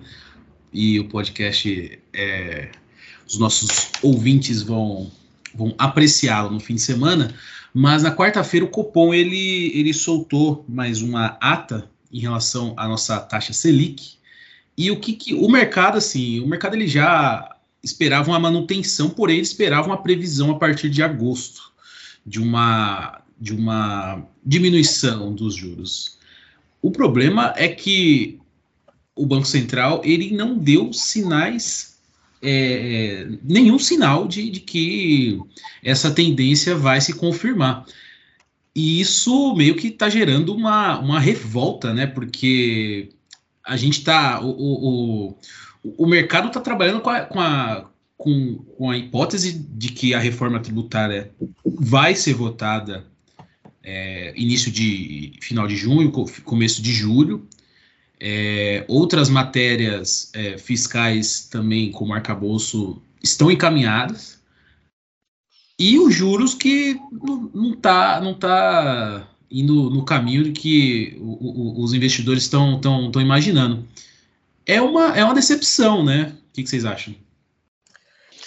e 0.72 0.98
o 0.98 1.10
podcast, 1.10 2.00
é, 2.14 2.72
os 3.28 3.38
nossos 3.38 3.89
ouvintes 4.02 4.62
vão, 4.62 5.12
vão 5.54 5.76
apreciá-lo 5.78 6.50
no 6.50 6.62
fim 6.62 6.76
de 6.76 6.82
semana. 6.82 7.36
Mas 7.74 8.04
na 8.04 8.16
quarta-feira 8.16 8.66
o 8.66 8.70
Copom 8.70 9.14
ele, 9.14 9.78
ele 9.78 9.93
soltou 9.93 10.64
mais 10.70 11.02
uma 11.02 11.38
ata 11.41 11.93
em 12.16 12.20
relação 12.20 12.74
à 12.78 12.88
nossa 12.88 13.20
taxa 13.20 13.51
Selic. 13.51 14.13
E 14.78 14.89
o 14.89 14.99
que, 14.99 15.13
que 15.13 15.34
o 15.34 15.49
mercado, 15.49 15.97
assim, 15.97 16.39
o 16.39 16.47
mercado 16.47 16.76
ele 16.76 16.88
já 16.88 17.53
esperava 17.84 18.32
uma 18.32 18.39
manutenção, 18.39 19.09
porém 19.09 19.36
ele 19.36 19.43
esperava 19.43 19.88
uma 19.88 20.01
previsão 20.01 20.49
a 20.51 20.57
partir 20.57 20.89
de 20.89 21.03
agosto 21.03 21.74
de 22.26 22.39
uma, 22.39 23.22
de 23.39 23.53
uma 23.53 24.26
diminuição 24.45 25.34
dos 25.36 25.55
juros. 25.55 26.18
O 26.82 26.89
problema 26.89 27.53
é 27.57 27.68
que 27.68 28.39
o 29.13 29.26
Banco 29.26 29.45
Central 29.45 30.01
ele 30.05 30.32
não 30.32 30.57
deu 30.57 30.93
sinais, 30.93 31.97
é, 32.41 33.28
nenhum 33.43 33.78
sinal 33.78 34.26
de, 34.26 34.49
de 34.49 34.61
que 34.61 35.38
essa 35.84 36.11
tendência 36.11 36.76
vai 36.76 37.01
se 37.01 37.13
confirmar. 37.13 37.86
E 38.76 38.99
isso 38.99 39.55
meio 39.55 39.76
que 39.76 39.88
está 39.88 40.09
gerando 40.09 40.53
uma, 40.53 40.99
uma 40.99 41.19
revolta, 41.19 41.93
né? 41.93 42.05
Porque 42.05 43.09
a 43.63 43.78
gente 43.78 43.99
está. 43.99 44.41
O, 44.41 44.49
o, 44.49 45.38
o 45.97 46.05
mercado 46.05 46.47
está 46.47 46.59
trabalhando 46.59 46.99
com 46.99 47.09
a, 47.09 47.21
com, 47.21 47.39
a, 47.39 47.89
com, 48.17 48.55
com 48.78 48.91
a 48.91 48.97
hipótese 48.97 49.53
de 49.53 49.89
que 49.89 50.13
a 50.13 50.19
reforma 50.19 50.59
tributária 50.59 51.32
vai 51.63 52.15
ser 52.15 52.34
votada 52.34 53.05
é, 53.86 54.34
início 54.36 54.71
de 54.71 55.34
final 55.39 55.67
de 55.67 55.76
junho, 55.78 56.11
começo 56.43 56.82
de 56.82 56.91
julho. 56.91 57.47
É, 58.19 58.84
outras 58.88 59.30
matérias 59.30 60.32
é, 60.34 60.57
fiscais 60.57 61.47
também, 61.47 61.91
como 61.91 62.13
arcabouço, 62.13 63.01
estão 63.23 63.51
encaminhadas. 63.51 64.34
E 65.78 65.99
os 65.99 66.13
juros 66.13 66.53
que 66.53 66.99
não 67.53 67.73
está 67.73 68.21
não 68.21 68.34
tá 68.34 69.28
indo 69.51 69.89
no 69.89 70.05
caminho 70.05 70.53
que 70.53 71.17
o, 71.19 71.80
o, 71.80 71.84
os 71.84 71.93
investidores 71.93 72.43
estão 72.43 72.80
tão, 72.80 73.11
tão 73.11 73.21
imaginando. 73.21 73.88
É 74.65 74.82
uma, 74.82 75.15
é 75.15 75.23
uma 75.23 75.34
decepção, 75.34 76.03
né? 76.03 76.36
O 76.49 76.53
que, 76.53 76.63
que 76.63 76.69
vocês 76.69 76.86
acham? 76.86 77.15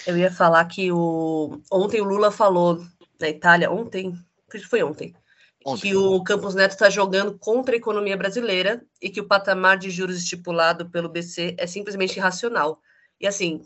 Eu 0.05 0.17
ia 0.17 0.31
falar 0.31 0.65
que 0.65 0.91
o... 0.91 1.61
ontem 1.71 2.01
o 2.01 2.05
Lula 2.05 2.31
falou 2.31 2.83
na 3.19 3.29
Itália, 3.29 3.71
ontem, 3.71 4.13
foi 4.67 4.81
ontem, 4.81 5.13
que 5.79 5.95
o 5.95 6.23
Campos 6.23 6.55
Neto 6.55 6.71
está 6.71 6.89
jogando 6.89 7.37
contra 7.37 7.75
a 7.75 7.77
economia 7.77 8.17
brasileira 8.17 8.83
e 9.01 9.09
que 9.09 9.21
o 9.21 9.27
patamar 9.27 9.77
de 9.77 9.89
juros 9.89 10.17
estipulado 10.17 10.89
pelo 10.89 11.09
BC 11.09 11.55
é 11.57 11.67
simplesmente 11.67 12.17
irracional. 12.17 12.81
E 13.19 13.27
assim, 13.27 13.61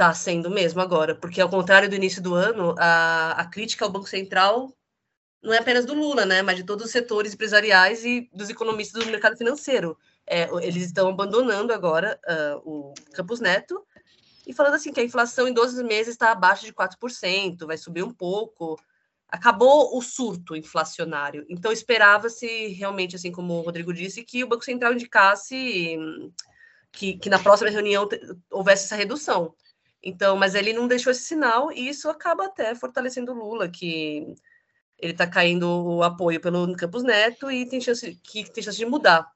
está 0.00 0.14
sendo 0.14 0.50
mesmo 0.50 0.80
agora, 0.80 1.14
porque 1.14 1.42
ao 1.42 1.48
contrário 1.50 1.88
do 1.88 1.94
início 1.94 2.22
do 2.22 2.34
ano, 2.34 2.74
a, 2.78 3.32
a 3.32 3.44
crítica 3.44 3.84
ao 3.84 3.90
Banco 3.90 4.08
Central 4.08 4.74
não 5.42 5.52
é 5.52 5.58
apenas 5.58 5.84
do 5.84 5.94
Lula, 5.94 6.24
né, 6.24 6.40
mas 6.40 6.56
de 6.56 6.64
todos 6.64 6.86
os 6.86 6.90
setores 6.90 7.34
empresariais 7.34 8.04
e 8.04 8.28
dos 8.32 8.48
economistas 8.48 9.04
do 9.04 9.10
mercado 9.10 9.36
financeiro. 9.36 9.96
É, 10.26 10.48
eles 10.62 10.84
estão 10.84 11.08
abandonando 11.08 11.72
agora 11.72 12.18
uh, 12.26 12.60
o 12.64 12.94
Campos 13.12 13.40
Neto 13.40 13.86
e 14.46 14.54
falando 14.54 14.74
assim 14.74 14.92
que 14.92 15.00
a 15.00 15.04
inflação 15.04 15.46
em 15.46 15.52
12 15.52 15.82
meses 15.84 16.12
está 16.12 16.32
abaixo 16.32 16.64
de 16.64 16.72
4%, 16.72 17.66
vai 17.66 17.76
subir 17.76 18.02
um 18.02 18.12
pouco, 18.12 18.78
acabou 19.28 19.96
o 19.96 20.02
surto 20.02 20.56
inflacionário. 20.56 21.44
Então 21.48 21.72
esperava-se 21.72 22.68
realmente, 22.68 23.16
assim 23.16 23.32
como 23.32 23.54
o 23.54 23.62
Rodrigo 23.62 23.92
disse, 23.92 24.24
que 24.24 24.42
o 24.44 24.48
Banco 24.48 24.64
Central 24.64 24.94
indicasse 24.94 25.98
que, 26.92 27.18
que 27.18 27.30
na 27.30 27.38
próxima 27.38 27.70
reunião 27.70 28.08
houvesse 28.50 28.84
essa 28.84 28.96
redução. 28.96 29.54
Então, 30.02 30.36
mas 30.36 30.54
ele 30.54 30.72
não 30.72 30.88
deixou 30.88 31.10
esse 31.10 31.24
sinal 31.24 31.70
e 31.70 31.88
isso 31.88 32.08
acaba 32.08 32.46
até 32.46 32.74
fortalecendo 32.74 33.32
o 33.32 33.34
Lula, 33.34 33.68
que 33.68 34.34
ele 34.98 35.12
está 35.12 35.26
caindo 35.26 35.66
o 35.66 36.02
apoio 36.02 36.40
pelo 36.40 36.74
Campos 36.76 37.02
Neto 37.02 37.50
e 37.50 37.66
tem 37.66 37.80
chance 37.80 38.18
que 38.22 38.50
tem 38.50 38.62
chance 38.62 38.78
de 38.78 38.86
mudar. 38.86 39.30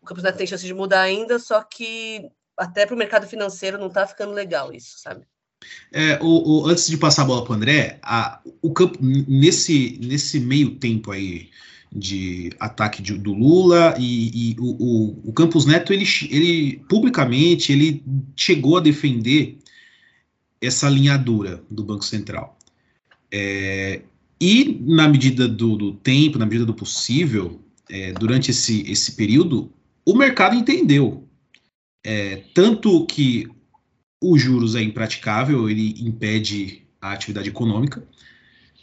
O 0.00 0.06
Campos 0.06 0.24
Neto 0.24 0.38
tem 0.38 0.46
chance 0.46 0.66
de 0.66 0.74
mudar 0.74 1.02
ainda, 1.02 1.38
só 1.38 1.62
que 1.62 2.28
até 2.56 2.86
para 2.86 2.94
o 2.94 2.98
mercado 2.98 3.26
financeiro 3.26 3.78
não 3.78 3.88
está 3.88 4.06
ficando 4.06 4.32
legal 4.32 4.72
isso, 4.72 4.98
sabe? 4.98 5.24
É, 5.92 6.18
o, 6.20 6.62
o, 6.62 6.66
antes 6.66 6.86
de 6.86 6.96
passar 6.96 7.22
a 7.22 7.26
bola 7.26 7.44
para 7.44 7.52
o 7.52 7.56
André, 7.56 7.98
a, 8.02 8.40
o 8.62 8.72
campo 8.72 8.98
nesse, 9.02 9.98
nesse 10.02 10.38
meio 10.38 10.76
tempo 10.76 11.10
aí 11.10 11.50
de 11.92 12.50
ataque 12.60 13.00
de, 13.00 13.16
do 13.16 13.32
Lula 13.32 13.94
e, 13.98 14.52
e 14.52 14.56
o, 14.58 14.64
o, 14.64 15.28
o, 15.30 15.32
Campos 15.32 15.64
Neto 15.64 15.92
ele, 15.92 16.04
ele 16.30 16.84
publicamente 16.88 17.72
ele 17.72 18.04
chegou 18.36 18.76
a 18.76 18.80
defender 18.80 19.58
essa 20.60 20.88
linha 20.88 21.16
dura 21.16 21.62
do 21.70 21.84
Banco 21.84 22.04
Central 22.04 22.56
é, 23.30 24.02
e 24.40 24.80
na 24.86 25.08
medida 25.08 25.48
do, 25.48 25.76
do, 25.76 25.92
tempo, 25.92 26.38
na 26.38 26.46
medida 26.46 26.64
do 26.64 26.74
possível, 26.74 27.60
é, 27.88 28.12
durante 28.12 28.50
esse, 28.50 28.82
esse 28.90 29.12
período, 29.12 29.72
o 30.04 30.14
mercado 30.14 30.54
entendeu 30.54 31.26
é, 32.04 32.44
tanto 32.54 33.04
que 33.06 33.48
os 34.22 34.40
juros 34.40 34.74
é 34.74 34.82
impraticável, 34.82 35.68
ele 35.68 35.94
impede 35.98 36.82
a 37.00 37.12
atividade 37.12 37.48
econômica, 37.48 38.06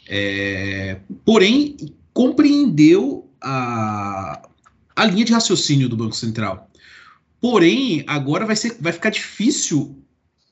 é, 0.06 1.00
porém 1.24 1.76
compreendeu 2.12 3.28
a, 3.40 4.48
a 4.94 5.04
linha 5.06 5.24
de 5.24 5.32
raciocínio 5.32 5.88
do 5.88 5.96
Banco 5.96 6.14
Central. 6.14 6.70
Porém, 7.40 8.04
agora 8.06 8.46
vai, 8.46 8.56
ser, 8.56 8.76
vai 8.80 8.92
ficar 8.92 9.10
difícil 9.10 10.03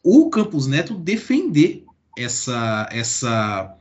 o 0.03 0.28
Campos 0.30 0.66
Neto 0.66 0.94
defender 0.94 1.84
essa, 2.16 2.88
essa, 2.90 3.78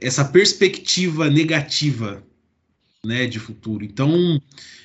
essa 0.00 0.24
perspectiva 0.24 1.28
negativa 1.28 2.22
né, 3.04 3.26
de 3.26 3.38
futuro. 3.38 3.84
Então, 3.84 4.40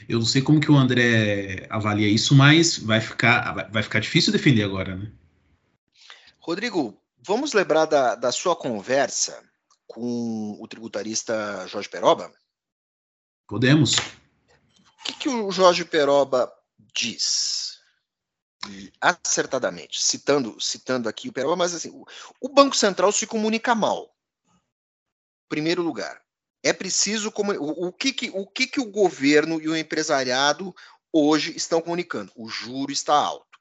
eu 0.07 0.19
não 0.19 0.25
sei 0.25 0.41
como 0.41 0.59
que 0.59 0.71
o 0.71 0.75
André 0.75 1.67
avalia 1.69 2.07
isso, 2.07 2.35
mas 2.35 2.77
vai 2.77 2.99
ficar, 2.99 3.69
vai 3.71 3.81
ficar 3.81 3.99
difícil 3.99 4.33
defender 4.33 4.63
agora, 4.63 4.95
né? 4.95 5.11
Rodrigo, 6.39 6.99
vamos 7.25 7.53
lembrar 7.53 7.85
da, 7.85 8.15
da 8.15 8.31
sua 8.31 8.55
conversa 8.55 9.41
com 9.87 10.57
o 10.59 10.67
tributarista 10.67 11.67
Jorge 11.67 11.89
Peroba? 11.89 12.31
Podemos. 13.47 13.95
O 13.95 15.03
que, 15.05 15.13
que 15.13 15.29
o 15.29 15.51
Jorge 15.51 15.85
Peroba 15.85 16.51
diz? 16.93 17.58
Acertadamente, 18.99 20.01
citando, 20.01 20.59
citando 20.59 21.07
aqui 21.07 21.29
o 21.29 21.33
Peroba, 21.33 21.55
mas 21.55 21.73
assim, 21.73 21.89
o, 21.89 22.05
o 22.41 22.49
Banco 22.49 22.75
Central 22.75 23.11
se 23.11 23.25
comunica 23.25 23.73
mal. 23.73 24.13
Primeiro 25.47 25.81
lugar. 25.81 26.21
É 26.61 26.73
preciso 26.73 27.31
como 27.31 27.53
o, 27.53 27.87
o, 27.87 27.93
que, 27.93 28.11
que, 28.11 28.29
o 28.31 28.45
que, 28.45 28.67
que 28.67 28.81
o 28.81 28.91
governo 28.91 29.61
e 29.61 29.69
o 29.69 29.75
empresariado 29.75 30.75
hoje 31.11 31.55
estão 31.55 31.81
comunicando? 31.81 32.31
O 32.35 32.49
juro 32.49 32.91
está 32.91 33.13
alto. 33.13 33.57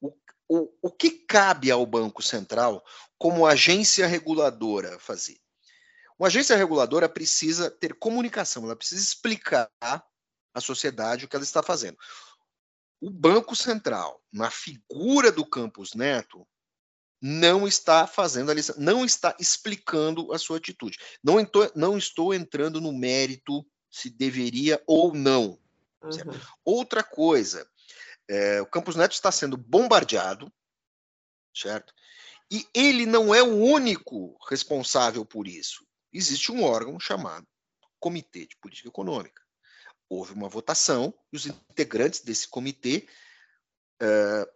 O, 0.00 0.12
o, 0.48 0.68
o 0.82 0.90
que 0.90 1.10
cabe 1.10 1.70
ao 1.70 1.86
Banco 1.86 2.22
Central 2.22 2.84
como 3.16 3.46
agência 3.46 4.06
reguladora 4.06 4.98
fazer? 4.98 5.38
Uma 6.18 6.26
agência 6.26 6.56
reguladora 6.56 7.08
precisa 7.08 7.70
ter 7.70 7.94
comunicação, 7.94 8.64
ela 8.64 8.76
precisa 8.76 9.00
explicar 9.00 9.70
à 9.80 10.60
sociedade 10.60 11.24
o 11.24 11.28
que 11.28 11.34
ela 11.34 11.44
está 11.44 11.62
fazendo. 11.62 11.96
O 13.00 13.10
Banco 13.10 13.56
Central, 13.56 14.22
na 14.32 14.50
figura 14.50 15.32
do 15.32 15.44
Campos 15.46 15.94
Neto, 15.94 16.46
não 17.20 17.66
está 17.66 18.06
fazendo 18.06 18.50
a 18.50 18.54
lição, 18.54 18.74
não 18.78 19.04
está 19.04 19.36
explicando 19.38 20.32
a 20.32 20.38
sua 20.38 20.56
atitude. 20.56 20.98
Não, 21.22 21.38
estou, 21.38 21.70
não 21.74 21.98
estou 21.98 22.32
entrando 22.32 22.80
no 22.80 22.92
mérito 22.92 23.66
se 23.90 24.08
deveria 24.08 24.82
ou 24.86 25.12
não. 25.14 25.58
Uhum. 26.02 26.40
Outra 26.64 27.02
coisa, 27.02 27.68
é, 28.28 28.60
o 28.62 28.66
Campos 28.66 28.96
Neto 28.96 29.12
está 29.12 29.30
sendo 29.30 29.56
bombardeado, 29.56 30.50
certo? 31.54 31.92
E 32.50 32.66
ele 32.74 33.04
não 33.04 33.34
é 33.34 33.42
o 33.42 33.56
único 33.56 34.36
responsável 34.48 35.24
por 35.24 35.46
isso. 35.46 35.86
Existe 36.12 36.50
um 36.50 36.62
órgão 36.62 36.98
chamado 36.98 37.46
Comitê 37.98 38.46
de 38.46 38.56
Política 38.56 38.88
Econômica. 38.88 39.42
Houve 40.10 40.34
uma 40.34 40.48
votação 40.48 41.14
e 41.32 41.36
os 41.36 41.46
integrantes 41.46 42.20
desse 42.20 42.48
comitê 42.48 43.06
uh, 44.02 44.50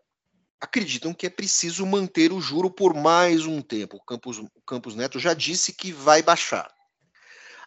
acreditam 0.60 1.14
que 1.14 1.26
é 1.26 1.30
preciso 1.30 1.86
manter 1.86 2.32
o 2.32 2.40
juro 2.40 2.70
por 2.70 2.92
mais 2.92 3.46
um 3.46 3.62
tempo. 3.62 3.96
O 3.96 4.04
Campos, 4.04 4.38
o 4.38 4.50
Campos 4.66 4.96
Neto 4.96 5.18
já 5.18 5.32
disse 5.32 5.72
que 5.72 5.92
vai 5.92 6.22
baixar. 6.22 6.74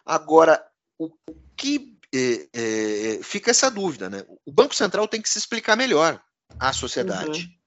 Agora, 0.04 0.62
o 0.98 1.10
que 1.56 1.98
é, 2.14 2.48
é, 2.52 3.22
fica 3.22 3.50
essa 3.50 3.70
dúvida, 3.70 4.10
né? 4.10 4.24
O 4.44 4.52
Banco 4.52 4.74
Central 4.74 5.08
tem 5.08 5.22
que 5.22 5.28
se 5.28 5.38
explicar 5.38 5.76
melhor 5.76 6.22
à 6.58 6.72
sociedade. 6.72 7.42
Uhum. 7.42 7.57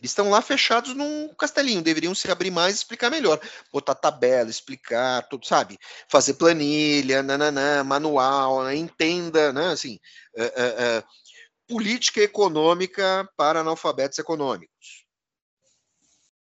Eles 0.00 0.12
estão 0.12 0.30
lá 0.30 0.40
fechados 0.40 0.94
num 0.94 1.34
castelinho, 1.34 1.82
deveriam 1.82 2.14
se 2.14 2.30
abrir 2.30 2.52
mais 2.52 2.74
e 2.74 2.78
explicar 2.78 3.10
melhor. 3.10 3.40
Botar 3.72 3.96
tabela, 3.96 4.48
explicar, 4.48 5.28
tudo, 5.28 5.44
sabe? 5.44 5.76
Fazer 6.08 6.34
planilha, 6.34 7.20
nananã, 7.20 7.82
manual, 7.82 8.64
né? 8.64 8.76
entenda, 8.76 9.52
né? 9.52 9.68
Assim, 9.72 9.98
é, 10.36 10.44
é, 10.44 10.52
é 10.98 11.04
política 11.66 12.20
econômica 12.20 13.28
para 13.36 13.60
analfabetos 13.60 14.18
econômicos. 14.20 15.04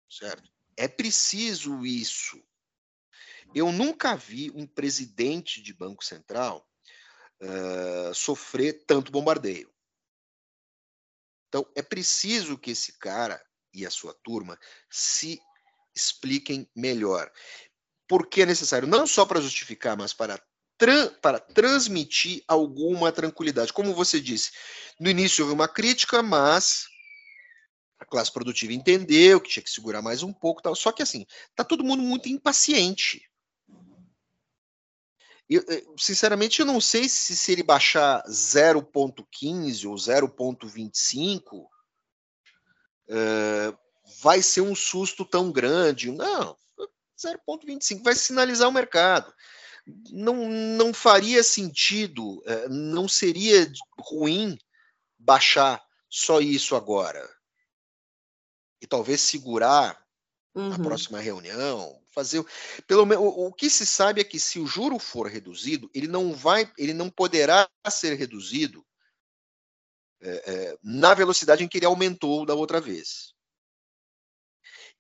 Certo? 0.10 0.50
É 0.76 0.88
preciso 0.88 1.86
isso. 1.86 2.42
Eu 3.54 3.72
nunca 3.72 4.16
vi 4.16 4.52
um 4.56 4.66
presidente 4.66 5.62
de 5.62 5.74
Banco 5.74 6.04
Central 6.04 6.68
uh, 7.42 8.14
sofrer 8.14 8.84
tanto 8.86 9.12
bombardeio. 9.12 9.72
Então, 11.56 11.66
é 11.74 11.82
preciso 11.82 12.58
que 12.58 12.72
esse 12.72 13.00
cara 13.00 13.42
e 13.74 13.86
a 13.86 13.90
sua 13.90 14.14
turma 14.14 14.60
se 14.90 15.40
expliquem 15.96 16.70
melhor. 16.76 17.32
Porque 18.10 18.42
é 18.42 18.46
necessário, 18.46 18.86
não 18.86 19.08
só 19.08 19.26
para 19.26 19.40
justificar, 19.40 19.96
mas 19.96 20.12
para 20.12 20.38
Tran 20.78 21.08
para 21.22 21.40
transmitir 21.40 22.44
alguma 22.46 23.10
tranquilidade. 23.10 23.72
Como 23.72 23.94
você 23.94 24.20
disse, 24.20 24.52
no 25.00 25.10
início 25.10 25.46
houve 25.46 25.56
uma 25.56 25.70
crítica, 25.70 26.22
mas 26.22 26.88
a 27.98 28.04
classe 28.04 28.34
produtiva 28.34 28.74
entendeu 28.74 29.40
que 29.40 29.50
tinha 29.50 29.64
que 29.64 29.72
segurar 29.72 30.02
mais 30.02 30.24
um 30.24 30.34
pouco, 30.34 30.62
tal. 30.62 30.76
Só 30.76 30.92
que 30.92 31.02
assim, 31.02 31.26
tá 31.56 31.64
todo 31.64 31.86
mundo 31.86 32.04
muito 32.04 32.28
impaciente. 32.28 33.26
Eu, 35.50 35.64
sinceramente, 35.98 36.60
eu 36.60 36.66
não 36.66 36.82
sei 36.82 37.08
se, 37.08 37.36
se 37.36 37.52
ele 37.52 37.62
baixar 37.62 38.24
0,15 38.28 39.88
ou 39.88 39.96
0,25 39.96 41.66
uh, 43.10 43.78
vai 44.22 44.42
ser 44.42 44.62
um 44.62 44.76
susto 44.76 45.24
tão 45.24 45.52
grande. 45.52 46.12
Não, 46.12 46.58
0,25 47.18 48.04
vai 48.04 48.16
sinalizar 48.16 48.68
o 48.68 48.74
mercado 48.74 49.32
não, 50.12 50.50
não 50.50 50.94
faria 50.94 51.44
sentido, 51.44 52.42
é, 52.46 52.68
não 52.70 53.08
seria 53.08 53.72
ruim 54.00 54.58
baixar 55.18 55.84
só 56.10 56.40
isso 56.42 56.76
agora. 56.76 57.28
E 58.82 58.88
talvez 58.88 59.22
segurar 59.22 60.04
uhum. 60.54 60.74
a 60.74 60.80
próxima 60.80 61.20
reunião, 61.20 62.02
fazer 62.16 62.44
pelo 62.88 63.04
o, 63.04 63.48
o 63.48 63.54
que 63.54 63.70
se 63.70 63.86
sabe 63.86 64.22
é 64.22 64.24
que 64.24 64.40
se 64.40 64.58
o 64.58 64.66
juro 64.66 64.98
for 64.98 65.28
reduzido, 65.28 65.92
ele 65.94 66.08
não 66.08 66.34
vai, 66.34 66.72
ele 66.78 66.94
não 66.94 67.10
poderá 67.10 67.70
ser 67.90 68.16
reduzido 68.16 68.84
é, 70.22 70.30
é, 70.30 70.78
na 70.82 71.14
velocidade 71.14 71.64
em 71.64 71.68
que 71.68 71.78
ele 71.78 71.86
aumentou 71.86 72.46
da 72.46 72.56
outra 72.56 72.80
vez. 72.80 73.36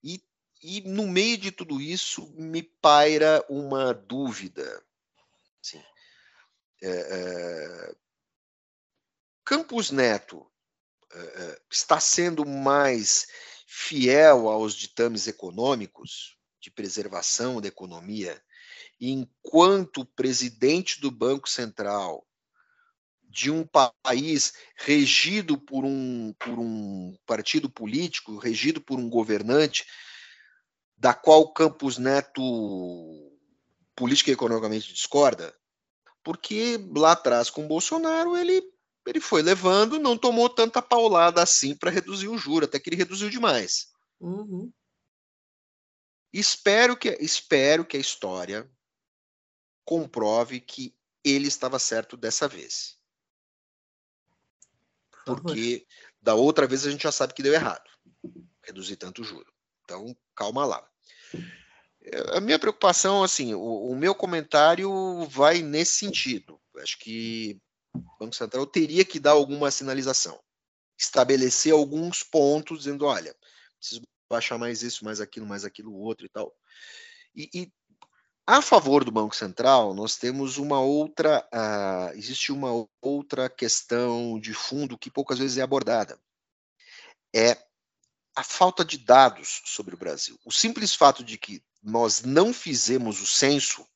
E 0.03 0.21
e 0.67 0.81
no 0.81 1.07
meio 1.07 1.37
de 1.37 1.51
tudo 1.51 1.79
isso 1.79 2.33
me 2.33 2.63
paira 2.63 3.45
uma 3.47 3.93
dúvida. 3.93 4.83
Assim, 5.63 5.83
é, 6.81 6.89
é, 6.89 7.95
Campos 9.43 9.91
Neto 9.91 10.51
é, 11.13 11.19
é, 11.19 11.61
está 11.69 11.99
sendo 11.99 12.43
mais 12.47 13.27
fiel 13.67 14.49
aos 14.49 14.73
ditames 14.73 15.27
econômicos 15.27 16.34
de 16.65 16.71
preservação 16.71 17.61
da 17.61 17.67
economia, 17.67 18.41
enquanto 18.99 20.03
presidente 20.03 20.99
do 20.99 21.11
Banco 21.11 21.47
Central 21.47 22.27
de 23.29 23.51
um 23.51 23.67
país 23.67 24.53
regido 24.75 25.59
por 25.59 25.85
um, 25.85 26.33
por 26.39 26.57
um 26.57 27.15
partido 27.23 27.69
político, 27.69 28.39
regido 28.39 28.81
por 28.81 28.97
um 28.97 29.07
governante 29.07 29.85
da 30.97 31.13
qual 31.13 31.53
Campos 31.53 31.99
Neto 31.99 32.41
política 33.95 34.31
e 34.31 34.33
economicamente 34.33 34.91
discorda, 34.91 35.55
porque 36.23 36.79
lá 36.95 37.11
atrás 37.11 37.51
com 37.51 37.65
o 37.65 37.67
Bolsonaro 37.67 38.35
ele, 38.35 38.59
ele 39.05 39.19
foi 39.19 39.43
levando, 39.43 39.99
não 39.99 40.17
tomou 40.17 40.49
tanta 40.49 40.81
paulada 40.81 41.43
assim 41.43 41.75
para 41.75 41.91
reduzir 41.91 42.27
o 42.27 42.39
juro, 42.39 42.65
até 42.65 42.79
que 42.79 42.89
ele 42.89 42.97
reduziu 42.97 43.29
demais. 43.29 43.89
Uhum. 44.19 44.71
Espero 46.37 46.97
que 46.97 47.17
espero 47.21 47.85
que 47.85 47.95
a 47.95 47.99
história 47.99 48.69
comprove 49.85 50.59
que 50.59 50.93
ele 51.23 51.47
estava 51.47 51.79
certo 51.79 52.17
dessa 52.17 52.45
vez. 52.45 52.97
Porque 55.25 55.87
Da 56.21 56.35
outra 56.35 56.67
vez 56.67 56.85
a 56.85 56.91
gente 56.91 57.03
já 57.03 57.11
sabe 57.11 57.33
que 57.33 57.41
deu 57.41 57.53
errado, 57.53 57.89
reduzir 58.63 58.97
tanto 58.97 59.21
o 59.21 59.23
juro. 59.23 59.49
Então, 59.83 60.13
calma 60.35 60.65
lá. 60.65 60.85
A 62.33 62.41
minha 62.41 62.59
preocupação, 62.59 63.23
assim, 63.23 63.53
o, 63.53 63.91
o 63.91 63.95
meu 63.95 64.13
comentário 64.13 65.25
vai 65.29 65.61
nesse 65.61 65.93
sentido. 65.93 66.59
Acho 66.77 66.99
que 66.99 67.61
o 67.93 68.17
Banco 68.19 68.35
Central 68.35 68.67
teria 68.67 69.05
que 69.05 69.21
dar 69.21 69.31
alguma 69.31 69.71
sinalização, 69.71 70.43
estabelecer 70.97 71.71
alguns 71.71 72.23
pontos, 72.23 72.79
dizendo, 72.79 73.05
olha, 73.05 73.33
preciso 73.79 74.01
baixar 74.29 74.57
mais 74.57 74.81
isso, 74.81 75.05
mais 75.05 75.21
aquilo, 75.21 75.45
mais 75.45 75.65
aquilo, 75.65 75.93
outro 75.93 76.25
e 76.25 76.29
tal. 76.29 76.53
E, 77.35 77.49
e 77.53 77.73
a 78.47 78.61
favor 78.61 79.03
do 79.03 79.11
Banco 79.11 79.35
Central, 79.35 79.93
nós 79.93 80.17
temos 80.17 80.57
uma 80.57 80.79
outra, 80.79 81.47
uh, 81.53 82.15
existe 82.15 82.51
uma 82.51 82.87
outra 83.01 83.49
questão 83.49 84.39
de 84.39 84.53
fundo 84.53 84.97
que 84.97 85.09
poucas 85.09 85.39
vezes 85.39 85.57
é 85.57 85.61
abordada. 85.61 86.19
É 87.35 87.57
a 88.35 88.43
falta 88.43 88.85
de 88.85 88.97
dados 88.97 89.61
sobre 89.65 89.95
o 89.95 89.97
Brasil. 89.97 90.37
O 90.45 90.51
simples 90.51 90.93
fato 90.93 91.23
de 91.23 91.37
que 91.37 91.63
nós 91.81 92.21
não 92.21 92.53
fizemos 92.53 93.21
o 93.21 93.25
censo 93.25 93.87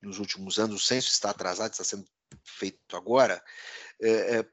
nos 0.00 0.18
últimos 0.18 0.58
anos, 0.58 0.82
o 0.82 0.86
censo 0.86 1.08
está 1.08 1.30
atrasado, 1.30 1.72
está 1.72 1.84
sendo 1.84 2.06
feito 2.44 2.96
agora, 2.96 3.42
é, 4.00 4.38
é, 4.38 4.48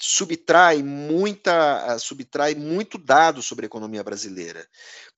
subtrai 0.00 0.82
muita 0.82 1.98
subtrai 1.98 2.54
muito 2.54 2.96
dado 2.96 3.42
sobre 3.42 3.66
a 3.66 3.68
economia 3.68 4.02
brasileira, 4.02 4.66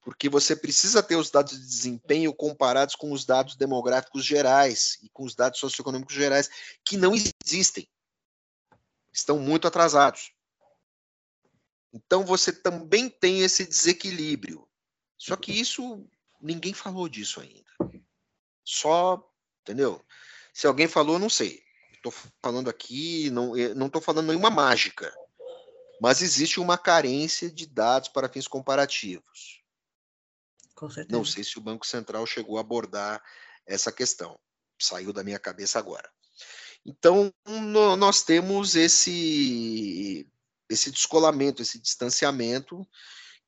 porque 0.00 0.28
você 0.28 0.56
precisa 0.56 1.02
ter 1.02 1.14
os 1.14 1.30
dados 1.30 1.52
de 1.52 1.64
desempenho 1.64 2.34
comparados 2.34 2.96
com 2.96 3.12
os 3.12 3.24
dados 3.24 3.54
demográficos 3.54 4.24
gerais 4.24 4.98
e 5.02 5.08
com 5.10 5.24
os 5.24 5.36
dados 5.36 5.60
socioeconômicos 5.60 6.14
gerais 6.14 6.50
que 6.84 6.96
não 6.96 7.14
existem. 7.14 7.88
Estão 9.12 9.38
muito 9.38 9.68
atrasados. 9.68 10.32
Então 11.92 12.24
você 12.24 12.52
também 12.52 13.08
tem 13.08 13.42
esse 13.42 13.64
desequilíbrio. 13.64 14.66
Só 15.16 15.36
que 15.36 15.52
isso 15.52 16.04
ninguém 16.40 16.74
falou 16.74 17.08
disso 17.08 17.40
ainda. 17.40 17.70
Só, 18.64 19.30
entendeu? 19.60 20.04
Se 20.52 20.66
alguém 20.66 20.88
falou, 20.88 21.18
não 21.18 21.30
sei. 21.30 21.62
Estou 22.04 22.12
falando 22.42 22.68
aqui, 22.68 23.30
não 23.30 23.56
eh, 23.56 23.72
estou 23.72 24.02
falando 24.02 24.26
nenhuma 24.26 24.50
mágica, 24.50 25.14
mas 26.00 26.20
existe 26.20 26.58
uma 26.58 26.76
carência 26.76 27.48
de 27.48 27.64
dados 27.64 28.08
para 28.08 28.28
fins 28.28 28.48
comparativos. 28.48 29.62
Não 31.08 31.24
sei 31.24 31.44
se 31.44 31.58
o 31.58 31.60
Banco 31.60 31.86
Central 31.86 32.26
chegou 32.26 32.58
a 32.58 32.60
abordar 32.60 33.22
essa 33.64 33.92
questão. 33.92 34.36
Saiu 34.80 35.12
da 35.12 35.22
minha 35.22 35.38
cabeça 35.38 35.78
agora. 35.78 36.10
Então, 36.84 37.32
no, 37.46 37.94
nós 37.94 38.24
temos 38.24 38.74
esse 38.74 40.28
esse 40.68 40.90
descolamento, 40.90 41.62
esse 41.62 41.78
distanciamento 41.78 42.84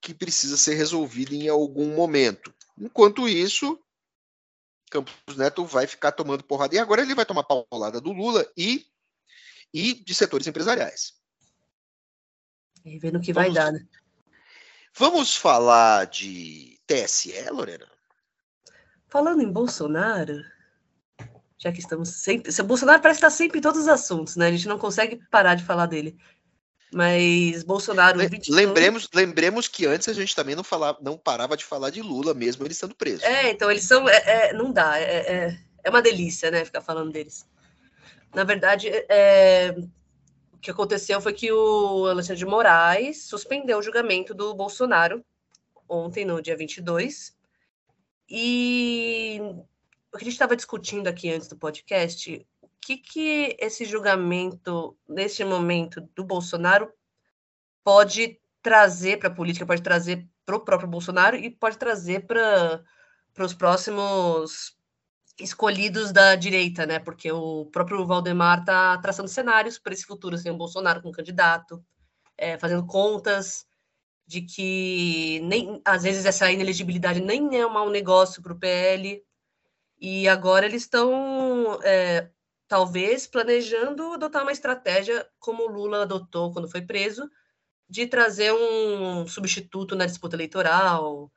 que 0.01 0.15
precisa 0.15 0.57
ser 0.57 0.75
resolvido 0.75 1.35
em 1.35 1.49
algum 1.49 1.95
momento. 1.97 2.55
Enquanto 2.79 3.27
isso, 3.27 3.81
Campos 4.95 5.37
Neto 5.37 5.65
vai 5.65 5.89
ficar 5.89 6.13
tomando 6.13 6.45
porrada. 6.45 6.77
E 6.77 6.79
agora 6.79 7.03
ele 7.03 7.17
vai 7.17 7.27
tomar 7.27 7.43
paulada 7.43 8.01
do 8.01 8.13
Lula 8.13 8.47
e, 8.57 8.87
e 9.73 9.95
de 9.95 10.15
setores 10.15 10.47
empresariais. 10.47 11.15
E 12.85 12.97
vendo 13.01 13.19
o 13.19 13.21
que 13.21 13.33
vamos, 13.33 13.53
vai 13.53 13.65
dar, 13.65 13.73
né? 13.73 13.85
Vamos 14.97 15.37
falar 15.37 16.07
de 16.07 16.79
TSE, 16.87 17.33
Lorena? 17.51 17.91
Falando 19.09 19.43
em 19.43 19.51
Bolsonaro, 19.51 20.45
já 21.59 21.73
que 21.73 21.81
estamos 21.81 22.11
sempre. 22.11 22.53
Bolsonaro 22.63 23.03
parece 23.03 23.19
estar 23.19 23.31
sempre 23.31 23.59
em 23.59 23.63
todos 23.63 23.81
os 23.81 23.89
assuntos, 23.89 24.37
né? 24.37 24.47
A 24.47 24.53
gente 24.53 24.69
não 24.69 24.79
consegue 24.79 25.17
parar 25.29 25.57
de 25.57 25.65
falar 25.65 25.87
dele. 25.87 26.17
Mas 26.95 27.65
Bolsonaro. 27.65 28.21
Lembremos, 28.49 29.09
lembremos 29.13 29.67
que 29.67 29.85
antes 29.85 30.09
a 30.09 30.13
gente 30.13 30.33
também 30.33 30.55
não, 30.55 30.63
falava, 30.63 30.97
não 31.03 31.19
parava 31.19 31.57
de 31.57 31.65
falar 31.65 31.91
de 31.91 32.01
Lula, 32.01 32.33
mesmo 32.33 32.65
ele 32.65 32.73
estando 32.73 32.95
preso. 32.95 33.25
É, 33.25 33.51
então 33.51 33.69
eles 33.69 33.83
são. 33.83 34.09
É, 34.09 34.23
é, 34.25 34.53
não 34.53 34.71
dá, 34.71 34.97
é, 34.97 35.03
é, 35.03 35.59
é, 35.83 35.91
uma 35.91 36.01
delícia, 36.01 36.53
né? 36.53 36.65
Ficar 36.65 36.83
falando 36.83 37.11
deles. 37.11 37.45
Na 38.33 38.45
verdade, 38.45 38.89
é, 39.09 39.75
o 40.53 40.59
que 40.59 40.71
aconteceu 40.71 41.21
foi 41.21 41.33
que 41.33 41.51
o 41.51 42.07
Alexandre 42.07 42.39
de 42.39 42.47
Moraes 42.47 43.25
suspendeu 43.25 43.79
o 43.79 43.83
julgamento 43.83 44.33
do 44.33 44.55
Bolsonaro 44.55 45.25
ontem, 45.89 46.25
no 46.25 46.41
dia 46.41 46.57
22. 46.57 47.37
E 48.31 49.41
o 50.13 50.17
que 50.17 50.23
a 50.23 50.27
gente 50.27 50.35
estava 50.35 50.55
discutindo 50.55 51.09
aqui 51.09 51.33
antes 51.33 51.49
do 51.49 51.57
podcast, 51.57 52.47
que, 52.81 52.97
que 52.97 53.57
esse 53.59 53.85
julgamento, 53.85 54.97
neste 55.09 55.45
momento, 55.45 56.01
do 56.14 56.25
Bolsonaro 56.25 56.93
pode 57.83 58.41
trazer 58.62 59.18
para 59.18 59.29
a 59.29 59.35
política, 59.35 59.66
pode 59.66 59.83
trazer 59.83 60.27
para 60.47 60.57
o 60.57 60.61
próprio 60.61 60.89
Bolsonaro 60.89 61.37
e 61.37 61.51
pode 61.51 61.79
trazer 61.79 62.27
para 62.27 62.83
os 63.39 63.55
próximos 63.55 64.77
escolhidos 65.39 66.12
da 66.12 66.35
direita, 66.35 66.87
né? 66.87 66.99
Porque 66.99 67.31
o 67.31 67.66
próprio 67.66 68.07
Valdemar 68.07 68.61
está 68.61 68.97
traçando 68.99 69.29
cenários 69.29 69.79
para 69.79 69.93
esse 69.93 70.05
futuro, 70.05 70.37
sem 70.37 70.51
assim, 70.51 70.55
o 70.55 70.59
Bolsonaro 70.59 71.03
como 71.03 71.12
candidato, 71.12 71.85
é, 72.37 72.59
fazendo 72.59 72.87
contas 72.87 73.66
de 74.27 74.43
que 74.43 75.41
nem 75.41 75.81
às 75.85 76.03
vezes 76.03 76.25
essa 76.25 76.51
inelegibilidade 76.51 77.20
nem 77.20 77.59
é 77.59 77.66
um 77.66 77.72
mau 77.72 77.91
negócio 77.91 78.43
para 78.43 78.53
o 78.53 78.59
PL. 78.59 79.22
E 80.01 80.29
agora 80.29 80.66
eles 80.66 80.83
estão 80.83 81.79
é, 81.83 82.31
talvez 82.69 83.27
planejando 83.27 84.12
adotar 84.12 84.43
uma 84.43 84.53
estratégia 84.53 85.27
como 85.39 85.67
Lula 85.67 86.03
adotou 86.03 86.53
quando 86.53 86.71
foi 86.71 86.83
preso, 86.83 87.29
de 87.89 88.07
trazer 88.07 88.53
um 88.53 89.27
substituto 89.27 89.95
na 89.95 90.07
disputa 90.07 90.37
eleitoral, 90.37 91.31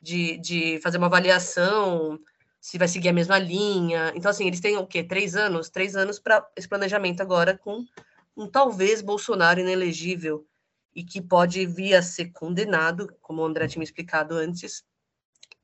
de, 0.00 0.38
de 0.38 0.78
fazer 0.80 0.98
uma 0.98 1.06
avaliação 1.06 2.18
se 2.60 2.78
vai 2.78 2.88
seguir 2.88 3.08
a 3.10 3.12
mesma 3.12 3.38
linha. 3.38 4.12
Então, 4.16 4.30
assim, 4.30 4.46
eles 4.46 4.60
têm 4.60 4.76
o 4.76 4.86
quê? 4.86 5.04
Três 5.04 5.36
anos? 5.36 5.70
Três 5.70 5.94
anos 5.94 6.18
para 6.18 6.44
esse 6.56 6.68
planejamento 6.68 7.20
agora 7.20 7.56
com 7.56 7.84
um 8.36 8.48
talvez 8.48 9.00
Bolsonaro 9.00 9.60
inelegível 9.60 10.44
e 10.94 11.04
que 11.04 11.20
pode 11.20 11.64
vir 11.64 11.94
a 11.94 12.02
ser 12.02 12.32
condenado, 12.32 13.14
como 13.20 13.40
o 13.40 13.44
André 13.44 13.68
tinha 13.68 13.84
explicado 13.84 14.34
antes. 14.34 14.84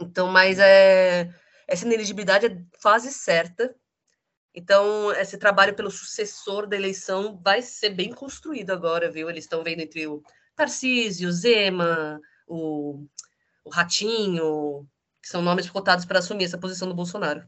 Então, 0.01 0.29
mas 0.29 0.59
é, 0.59 1.29
essa 1.67 1.85
inelegibilidade 1.85 2.47
é 2.47 2.59
fase 2.81 3.11
certa 3.11 3.75
então, 4.55 5.11
esse 5.13 5.39
trabalho 5.39 5.75
pelo 5.75 5.91
sucessor 5.91 6.67
da 6.67 6.77
eleição 6.77 7.41
vai 7.43 7.63
ser 7.63 7.91
bem 7.91 8.13
construído 8.13 8.71
agora, 8.71 9.11
viu? 9.11 9.31
Eles 9.31 9.45
estão 9.45 9.65
vendo 9.65 9.81
entre 9.81 10.07
o 10.07 10.23
Tarcísio, 10.55 11.31
o 11.31 11.33
Zema, 11.33 12.21
o, 12.47 13.07
o 13.65 13.71
Ratinho, 13.71 14.87
que 15.23 15.29
são 15.29 15.41
nomes 15.41 15.71
cotados 15.71 16.05
para 16.05 16.19
assumir 16.19 16.45
essa 16.45 16.59
posição 16.59 16.87
do 16.87 16.95
Bolsonaro. 16.95 17.43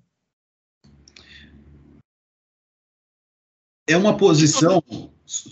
É 3.87 3.97
uma 3.99 4.17
posição. 4.17 4.83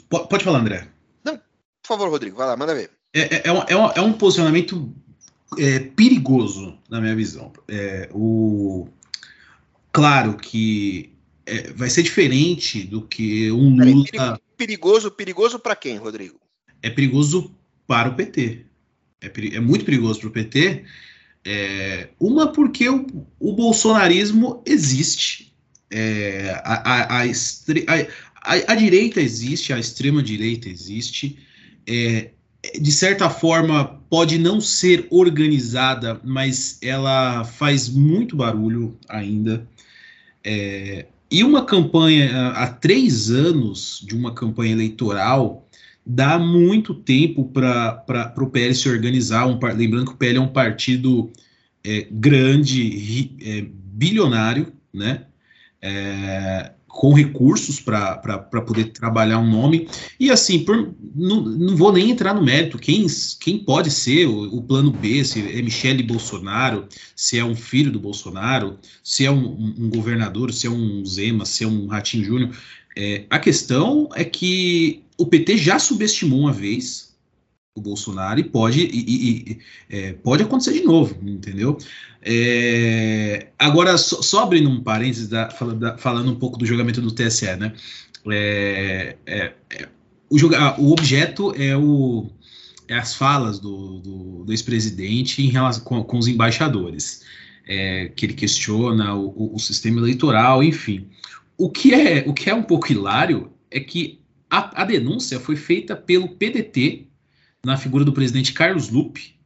Pode 0.09 0.43
falar, 0.43 0.61
André. 0.61 0.89
Não, 1.23 1.37
por 1.37 1.87
favor, 1.87 2.09
Rodrigo, 2.09 2.37
vai 2.37 2.47
lá, 2.47 2.57
manda 2.57 2.75
ver. 2.75 2.91
É, 3.13 3.21
é, 3.21 3.43
é, 3.47 3.77
um, 3.77 3.91
é 3.91 4.01
um 4.01 4.13
posicionamento 4.15 4.91
é, 5.59 5.81
perigoso, 5.81 6.79
na 6.89 6.99
minha 6.99 7.15
visão. 7.15 7.53
É, 7.69 8.09
o, 8.11 8.89
claro 9.93 10.39
que 10.39 11.12
é, 11.47 11.73
vai 11.73 11.91
ser 11.91 12.03
diferente 12.03 12.85
do 12.85 13.03
que 13.03 13.51
um 13.51 13.77
Lula. 13.77 14.41
Perigoso, 14.57 15.11
perigoso 15.11 15.59
para 15.59 15.75
quem, 15.75 15.97
Rodrigo? 15.97 16.41
É 16.83 16.91
perigoso 16.91 17.55
para 17.87 18.09
o 18.09 18.15
PT. 18.15 18.65
É, 19.21 19.31
é 19.57 19.61
muito 19.61 19.85
perigoso 19.85 20.21
para 20.21 20.29
o 20.29 20.33
PT. 20.33 20.85
É, 21.45 22.09
uma 22.21 22.53
porque 22.53 22.89
o, 22.89 23.07
o 23.41 23.53
bolsonarismo 23.53 24.63
existe. 24.65 25.53
É, 25.91 26.61
a, 26.65 26.75
a, 26.75 27.23
a, 27.23 28.73
a, 28.73 28.75
direita 28.75 29.21
existe, 29.21 29.73
a 29.73 29.79
extrema 29.79 30.23
direita 30.23 30.69
existe. 30.69 31.39
É, 31.87 32.31
de 32.81 32.93
certa 32.93 33.29
forma, 33.29 34.01
pode 34.09 34.39
não 34.39 34.61
ser 34.61 35.07
organizada, 35.11 36.21
mas 36.23 36.79
ela 36.81 37.45
faz 37.45 37.89
muito 37.89 38.37
barulho 38.37 38.97
ainda. 39.09 39.67
É, 40.45 41.07
e 41.33 41.43
uma 41.43 41.65
campanha, 41.65 42.51
há 42.51 42.67
três 42.67 43.31
anos 43.31 44.05
de 44.07 44.15
uma 44.15 44.35
campanha 44.35 44.73
eleitoral, 44.73 45.67
dá 46.05 46.39
muito 46.39 46.93
tempo 46.93 47.47
para 47.47 48.35
o 48.37 48.47
PL 48.49 48.75
se 48.75 48.87
organizar. 48.89 49.47
Um, 49.47 49.59
lembrando 49.75 50.09
que 50.09 50.13
o 50.13 50.17
PL 50.17 50.37
é 50.37 50.41
um 50.41 50.53
partido 50.53 51.33
é, 51.83 52.07
grande, 52.11 52.83
ri, 52.83 53.37
é, 53.41 53.65
bilionário, 53.67 54.75
né? 54.93 55.25
É, 55.81 56.73
com 56.93 57.15
recursos 57.15 57.81
para 57.81 58.39
poder 58.67 58.93
trabalhar 58.93 59.39
um 59.39 59.51
nome. 59.51 59.89
E 60.21 60.31
assim, 60.31 60.59
por, 60.59 60.95
não, 61.15 61.41
não 61.41 61.75
vou 61.75 61.91
nem 61.91 62.11
entrar 62.11 62.35
no 62.35 62.45
mérito, 62.45 62.79
quem, 62.79 63.07
quem 63.41 63.59
pode 63.59 63.91
ser 63.91 64.27
o, 64.27 64.59
o, 64.59 64.63
plano 64.63 64.93
B, 64.93 65.25
se 65.25 65.41
é 65.41 65.63
Michele 65.63 66.03
Bolsonaro, 66.03 66.87
se 67.17 67.39
é 67.39 67.45
um 67.45 67.57
filho 67.57 67.91
do 67.91 67.99
Bolsonaro, 67.99 68.79
se 69.03 69.25
é 69.25 69.31
um, 69.31 69.75
um, 69.79 69.89
governador, 69.89 70.53
se 70.53 70.67
é 70.67 70.71
um 70.71 71.05
Zema, 71.07 71.47
se 71.47 71.65
é 71.65 71.67
um 71.67 71.87
Ratinho 71.87 72.25
Júnior. 72.25 72.57
É, 72.95 73.25
a 73.31 73.39
questão 73.39 74.11
é 74.15 74.23
que 74.23 75.03
o 75.17 75.25
PT 75.25 75.57
já 75.57 75.79
subestimou 75.79 76.41
uma 76.41 76.53
vez 76.53 77.13
o 77.75 77.81
Bolsonaro 77.81 78.39
e 78.39 78.45
pode, 78.45 78.83
e, 78.83 79.51
e, 79.51 79.59
é, 79.89 80.13
pode 80.13 80.43
acontecer 80.43 80.75
de 80.75 80.83
novo, 80.83 81.17
entendeu? 81.23 81.79
É, 82.25 83.49
agora, 83.59 83.99
só, 83.99 84.23
só, 84.23 84.43
abrindo 84.45 84.71
um 84.71 84.83
parênteses, 84.83 85.29
da, 85.29 85.49
da, 85.49 85.99
falando 85.99 86.31
um 86.31 86.37
pouco 86.37 86.57
do 86.57 86.65
julgamento 86.65 87.01
do 87.01 87.11
TSE, 87.11 87.57
né? 87.57 87.73
É, 88.31 89.17
é, 89.27 89.53
é, 89.71 89.89
o, 90.31 90.37
o 90.79 90.93
objeto 90.93 91.53
é 91.57 91.77
o 91.77 92.31
é 92.89 92.97
as 92.97 93.15
falas 93.15 93.59
do, 93.59 94.01
do, 94.01 94.45
do 94.45 94.53
ex-presidente 94.53 95.43
em 95.43 95.49
relação 95.49 95.83
com, 95.83 96.03
com, 96.05 96.19
os 96.19 96.29
embaixadores, 96.29 97.23
é, 97.67 98.09
que 98.15 98.27
ele 98.27 98.35
questiona 98.35 99.15
o, 99.15 99.29
o, 99.29 99.55
o, 99.57 99.59
sistema 99.59 99.99
eleitoral, 100.01 100.63
enfim. 100.63 101.09
O 101.57 101.71
que 101.71 101.95
é 101.95 102.25
o 102.27 102.35
que 102.35 102.51
é 102.51 102.55
um 102.55 102.63
pouco 102.63 102.93
hilário 102.93 103.51
é 103.71 103.81
que 103.81 104.21
a, 104.51 104.83
a 104.83 104.85
denúncia 104.85 105.41
foi 105.41 105.57
feita 105.57 105.97
pelo 105.97 106.29
PDT 106.29 107.09
na 107.65 107.77
figura 107.77 108.05
do 108.05 108.13
presidente 108.13 108.53
Carlos 108.53 108.91
Lupe, 108.91 109.37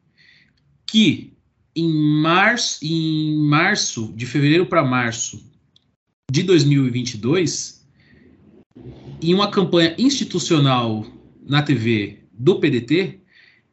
que 0.86 1.35
em 1.76 1.92
março, 1.92 2.78
em 2.82 3.36
março 3.36 4.10
de 4.16 4.24
fevereiro 4.24 4.64
para 4.64 4.82
março 4.82 5.44
de 6.32 6.42
2022, 6.42 7.86
em 9.22 9.34
uma 9.34 9.50
campanha 9.50 9.94
institucional 9.98 11.06
na 11.46 11.62
TV 11.62 12.20
do 12.32 12.58
PDT, 12.58 13.20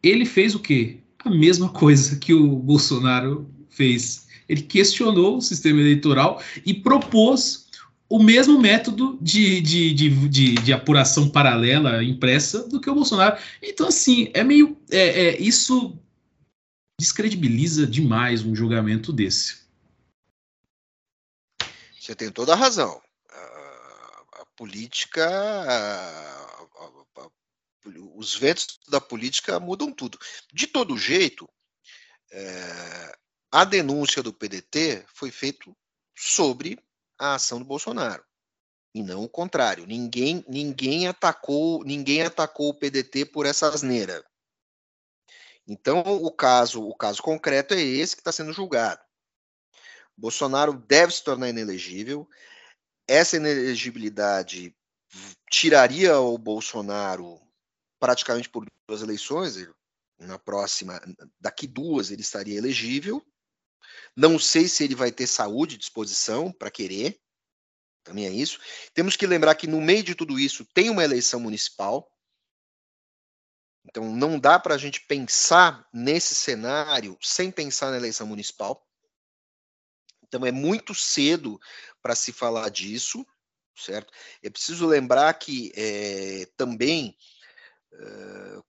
ele 0.03 0.25
fez 0.25 0.53
o 0.53 0.59
quê? 0.59 0.97
A 1.23 1.29
mesma 1.29 1.69
coisa 1.69 2.17
que 2.17 2.33
o 2.33 2.57
Bolsonaro 2.57 3.49
fez. 3.69 4.27
Ele 4.49 4.61
questionou 4.61 5.37
o 5.37 5.41
sistema 5.41 5.79
eleitoral 5.79 6.41
e 6.65 6.73
propôs 6.73 7.63
o 8.09 8.21
mesmo 8.21 8.59
método 8.59 9.17
de, 9.21 9.61
de, 9.61 9.93
de, 9.93 10.09
de, 10.27 10.55
de 10.55 10.73
apuração 10.73 11.29
paralela 11.29 12.03
impressa 12.03 12.67
do 12.67 12.79
que 12.79 12.89
o 12.89 12.93
Bolsonaro. 12.93 13.37
Então, 13.61 13.87
assim, 13.87 14.29
é 14.33 14.43
meio. 14.43 14.77
É, 14.91 15.27
é, 15.27 15.41
isso 15.41 15.97
descredibiliza 17.03 17.85
demais 17.85 18.43
um 18.43 18.55
julgamento 18.55 19.11
desse. 19.11 19.61
Você 21.99 22.15
tem 22.15 22.31
toda 22.31 22.53
a 22.53 22.55
razão. 22.55 23.01
A, 23.29 24.41
a 24.41 24.45
política. 24.55 25.25
A, 25.25 26.63
a, 26.85 27.29
os 28.15 28.33
ventos 28.37 28.79
da 28.87 29.01
política 29.01 29.59
mudam 29.59 29.91
tudo. 29.91 30.17
De 30.53 30.65
todo 30.65 30.97
jeito, 30.97 31.49
é, 32.31 33.17
a 33.51 33.65
denúncia 33.65 34.23
do 34.23 34.33
PDT 34.33 35.03
foi 35.13 35.29
feita 35.29 35.69
sobre 36.15 36.79
a 37.19 37.35
ação 37.35 37.59
do 37.59 37.65
Bolsonaro 37.65 38.23
e 38.95 39.03
não 39.03 39.25
o 39.25 39.29
contrário. 39.29 39.85
Ninguém 39.85 40.45
ninguém 40.47 41.07
atacou 41.07 41.83
ninguém 41.83 42.21
atacou 42.21 42.69
o 42.69 42.73
PDT 42.73 43.25
por 43.25 43.45
essa 43.45 43.67
asneira. 43.67 44.23
Então 45.67 46.01
o 46.01 46.31
caso 46.31 46.83
o 46.83 46.95
caso 46.95 47.21
concreto 47.21 47.73
é 47.73 47.81
esse 47.81 48.15
que 48.15 48.21
está 48.21 48.31
sendo 48.31 48.53
julgado. 48.53 49.01
Bolsonaro 50.17 50.73
deve 50.73 51.13
se 51.13 51.23
tornar 51.23 51.49
inelegível. 51.49 52.27
Essa 53.07 53.37
inelegibilidade 53.37 54.75
tiraria 55.49 56.19
o 56.19 56.37
Bolsonaro 56.37 57.41
praticamente 57.99 58.49
por 58.49 58.65
duas 58.87 59.01
eleições. 59.01 59.67
Na 60.19 60.37
próxima, 60.37 61.01
daqui 61.39 61.67
duas, 61.67 62.11
ele 62.11 62.21
estaria 62.21 62.57
elegível. 62.57 63.25
Não 64.15 64.37
sei 64.37 64.67
se 64.67 64.83
ele 64.83 64.95
vai 64.95 65.11
ter 65.11 65.27
saúde, 65.27 65.77
disposição 65.77 66.51
para 66.51 66.71
querer. 66.71 67.19
Também 68.03 68.25
é 68.25 68.31
isso. 68.31 68.59
Temos 68.93 69.15
que 69.15 69.25
lembrar 69.25 69.55
que 69.55 69.67
no 69.67 69.81
meio 69.81 70.03
de 70.03 70.13
tudo 70.13 70.39
isso 70.39 70.65
tem 70.73 70.89
uma 70.89 71.03
eleição 71.03 71.39
municipal. 71.39 72.09
Então 73.85 74.13
não 74.15 74.39
dá 74.39 74.59
para 74.59 74.75
a 74.75 74.77
gente 74.77 75.01
pensar 75.01 75.87
nesse 75.93 76.33
cenário 76.35 77.17
sem 77.21 77.51
pensar 77.51 77.91
na 77.91 77.97
eleição 77.97 78.25
municipal. 78.25 78.87
Então 80.23 80.45
é 80.45 80.51
muito 80.51 80.95
cedo 80.95 81.59
para 82.01 82.15
se 82.15 82.31
falar 82.31 82.69
disso, 82.69 83.25
certo? 83.75 84.11
É 84.41 84.49
preciso 84.49 84.87
lembrar 84.87 85.33
que 85.35 85.71
é, 85.75 86.47
também 86.57 87.15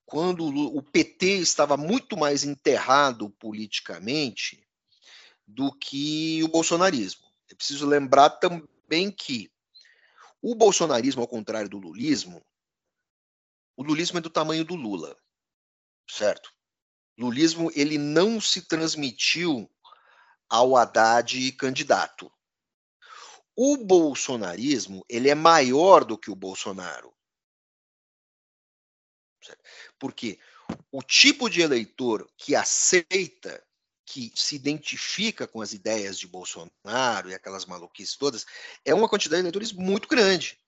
quando 0.05 0.45
o 0.45 0.83
PT 0.83 1.37
estava 1.37 1.75
muito 1.75 2.15
mais 2.15 2.43
enterrado 2.43 3.31
politicamente 3.31 4.63
do 5.47 5.71
que 5.71 6.43
o 6.43 6.47
bolsonarismo. 6.47 7.25
É 7.49 7.55
preciso 7.55 7.87
lembrar 7.87 8.29
também 8.29 9.09
que 9.09 9.51
o 10.41 10.53
bolsonarismo, 10.53 11.23
ao 11.23 11.27
contrário 11.27 11.67
do 11.67 11.79
lulismo, 11.79 12.45
o 13.77 13.83
lulismo 13.83 14.17
é 14.17 14.21
do 14.21 14.29
tamanho 14.29 14.63
do 14.63 14.75
Lula, 14.75 15.17
certo? 16.09 16.51
Lulismo 17.17 17.71
ele 17.75 17.97
não 17.97 18.39
se 18.41 18.61
transmitiu 18.61 19.69
ao 20.49 20.75
Haddad 20.75 21.51
candidato. 21.53 22.31
O 23.55 23.77
bolsonarismo 23.77 25.05
ele 25.07 25.29
é 25.29 25.35
maior 25.35 26.03
do 26.03 26.17
que 26.17 26.29
o 26.29 26.35
Bolsonaro. 26.35 27.13
Porque 29.99 30.39
o 30.91 31.01
tipo 31.01 31.49
de 31.49 31.61
eleitor 31.61 32.29
que 32.37 32.55
aceita, 32.55 33.63
que 34.05 34.31
se 34.35 34.55
identifica 34.55 35.47
com 35.47 35.61
as 35.61 35.73
ideias 35.73 36.17
de 36.19 36.27
Bolsonaro 36.27 37.29
e 37.29 37.33
aquelas 37.33 37.65
maluquices 37.65 38.15
todas, 38.15 38.45
é 38.83 38.93
uma 38.93 39.09
quantidade 39.09 39.41
de 39.41 39.47
eleitores 39.47 39.71
muito 39.71 40.07
grande. 40.07 40.59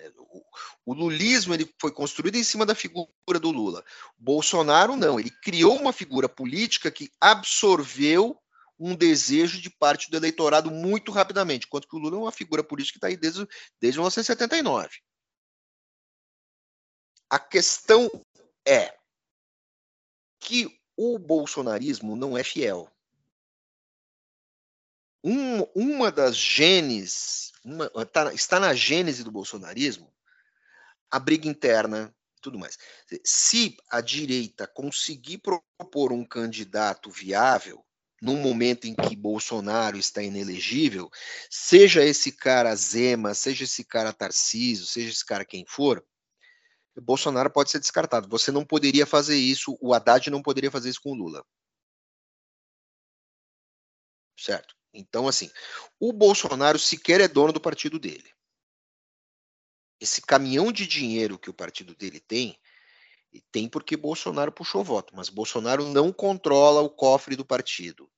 É, 0.00 0.12
o 0.84 0.94
lulismo 0.94 1.52
ele 1.52 1.72
foi 1.78 1.92
construído 1.92 2.36
em 2.36 2.44
cima 2.44 2.64
da 2.64 2.74
figura 2.74 3.38
do 3.40 3.50
Lula. 3.50 3.84
Bolsonaro 4.18 4.96
não, 4.96 5.20
ele 5.20 5.30
criou 5.42 5.76
uma 5.76 5.92
figura 5.92 6.28
política 6.28 6.90
que 6.90 7.10
absorveu 7.20 8.40
um 8.78 8.96
desejo 8.96 9.60
de 9.60 9.68
parte 9.68 10.10
do 10.10 10.16
eleitorado 10.16 10.70
muito 10.70 11.12
rapidamente, 11.12 11.66
enquanto 11.66 11.86
que 11.86 11.94
o 11.94 11.98
Lula 11.98 12.16
é 12.16 12.20
uma 12.20 12.32
figura 12.32 12.64
política 12.64 12.94
que 12.94 12.98
está 12.98 13.08
aí 13.08 13.16
desde, 13.16 13.46
desde 13.78 13.98
1979. 13.98 14.88
A 17.28 17.38
questão 17.38 18.10
é 18.66 18.96
que 20.40 20.80
o 20.96 21.18
bolsonarismo 21.18 22.16
não 22.16 22.36
é 22.36 22.42
fiel. 22.42 22.90
Um, 25.22 25.62
uma 25.74 26.10
das 26.10 26.36
genes, 26.36 27.52
uma, 27.64 27.88
tá, 28.06 28.32
está 28.32 28.58
na 28.58 28.74
gênese 28.74 29.22
do 29.22 29.30
bolsonarismo 29.30 30.12
a 31.10 31.18
briga 31.18 31.48
interna 31.48 32.14
tudo 32.40 32.58
mais. 32.58 32.78
Se 33.24 33.76
a 33.90 34.00
direita 34.00 34.66
conseguir 34.66 35.38
propor 35.38 36.12
um 36.12 36.24
candidato 36.24 37.10
viável, 37.10 37.84
num 38.20 38.36
momento 38.36 38.86
em 38.86 38.94
que 38.94 39.16
Bolsonaro 39.16 39.96
está 39.96 40.22
inelegível, 40.22 41.10
seja 41.50 42.04
esse 42.04 42.32
cara 42.32 42.74
Zema, 42.74 43.34
seja 43.34 43.64
esse 43.64 43.84
cara 43.84 44.12
Tarcísio, 44.12 44.86
seja 44.86 45.10
esse 45.10 45.24
cara 45.24 45.44
quem 45.44 45.64
for, 45.66 46.04
Bolsonaro 47.00 47.50
pode 47.50 47.70
ser 47.70 47.78
descartado. 47.78 48.28
Você 48.28 48.50
não 48.50 48.64
poderia 48.64 49.06
fazer 49.06 49.36
isso, 49.36 49.78
o 49.80 49.94
Haddad 49.94 50.28
não 50.30 50.42
poderia 50.42 50.70
fazer 50.70 50.90
isso 50.90 51.00
com 51.00 51.12
o 51.12 51.14
Lula. 51.14 51.44
Certo? 54.36 54.74
Então, 54.92 55.28
assim, 55.28 55.50
o 55.98 56.12
Bolsonaro 56.12 56.78
sequer 56.78 57.20
é 57.20 57.28
dono 57.28 57.52
do 57.52 57.60
partido 57.60 57.98
dele. 57.98 58.32
Esse 60.00 60.20
caminhão 60.20 60.72
de 60.72 60.86
dinheiro 60.86 61.38
que 61.38 61.50
o 61.50 61.54
partido 61.54 61.94
dele 61.94 62.20
tem, 62.20 62.58
tem 63.52 63.68
porque 63.68 63.96
Bolsonaro 63.96 64.50
puxou 64.50 64.82
voto, 64.82 65.14
mas 65.14 65.28
Bolsonaro 65.28 65.86
não 65.88 66.12
controla 66.12 66.80
o 66.80 66.90
cofre 66.90 67.36
do 67.36 67.44
partido. 67.44 68.10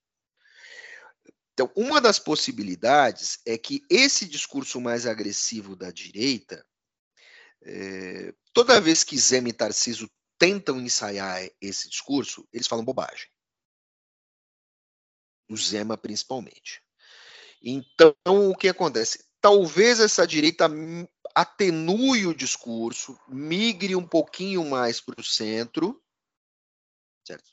Então, 1.52 1.70
uma 1.76 2.00
das 2.00 2.18
possibilidades 2.18 3.40
é 3.44 3.58
que 3.58 3.82
esse 3.90 4.26
discurso 4.26 4.80
mais 4.80 5.06
agressivo 5.06 5.76
da 5.76 5.90
direita 5.90 6.64
é, 7.64 8.34
toda 8.52 8.80
vez 8.80 9.04
que 9.04 9.18
Zema 9.18 9.48
e 9.48 9.52
Tarciso 9.52 10.10
tentam 10.38 10.80
ensaiar 10.80 11.48
esse 11.60 11.88
discurso, 11.88 12.46
eles 12.52 12.66
falam 12.66 12.84
bobagem. 12.84 13.28
O 15.52 15.56
Zema, 15.56 15.98
principalmente. 15.98 16.82
Então, 17.62 18.14
o 18.26 18.56
que 18.56 18.68
acontece? 18.68 19.24
Talvez 19.40 20.00
essa 20.00 20.26
direita 20.26 20.68
atenue 21.34 22.26
o 22.26 22.34
discurso, 22.34 23.18
migre 23.28 23.94
um 23.94 24.06
pouquinho 24.06 24.64
mais 24.64 25.00
para 25.00 25.20
o 25.20 25.24
centro, 25.24 26.02
certo? 27.26 27.50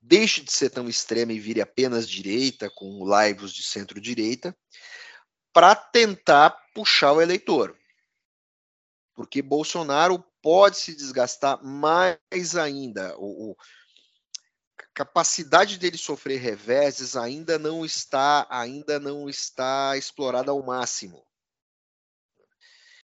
deixe 0.00 0.42
de 0.42 0.52
ser 0.52 0.70
tão 0.70 0.88
extrema 0.88 1.32
e 1.32 1.40
vire 1.40 1.60
apenas 1.60 2.08
direita, 2.08 2.70
com 2.70 3.04
lives 3.04 3.52
de 3.52 3.62
centro-direita, 3.62 4.56
para 5.52 5.74
tentar 5.74 6.50
puxar 6.74 7.12
o 7.12 7.22
eleitor 7.22 7.76
porque 9.14 9.40
Bolsonaro 9.40 10.22
pode 10.42 10.76
se 10.76 10.94
desgastar 10.94 11.64
mais 11.64 12.56
ainda. 12.56 13.16
O, 13.16 13.52
o 13.52 13.56
capacidade 14.94 15.76
dele 15.76 15.98
sofrer 15.98 16.38
reveses 16.38 17.16
ainda 17.16 17.58
não 17.58 17.84
está 17.84 18.46
ainda 18.48 19.00
não 19.00 19.28
está 19.28 19.96
explorada 19.96 20.52
ao 20.52 20.62
máximo. 20.62 21.26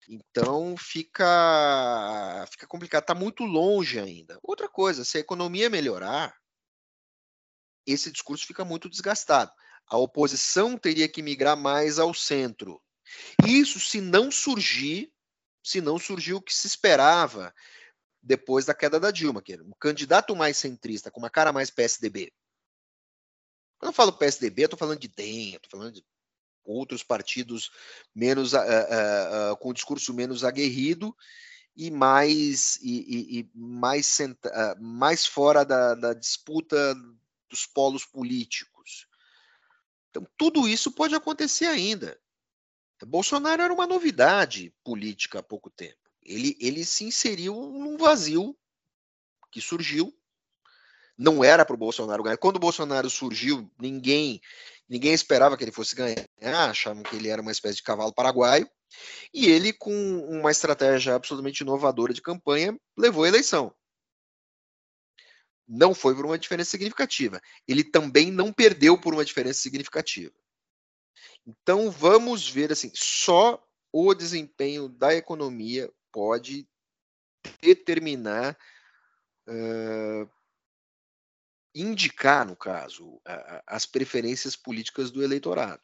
Então 0.10 0.76
fica 0.78 2.46
fica 2.52 2.68
complicado, 2.68 3.04
está 3.04 3.16
muito 3.16 3.44
longe 3.44 4.00
ainda. 4.00 4.40
Outra 4.42 4.68
coisa, 4.68 5.06
se 5.06 5.18
a 5.18 5.22
economia 5.22 5.70
melhorar, 5.70 6.36
esse 7.86 8.12
discurso 8.12 8.46
fica 8.46 8.66
muito 8.66 8.90
desgastado. 8.90 9.52
A 9.88 9.98
oposição 9.98 10.78
teria 10.78 11.08
que 11.08 11.22
migrar 11.22 11.56
mais 11.56 12.00
ao 12.00 12.14
centro. 12.14 12.82
Isso 13.48 13.80
se 13.80 14.02
não 14.02 14.32
surgir, 14.32 15.12
se 15.64 15.80
não 15.82 16.00
surgir 16.00 16.34
o 16.34 16.42
que 16.42 16.54
se 16.54 16.66
esperava 16.66 17.54
depois 18.26 18.66
da 18.66 18.74
queda 18.74 19.00
da 19.00 19.12
Dilma, 19.12 19.40
que 19.40 19.54
era 19.54 19.64
um 19.64 19.72
candidato 19.80 20.36
mais 20.36 20.58
centrista, 20.58 21.12
com 21.12 21.20
uma 21.20 21.30
cara 21.30 21.54
mais 21.54 21.70
PSDB. 21.70 22.34
Quando 23.78 23.92
eu 23.92 23.94
falo 23.94 24.12
PSDB, 24.12 24.64
eu 24.64 24.66
estou 24.66 24.80
falando 24.80 25.00
de 25.00 25.08
DEM, 25.08 25.56
estou 25.56 25.70
falando 25.70 25.94
de 25.94 26.04
outros 26.64 27.04
partidos 27.04 27.70
menos 28.16 28.54
uh, 28.54 28.58
uh, 28.58 29.54
uh, 29.54 29.58
com 29.58 29.72
discurso 29.72 30.12
menos 30.12 30.44
aguerrido 30.44 31.16
e 31.76 31.92
mais 31.92 32.78
e, 32.78 33.38
e, 33.38 33.40
e 33.40 33.52
mais, 33.54 34.18
mais 34.80 35.28
fora 35.28 35.64
da, 35.64 35.94
da, 35.94 36.14
disputa 36.14 36.96
dos 37.48 37.68
polos 37.68 38.06
políticos. 38.06 39.08
Então 40.10 40.26
tudo 40.36 40.68
isso 40.68 40.92
pode 40.92 41.14
acontecer 41.14 41.66
ainda. 41.66 42.20
Bolsonaro 43.06 43.62
era 43.62 43.74
uma 43.74 43.86
novidade 43.86 44.74
política 44.84 45.40
há 45.40 45.44
pouco 45.44 45.70
tempo. 45.70 46.05
Ele, 46.26 46.58
ele 46.60 46.84
se 46.84 47.04
inseriu 47.04 47.54
num 47.54 47.98
vazio 47.98 48.58
que 49.52 49.62
surgiu. 49.62 50.14
Não 51.18 51.44
era 51.44 51.64
para 51.64 51.76
o 51.76 51.78
Bolsonaro 51.78 52.24
ganhar. 52.24 52.38
Quando 52.38 52.58
o 52.58 52.60
Bolsonaro 52.60 53.10
surgiu, 53.10 53.72
ninguém 53.80 54.42
Ninguém 54.88 55.14
esperava 55.14 55.58
que 55.58 55.64
ele 55.64 55.72
fosse 55.72 55.96
ganhar, 55.96 56.28
achavam 56.70 57.02
que 57.02 57.16
ele 57.16 57.28
era 57.28 57.42
uma 57.42 57.52
espécie 57.52 57.78
de 57.78 57.84
cavalo 57.84 58.14
paraguaio. 58.14 58.70
E 59.34 59.48
ele, 59.48 59.74
com 59.74 59.92
uma 60.30 60.52
estratégia 60.52 61.16
absolutamente 61.16 61.62
inovadora 61.62 62.14
de 62.14 62.22
campanha, 62.22 62.80
levou 62.96 63.24
a 63.24 63.28
eleição. 63.28 63.74
Não 65.68 65.96
foi 65.96 66.16
por 66.16 66.26
uma 66.26 66.38
diferença 66.38 66.70
significativa. 66.70 67.42
Ele 67.68 67.84
também 67.84 68.32
não 68.32 68.54
perdeu 68.54 69.00
por 69.00 69.14
uma 69.14 69.26
diferença 69.26 69.60
significativa. 69.60 70.34
Então 71.46 71.90
vamos 71.90 72.48
ver 72.48 72.72
assim, 72.72 72.92
só 72.94 73.62
o 73.92 74.14
desempenho 74.14 74.88
da 74.88 75.16
economia 75.16 75.92
pode 76.16 76.66
determinar 77.62 78.58
uh, 79.50 80.32
indicar, 81.76 82.48
no 82.48 82.56
caso, 82.56 83.22
as 83.68 83.86
preferências 83.86 84.56
políticas 84.56 85.12
do 85.12 85.22
eleitorado. 85.22 85.84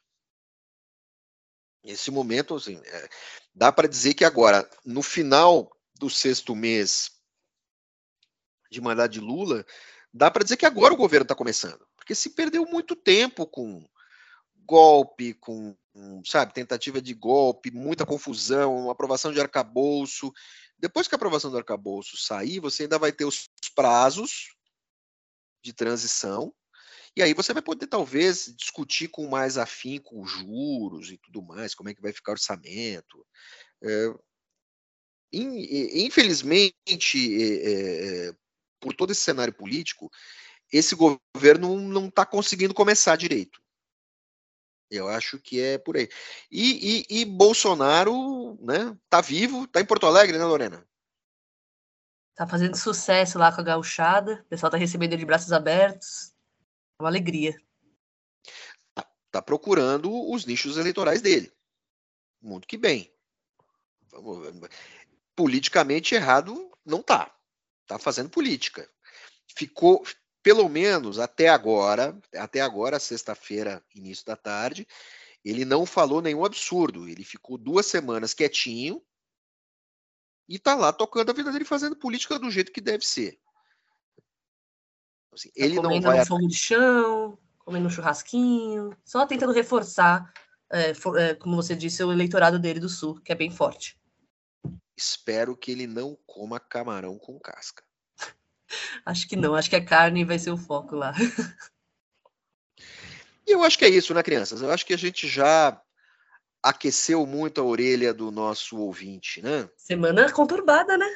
Nesse 1.84 2.10
momento, 2.10 2.56
assim, 2.56 2.82
é, 2.86 3.10
dá 3.54 3.74
para 3.74 3.90
dizer 3.90 4.14
que 4.14 4.24
agora, 4.24 4.70
no 4.86 5.04
final 5.04 5.70
do 6.00 6.10
sexto 6.10 6.56
mês 6.56 7.12
de 8.72 8.80
mandato 8.80 9.12
de 9.12 9.20
Lula, 9.20 9.66
dá 10.14 10.32
para 10.32 10.44
dizer 10.44 10.56
que 10.56 10.66
agora 10.66 10.94
o 10.94 10.98
governo 10.98 11.24
está 11.24 11.36
começando, 11.36 11.86
porque 11.98 12.16
se 12.16 12.30
perdeu 12.30 12.66
muito 12.66 12.96
tempo 12.96 13.46
com 13.46 13.86
golpe, 14.66 15.34
com, 15.34 15.76
sabe, 16.26 16.54
tentativa 16.54 17.02
de 17.02 17.14
golpe, 17.14 17.72
muita 17.72 18.06
confusão, 18.06 18.90
aprovação 18.90 19.32
de 19.32 19.42
arcabouço. 19.42 20.32
Depois 20.78 21.08
que 21.08 21.16
a 21.16 21.18
aprovação 21.18 21.52
do 21.52 21.58
arcabouço 21.58 22.18
sair, 22.18 22.60
você 22.60 22.84
ainda 22.84 22.98
vai 22.98 23.12
ter 23.12 23.26
os 23.26 23.50
prazos 23.76 24.56
de 25.64 25.74
transição, 25.74 26.54
e 27.16 27.22
aí 27.22 27.34
você 27.34 27.54
vai 27.54 27.62
poder 27.62 27.88
talvez 27.88 28.54
discutir 28.58 29.10
com 29.10 29.28
mais 29.28 29.58
afinco 29.58 30.22
os 30.22 30.32
juros 30.32 31.12
e 31.12 31.18
tudo 31.18 31.42
mais, 31.42 31.76
como 31.76 31.90
é 31.90 31.94
que 31.94 32.02
vai 32.02 32.14
ficar 32.14 32.32
o 32.32 32.34
orçamento. 32.34 33.26
É, 33.84 34.14
infelizmente, 35.34 36.74
é, 36.88 38.30
é, 38.30 38.34
por 38.80 38.94
todo 38.96 39.12
esse 39.12 39.22
cenário 39.22 39.54
político, 39.54 40.10
esse 40.72 40.96
governo 40.96 41.80
não 41.80 42.08
está 42.08 42.26
conseguindo 42.26 42.74
começar 42.74 43.18
direito. 43.18 43.62
Eu 44.92 45.08
acho 45.08 45.40
que 45.40 45.62
é 45.62 45.78
por 45.78 45.96
aí. 45.96 46.10
E, 46.52 47.06
e, 47.10 47.22
e 47.22 47.26
Bolsonaro, 47.26 48.58
né, 48.62 48.96
tá 49.10 49.22
vivo, 49.22 49.66
tá 49.66 49.80
em 49.80 49.86
Porto 49.86 50.06
Alegre, 50.06 50.38
né, 50.38 50.44
Lorena? 50.44 50.86
Tá 52.36 52.46
fazendo 52.46 52.76
sucesso 52.76 53.40
lá 53.40 53.54
com 53.54 53.62
a 53.62 53.64
gauchada. 53.64 54.42
O 54.42 54.50
pessoal 54.50 54.70
tá 54.70 54.78
recebendo 54.78 55.14
ele 55.14 55.22
de 55.22 55.26
braços 55.26 55.54
abertos. 55.54 56.34
É 57.00 57.04
uma 57.04 57.10
alegria. 57.10 57.56
Tá, 58.94 59.08
tá 59.32 59.42
procurando 59.42 60.12
os 60.30 60.46
nichos 60.46 60.76
eleitorais 60.76 61.22
dele. 61.22 61.54
Muito 62.42 62.68
que 62.68 62.78
bem. 62.78 63.14
Politicamente 65.36 66.16
errado 66.16 66.70
não 66.86 67.02
tá. 67.02 67.34
Tá 67.88 67.98
fazendo 67.98 68.30
política. 68.30 68.90
Ficou, 69.56 70.04
pelo 70.44 70.68
menos 70.68 71.20
até 71.20 71.50
agora, 71.50 72.18
até 72.36 72.62
agora, 72.62 73.00
sexta-feira, 73.00 73.84
início 73.96 74.26
da 74.26 74.36
tarde, 74.36 74.88
ele 75.44 75.66
não 75.66 75.86
falou 75.86 76.22
nenhum 76.22 76.46
absurdo. 76.46 77.08
Ele 77.08 77.24
ficou 77.24 77.58
duas 77.58 77.86
semanas 77.86 78.34
quietinho, 78.34 79.02
e 80.52 80.60
tá 80.60 80.76
lá 80.76 80.92
tocando 80.92 81.30
a 81.30 81.34
vida 81.34 81.50
dele 81.50 81.64
fazendo 81.64 81.96
política 81.96 82.38
do 82.38 82.52
jeito 82.52 82.74
que 82.74 82.82
deve 82.82 83.06
ser. 83.06 83.40
Assim, 85.34 85.48
tá 85.48 85.54
ele 85.56 85.76
não 85.80 86.02
vai. 86.02 86.26
fogo 86.26 86.46
de 86.46 86.58
chão, 86.58 87.40
comendo 87.60 87.88
um 87.88 87.90
churrasquinho, 87.90 88.94
só 89.06 89.26
tentando 89.26 89.54
reforçar, 89.54 90.30
é, 90.70 90.94
for, 90.94 91.18
é, 91.18 91.36
como 91.36 91.56
você 91.56 91.74
disse, 91.74 92.04
o 92.04 92.12
eleitorado 92.12 92.60
dele 92.60 92.82
do 92.82 92.90
Sul, 92.90 93.22
que 93.22 93.32
é 93.32 93.36
bem 93.36 93.50
forte. 93.50 93.98
Espero 94.98 95.56
que 95.56 95.72
ele 95.72 95.88
não 95.88 96.18
coma 96.26 96.60
camarão 96.60 97.18
com 97.18 97.40
casca. 97.40 97.82
Acho 99.06 99.28
que 99.28 99.36
não, 99.36 99.56
acho 99.56 99.70
que 99.70 99.76
a 99.76 99.84
carne 99.84 100.24
vai 100.24 100.40
ser 100.40 100.52
o 100.52 100.58
foco 100.58 100.96
lá. 100.96 101.14
E 103.48 103.52
eu 103.52 103.64
acho 103.64 103.78
que 103.78 103.86
é 103.86 103.90
isso, 103.90 104.14
né, 104.14 104.24
crianças? 104.24 104.62
Eu 104.62 104.72
acho 104.72 104.86
que 104.86 104.94
a 104.94 104.98
gente 104.98 105.28
já 105.28 105.80
aqueceu 106.64 107.26
muito 107.26 107.60
a 107.60 107.64
orelha 107.64 108.14
do 108.14 108.32
nosso 108.32 108.78
ouvinte, 108.78 109.42
né? 109.42 109.68
Semana 109.76 110.32
conturbada, 110.32 110.98
né? 110.98 111.08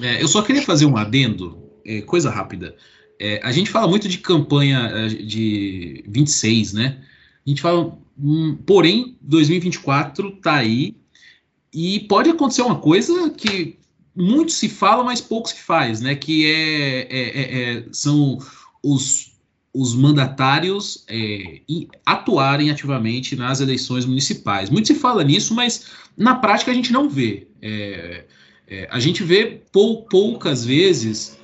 É, 0.00 0.22
eu 0.22 0.26
só 0.26 0.42
queria 0.42 0.62
fazer 0.62 0.86
um 0.86 0.96
adendo, 0.96 1.70
é, 1.84 2.00
coisa 2.02 2.30
rápida. 2.30 2.74
É, 3.20 3.40
a 3.44 3.52
gente 3.52 3.70
fala 3.70 3.86
muito 3.86 4.08
de 4.08 4.18
campanha 4.18 4.90
é, 4.92 5.08
de 5.08 6.04
26, 6.08 6.72
né? 6.72 7.04
A 7.46 7.48
gente 7.48 7.60
fala, 7.60 7.96
hum, 8.18 8.56
porém, 8.66 9.18
2024 9.20 10.40
tá 10.40 10.54
aí 10.54 10.96
e 11.72 12.00
pode 12.00 12.30
acontecer 12.30 12.62
uma 12.62 12.80
coisa 12.80 13.30
que 13.30 13.78
muito 14.14 14.52
se 14.52 14.68
fala, 14.68 15.02
mas 15.02 15.20
pouco 15.20 15.48
se 15.48 15.60
faz, 15.60 16.00
né? 16.00 16.14
Que 16.14 16.46
é, 16.46 17.00
é, 17.10 17.72
é 17.78 17.84
são 17.92 18.38
os 18.82 19.34
os 19.74 19.92
mandatários 19.92 21.04
é, 21.08 21.60
atuarem 22.06 22.70
ativamente 22.70 23.34
nas 23.34 23.60
eleições 23.60 24.06
municipais. 24.06 24.70
Muito 24.70 24.86
se 24.86 24.94
fala 24.94 25.24
nisso, 25.24 25.52
mas 25.52 25.86
na 26.16 26.36
prática 26.36 26.70
a 26.70 26.74
gente 26.74 26.92
não 26.92 27.10
vê. 27.10 27.48
É, 27.60 28.24
é, 28.68 28.88
a 28.88 29.00
gente 29.00 29.24
vê 29.24 29.62
pou, 29.72 30.02
poucas 30.02 30.64
vezes, 30.64 31.36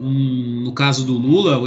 um, 0.00 0.62
no 0.62 0.72
caso 0.72 1.04
do 1.04 1.12
Lula, 1.12 1.60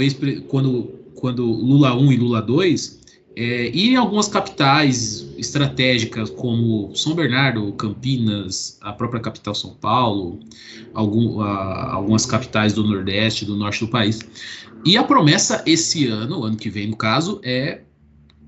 quando, 0.48 0.92
quando 1.14 1.44
Lula 1.44 1.94
1 1.94 2.12
e 2.12 2.16
Lula 2.16 2.42
2, 2.42 3.00
é, 3.36 3.70
e 3.72 3.90
em 3.90 3.96
algumas 3.96 4.26
capitais 4.26 5.27
estratégicas 5.38 6.28
como 6.30 6.94
São 6.94 7.14
Bernardo, 7.14 7.72
Campinas, 7.72 8.78
a 8.82 8.92
própria 8.92 9.20
capital 9.20 9.54
São 9.54 9.74
Paulo, 9.74 10.40
algum, 10.92 11.40
algumas 11.40 12.26
capitais 12.26 12.72
do 12.72 12.82
Nordeste, 12.84 13.44
do 13.44 13.56
Norte 13.56 13.84
do 13.84 13.88
país, 13.88 14.20
e 14.84 14.96
a 14.96 15.04
promessa 15.04 15.62
esse 15.66 16.06
ano, 16.06 16.44
ano 16.44 16.56
que 16.56 16.68
vem 16.68 16.88
no 16.88 16.96
caso, 16.96 17.40
é 17.42 17.82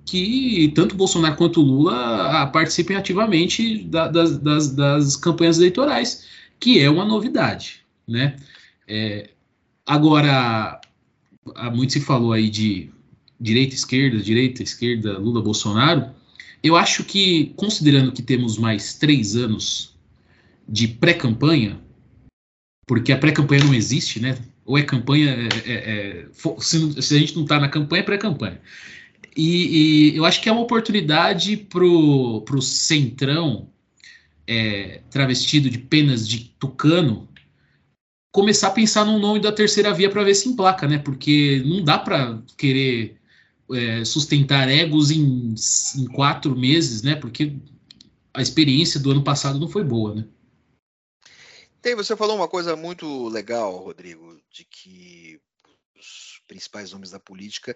que 0.05 0.73
tanto 0.75 0.97
Bolsonaro 0.97 1.37
quanto 1.37 1.61
Lula 1.61 2.43
ah, 2.43 2.47
participem 2.47 2.97
ativamente 2.97 3.85
da, 3.85 4.09
das, 4.09 4.39
das, 4.39 4.73
das, 4.73 5.17
campanhas 5.17 5.59
eleitorais, 5.59 6.27
que 6.59 6.81
é 6.81 6.91
uma 6.91 7.05
novidade, 7.05 7.81
né? 8.09 8.37
É, 8.89 9.31
agora, 9.87 10.81
muito 11.73 11.93
se 11.93 12.01
falou 12.01 12.33
aí 12.33 12.51
de 12.51 12.91
direita, 13.41 13.75
esquerda, 13.75 14.19
direita, 14.19 14.63
esquerda, 14.63 15.17
Lula, 15.19 15.41
Bolsonaro. 15.41 16.11
Eu 16.63 16.77
acho 16.77 17.05
que, 17.05 17.53
considerando 17.57 18.13
que 18.13 18.23
temos 18.23 18.59
mais 18.59 18.95
três 18.95 19.35
anos 19.37 19.97
de 20.69 20.87
pré-campanha, 20.87 21.81
porque 22.87 23.13
a 23.13 23.19
pré-campanha 23.19 23.65
não 23.65 23.75
existe, 23.75 24.21
né? 24.21 24.39
ou 24.71 24.79
é 24.79 24.85
campanha, 24.85 25.31
é, 25.31 25.73
é, 25.73 25.75
é 25.75 26.27
se, 26.61 27.03
se, 27.03 27.17
a 27.17 27.19
gente 27.19 27.35
não 27.35 27.43
está 27.43 27.59
na 27.59 27.69
campanha, 27.69 28.03
é 28.03 28.05
pré-campanha. 28.05 28.61
E, 29.37 30.13
e, 30.13 30.17
eu 30.17 30.25
acho 30.25 30.41
que 30.41 30.49
é 30.49 30.53
uma 30.53 30.61
oportunidade 30.61 31.57
para 31.57 31.85
o 31.85 32.63
centrão 32.63 33.69
é, 34.47 35.01
travestido 35.11 35.69
de 35.69 35.79
penas 35.79 36.29
de 36.29 36.53
tucano 36.59 37.29
começar 38.33 38.69
a 38.69 38.73
pensar 38.73 39.05
num 39.05 39.19
nome 39.19 39.41
da 39.41 39.51
terceira 39.51 39.93
via 39.93 40.09
para 40.09 40.23
ver 40.23 40.37
se 40.37 40.49
emplaca, 40.49 40.87
né? 40.87 40.99
Porque 40.99 41.63
não 41.67 41.83
dá 41.83 41.99
para 41.99 42.41
querer 42.57 43.17
é, 43.75 44.05
sustentar 44.05 44.69
egos 44.69 45.11
em, 45.11 45.55
em, 45.97 46.07
quatro 46.07 46.57
meses, 46.57 47.03
né? 47.03 47.15
Porque 47.17 47.57
a 48.33 48.43
experiência 48.43 49.01
do 49.01 49.11
ano 49.11 49.25
passado 49.25 49.59
não 49.59 49.69
foi 49.69 49.85
boa, 49.85 50.15
né? 50.15 50.29
Tem, 51.83 51.95
você 51.95 52.15
falou 52.17 52.37
uma 52.37 52.49
coisa 52.49 52.77
muito 52.77 53.29
legal, 53.29 53.77
Rodrigo, 53.79 54.41
de 54.51 54.65
que 54.65 55.41
os 55.97 56.43
principais 56.47 56.93
nomes 56.93 57.11
da 57.11 57.19
política 57.19 57.75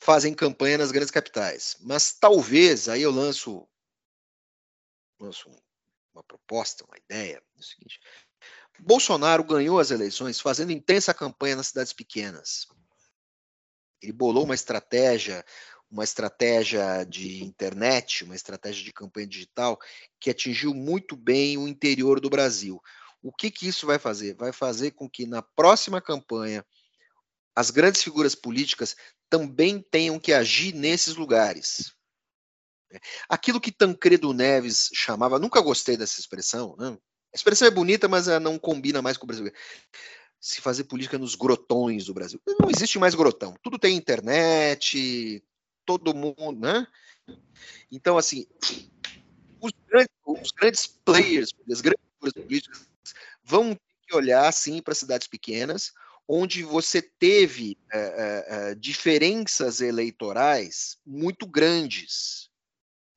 fazem 0.00 0.34
campanha 0.34 0.78
nas 0.78 0.90
grandes 0.90 1.10
capitais. 1.10 1.76
Mas 1.80 2.12
talvez, 2.12 2.88
aí 2.88 3.02
eu 3.02 3.10
lanço, 3.10 3.66
lanço 5.20 5.48
uma 6.12 6.22
proposta, 6.22 6.84
uma 6.84 6.96
ideia, 6.98 7.36
é 7.36 7.58
o 7.58 7.62
seguinte. 7.62 8.00
Bolsonaro 8.80 9.44
ganhou 9.44 9.78
as 9.78 9.90
eleições 9.90 10.40
fazendo 10.40 10.72
intensa 10.72 11.14
campanha 11.14 11.56
nas 11.56 11.68
cidades 11.68 11.92
pequenas. 11.92 12.66
Ele 14.04 14.12
bolou 14.12 14.44
uma 14.44 14.54
estratégia, 14.54 15.44
uma 15.90 16.04
estratégia 16.04 17.04
de 17.04 17.42
internet, 17.42 18.24
uma 18.24 18.34
estratégia 18.34 18.84
de 18.84 18.92
campanha 18.92 19.26
digital 19.26 19.78
que 20.20 20.30
atingiu 20.30 20.74
muito 20.74 21.16
bem 21.16 21.56
o 21.56 21.66
interior 21.66 22.20
do 22.20 22.30
Brasil. 22.30 22.80
O 23.22 23.32
que, 23.32 23.50
que 23.50 23.66
isso 23.66 23.86
vai 23.86 23.98
fazer? 23.98 24.34
Vai 24.34 24.52
fazer 24.52 24.90
com 24.90 25.08
que 25.08 25.26
na 25.26 25.40
próxima 25.40 26.00
campanha 26.00 26.64
as 27.56 27.70
grandes 27.70 28.02
figuras 28.02 28.34
políticas 28.34 28.96
também 29.30 29.80
tenham 29.80 30.18
que 30.18 30.32
agir 30.32 30.74
nesses 30.74 31.16
lugares. 31.16 31.94
Aquilo 33.28 33.60
que 33.60 33.72
Tancredo 33.72 34.32
Neves 34.32 34.90
chamava, 34.92 35.38
nunca 35.38 35.60
gostei 35.60 35.96
dessa 35.96 36.20
expressão, 36.20 36.76
né? 36.78 36.96
a 37.34 37.36
expressão 37.36 37.66
é 37.66 37.70
bonita, 37.70 38.06
mas 38.06 38.28
ela 38.28 38.38
não 38.38 38.58
combina 38.58 39.02
mais 39.02 39.16
com 39.16 39.24
o 39.24 39.26
Brasil. 39.26 39.50
Se 40.44 40.60
fazer 40.60 40.84
política 40.84 41.16
nos 41.16 41.34
grotões 41.34 42.04
do 42.04 42.12
Brasil. 42.12 42.38
Não 42.60 42.68
existe 42.68 42.98
mais 42.98 43.14
grotão. 43.14 43.56
Tudo 43.62 43.78
tem 43.78 43.96
internet, 43.96 45.42
todo 45.86 46.14
mundo, 46.14 46.60
né? 46.60 46.86
Então, 47.90 48.18
assim, 48.18 48.46
os 49.58 49.72
grandes, 49.88 50.10
os 50.26 50.50
grandes 50.50 50.86
players, 50.86 51.50
as 51.72 51.80
grandes 51.80 52.04
políticas 52.20 52.86
vão 53.42 53.70
ter 53.70 53.80
que 54.06 54.14
olhar, 54.14 54.52
sim, 54.52 54.82
para 54.82 54.94
cidades 54.94 55.26
pequenas, 55.26 55.94
onde 56.28 56.62
você 56.62 57.00
teve 57.00 57.78
é, 57.90 58.44
é, 58.46 58.74
diferenças 58.74 59.80
eleitorais 59.80 60.98
muito 61.06 61.46
grandes 61.46 62.50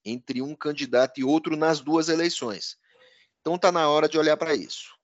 entre 0.06 0.42
um 0.42 0.56
candidato 0.56 1.20
e 1.20 1.26
outro 1.26 1.58
nas 1.58 1.82
duas 1.82 2.08
eleições. 2.08 2.78
Então 3.42 3.56
está 3.56 3.70
na 3.70 3.90
hora 3.90 4.08
de 4.08 4.18
olhar 4.18 4.38
para 4.38 4.56
isso. 4.56 4.97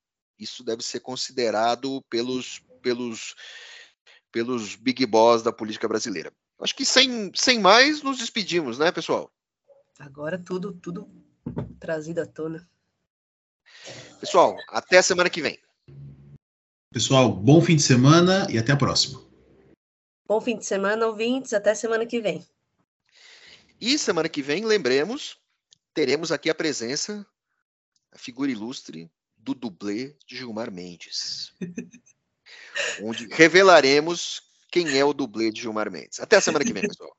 Isso 0.43 0.61
deve 0.61 0.83
ser 0.83 0.99
considerado 0.99 2.01
pelos, 2.09 2.61
pelos, 2.81 3.33
pelos 4.29 4.75
big 4.75 5.05
boss 5.05 5.41
da 5.41 5.53
política 5.53 5.87
brasileira. 5.87 6.33
Acho 6.59 6.75
que 6.75 6.85
sem, 6.85 7.31
sem 7.33 7.59
mais 7.59 8.03
nos 8.03 8.17
despedimos, 8.17 8.77
né, 8.77 8.91
pessoal? 8.91 9.31
Agora 9.97 10.37
tudo, 10.37 10.73
tudo 10.73 11.09
trazido 11.79 12.19
à 12.19 12.25
tona. 12.25 12.69
Pessoal, 14.19 14.57
até 14.67 14.97
a 14.97 15.03
semana 15.03 15.29
que 15.29 15.41
vem. 15.41 15.57
Pessoal, 16.91 17.31
bom 17.33 17.61
fim 17.61 17.77
de 17.77 17.81
semana 17.81 18.45
e 18.49 18.57
até 18.57 18.73
a 18.73 18.77
próxima. 18.77 19.23
Bom 20.27 20.41
fim 20.41 20.57
de 20.57 20.65
semana, 20.65 21.07
ouvintes. 21.07 21.53
Até 21.53 21.73
semana 21.73 22.05
que 22.05 22.19
vem. 22.19 22.45
E 23.79 23.97
semana 23.97 24.29
que 24.29 24.41
vem, 24.41 24.65
lembremos, 24.65 25.37
teremos 25.93 26.31
aqui 26.31 26.49
a 26.49 26.55
presença, 26.55 27.25
a 28.11 28.17
figura 28.17 28.51
ilustre 28.51 29.09
do 29.43 29.53
dublê 29.53 30.15
de 30.25 30.37
Gilmar 30.37 30.71
Mendes. 30.71 31.53
onde 33.01 33.27
revelaremos 33.31 34.41
quem 34.71 34.97
é 34.97 35.05
o 35.05 35.13
dublê 35.13 35.51
de 35.51 35.61
Gilmar 35.61 35.91
Mendes. 35.91 36.19
Até 36.19 36.37
a 36.37 36.41
semana 36.41 36.65
que 36.65 36.73
vem, 36.73 36.87
pessoal. 36.87 37.15